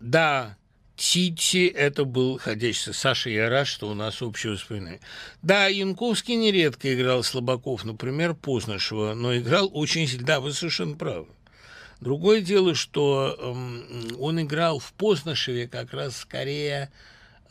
[0.00, 0.56] Да,
[1.00, 2.92] Тити это был ходячий.
[2.92, 5.00] Саша, я рад, что у нас общее воспоминание.
[5.40, 10.26] Да, Янковский нередко играл Слабаков, например, Познышева, но играл очень сильно.
[10.26, 11.26] Да, вы совершенно правы.
[12.00, 16.92] Другое дело, что э, он играл в Познышеве как раз скорее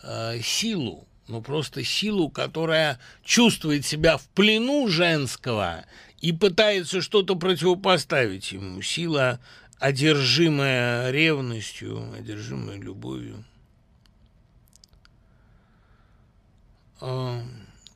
[0.03, 5.85] э, силу, ну просто силу, которая чувствует себя в плену женского
[6.21, 8.83] и пытается что-то противопоставить ему.
[8.83, 9.39] Сила
[9.79, 13.43] одержимая ревностью, одержимая любовью.
[17.01, 17.41] А,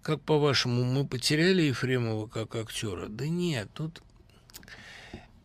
[0.02, 3.08] как по-вашему, мы потеряли Ефремова как актера?
[3.10, 4.02] Да нет, тут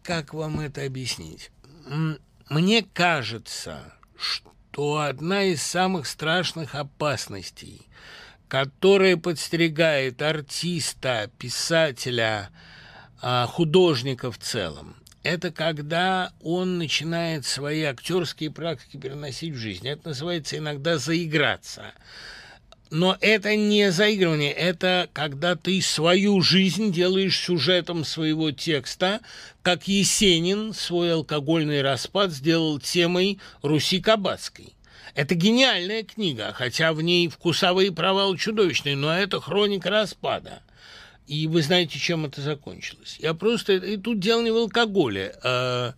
[0.02, 1.50] как вам это объяснить?
[2.48, 7.86] Мне кажется, что одна из самых страшных опасностей,
[8.46, 12.50] которая подстерегает артиста, писателя,
[13.20, 14.96] а, художника в целом,
[15.28, 19.86] это когда он начинает свои актерские практики переносить в жизнь.
[19.86, 21.92] Это называется иногда заиграться.
[22.90, 29.20] Но это не заигрывание, это когда ты свою жизнь делаешь сюжетом своего текста,
[29.60, 34.72] как Есенин свой алкогольный распад сделал темой Руси Кабацкой.
[35.14, 40.62] Это гениальная книга, хотя в ней вкусовые провалы чудовищные, но это хроника распада.
[41.28, 43.18] И вы знаете, чем это закончилось.
[43.20, 43.74] Я просто...
[43.74, 45.34] И тут дело не в алкоголе.
[45.42, 45.92] А,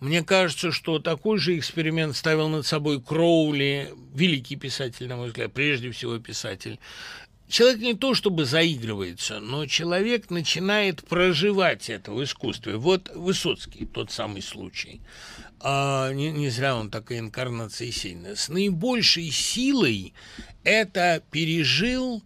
[0.00, 5.52] мне кажется, что такой же эксперимент ставил над собой Кроули, великий писатель, на мой взгляд,
[5.52, 6.78] прежде всего писатель.
[7.46, 12.76] Человек не то чтобы заигрывается, но человек начинает проживать это в искусстве.
[12.76, 15.02] Вот Высоцкий, тот самый случай.
[15.60, 18.34] А, не, не зря он такая инкарнация сильная.
[18.34, 20.14] С наибольшей силой
[20.64, 22.22] это пережил,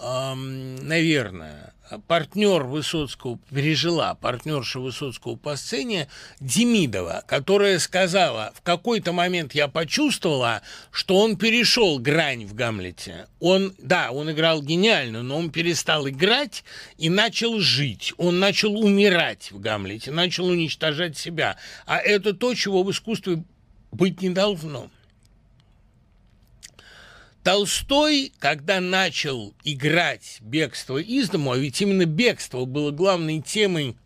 [0.00, 1.74] эм, наверное,
[2.06, 6.08] партнер Высоцкого, пережила партнерша Высоцкого по сцене
[6.40, 13.26] Демидова, которая сказала, в какой-то момент я почувствовала, что он перешел грань в Гамлете.
[13.40, 16.64] Он, да, он играл гениально, но он перестал играть
[16.96, 18.12] и начал жить.
[18.16, 21.56] Он начал умирать в Гамлете, начал уничтожать себя.
[21.86, 23.44] А это то, чего в искусстве
[23.90, 24.90] быть не должно.
[27.48, 33.96] Толстой, когда начал играть бегство из дому, а ведь именно бегство было главной темой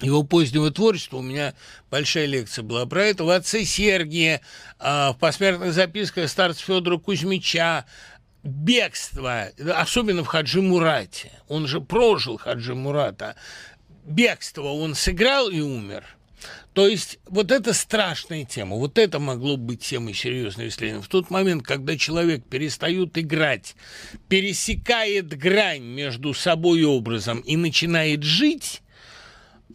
[0.00, 1.52] его позднего творчества, у меня
[1.90, 4.40] большая лекция была про это, в «Отце Сергия»,
[4.78, 7.84] а, в посмертных записках старца Федора Кузьмича,
[8.42, 13.36] бегство, особенно в Хаджи Мурате, он же прожил Хаджи Мурата,
[14.06, 16.06] бегство он сыграл и умер–
[16.78, 21.02] то есть вот это страшная тема, вот это могло быть темой серьезного исследования.
[21.02, 23.74] В тот момент, когда человек перестает играть,
[24.28, 28.82] пересекает грань между собой и образом и начинает жить,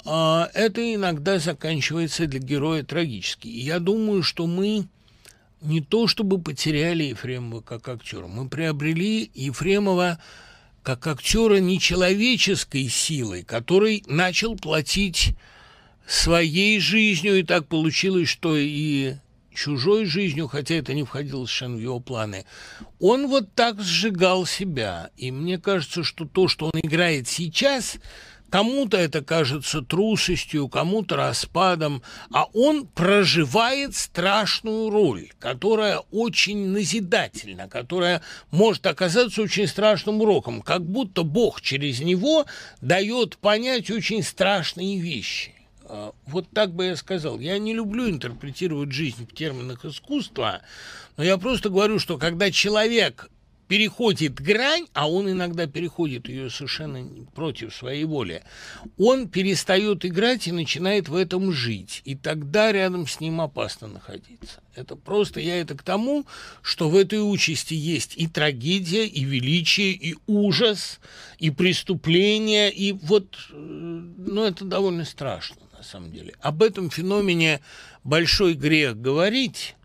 [0.06, 3.50] а, это иногда заканчивается для героя трагически.
[3.50, 4.88] И я думаю, что мы
[5.60, 10.20] не то чтобы потеряли Ефремова как актера, мы приобрели Ефремова
[10.84, 15.36] как актера нечеловеческой силой, который начал платить
[16.08, 19.16] своей жизнью, и так получилось, что и
[19.54, 22.46] чужой жизнью, хотя это не входило совершенно в его планы,
[23.00, 25.10] он вот так сжигал себя.
[25.18, 27.98] И мне кажется, что то, что он играет сейчас,
[28.50, 38.22] кому-то это кажется трусостью, кому-то распадом, а он проживает страшную роль, которая очень назидательна, которая
[38.52, 42.46] может оказаться очень страшным уроком, как будто Бог через него
[42.82, 45.63] дает понять очень страшные вещи.
[45.86, 47.40] А, вот так бы я сказал.
[47.40, 50.62] Я не люблю интерпретировать жизнь в терминах искусства,
[51.18, 53.30] но я просто говорю, что когда человек
[53.68, 57.04] переходит грань, а он иногда переходит ее совершенно
[57.34, 58.44] против своей воли,
[58.98, 62.02] он перестает играть и начинает в этом жить.
[62.06, 64.62] И тогда рядом с ним опасно находиться.
[64.76, 66.26] Это просто я это к тому,
[66.62, 71.00] что в этой участи есть и трагедия, и величие, и ужас,
[71.40, 76.34] и преступление, и вот э, ну, это довольно страшно, самом деле.
[76.42, 77.62] Об этом феномене
[78.04, 79.76] большой грех говорить,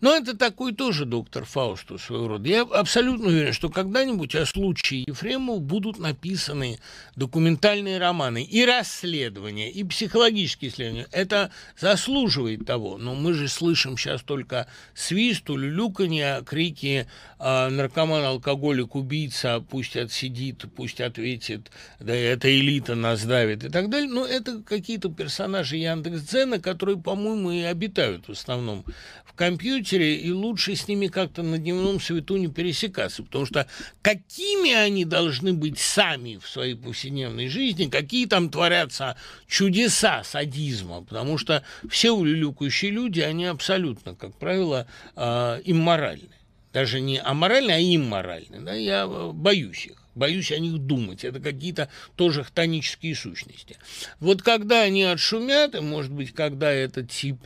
[0.00, 2.48] но это такой тоже доктор Фаусту своего рода.
[2.48, 6.78] Я абсолютно уверен, что когда-нибудь о случае Ефремова будут написаны
[7.16, 11.06] документальные романы и расследования, и психологические исследования.
[11.12, 12.96] Это заслуживает того.
[12.96, 17.06] Но мы же слышим сейчас только свист, улюлюканье, крики
[17.38, 23.90] э, наркоман, алкоголик, убийца, пусть отсидит, пусть ответит, да эта элита нас давит и так
[23.90, 24.10] далее.
[24.10, 28.84] Но это какие-то персонажи Яндекс.Дзена, которые, по-моему, и обитают в основном
[29.24, 33.66] в компьютере, компьютере, и лучше с ними как-то на дневном свету не пересекаться, потому что
[34.02, 39.16] какими они должны быть сами в своей повседневной жизни, какие там творятся
[39.48, 44.86] чудеса садизма, потому что все улюлюкающие люди, они абсолютно, как правило,
[45.16, 46.28] э, имморальны.
[46.72, 48.60] Даже не аморальны, а имморальны.
[48.60, 48.74] Да?
[48.74, 51.24] Я боюсь их боюсь о них думать.
[51.24, 53.78] Это какие-то тоже хтонические сущности.
[54.18, 57.38] Вот когда они отшумят, и, может быть, когда этот тип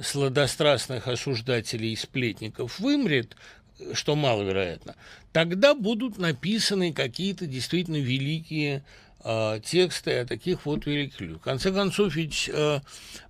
[0.00, 3.36] сладострастных осуждателей и сплетников вымрет,
[3.92, 4.96] что маловероятно,
[5.32, 8.84] тогда будут написаны какие-то действительно великие
[9.24, 11.38] э, тексты о таких вот великих людях.
[11.38, 12.80] В конце концов, ведь, э,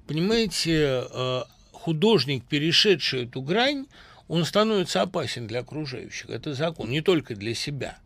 [0.06, 1.42] понимаете, э,
[1.72, 3.86] художник, перешедший эту грань,
[4.26, 6.28] он становится опасен для окружающих.
[6.28, 7.98] Это закон, не только для себя.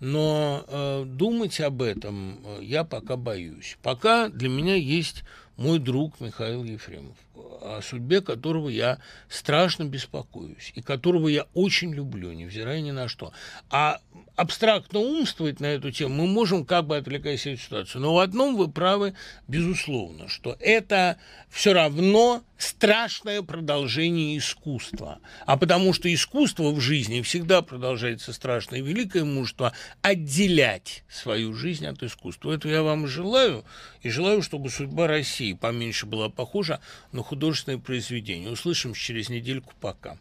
[0.00, 3.76] Но э, думать об этом я пока боюсь.
[3.82, 5.24] Пока для меня есть
[5.56, 7.16] мой друг Михаил Ефремов
[7.60, 8.98] о судьбе которого я
[9.28, 13.32] страшно беспокоюсь и которого я очень люблю, невзирая ни на что.
[13.70, 14.00] А
[14.40, 17.98] абстрактно умствовать на эту тему мы можем, как бы отвлекаясь от ситуации.
[17.98, 19.14] Но в одном вы правы,
[19.48, 21.18] безусловно, что это
[21.50, 25.18] все равно страшное продолжение искусства.
[25.44, 32.02] А потому что искусство в жизни всегда продолжается страшное великое мужество отделять свою жизнь от
[32.02, 32.52] искусства.
[32.52, 33.64] Это я вам желаю.
[34.00, 36.80] И желаю, чтобы судьба России поменьше была похожа
[37.12, 38.50] на художественное произведение.
[38.50, 39.74] Услышимся через недельку.
[39.80, 40.16] Пока.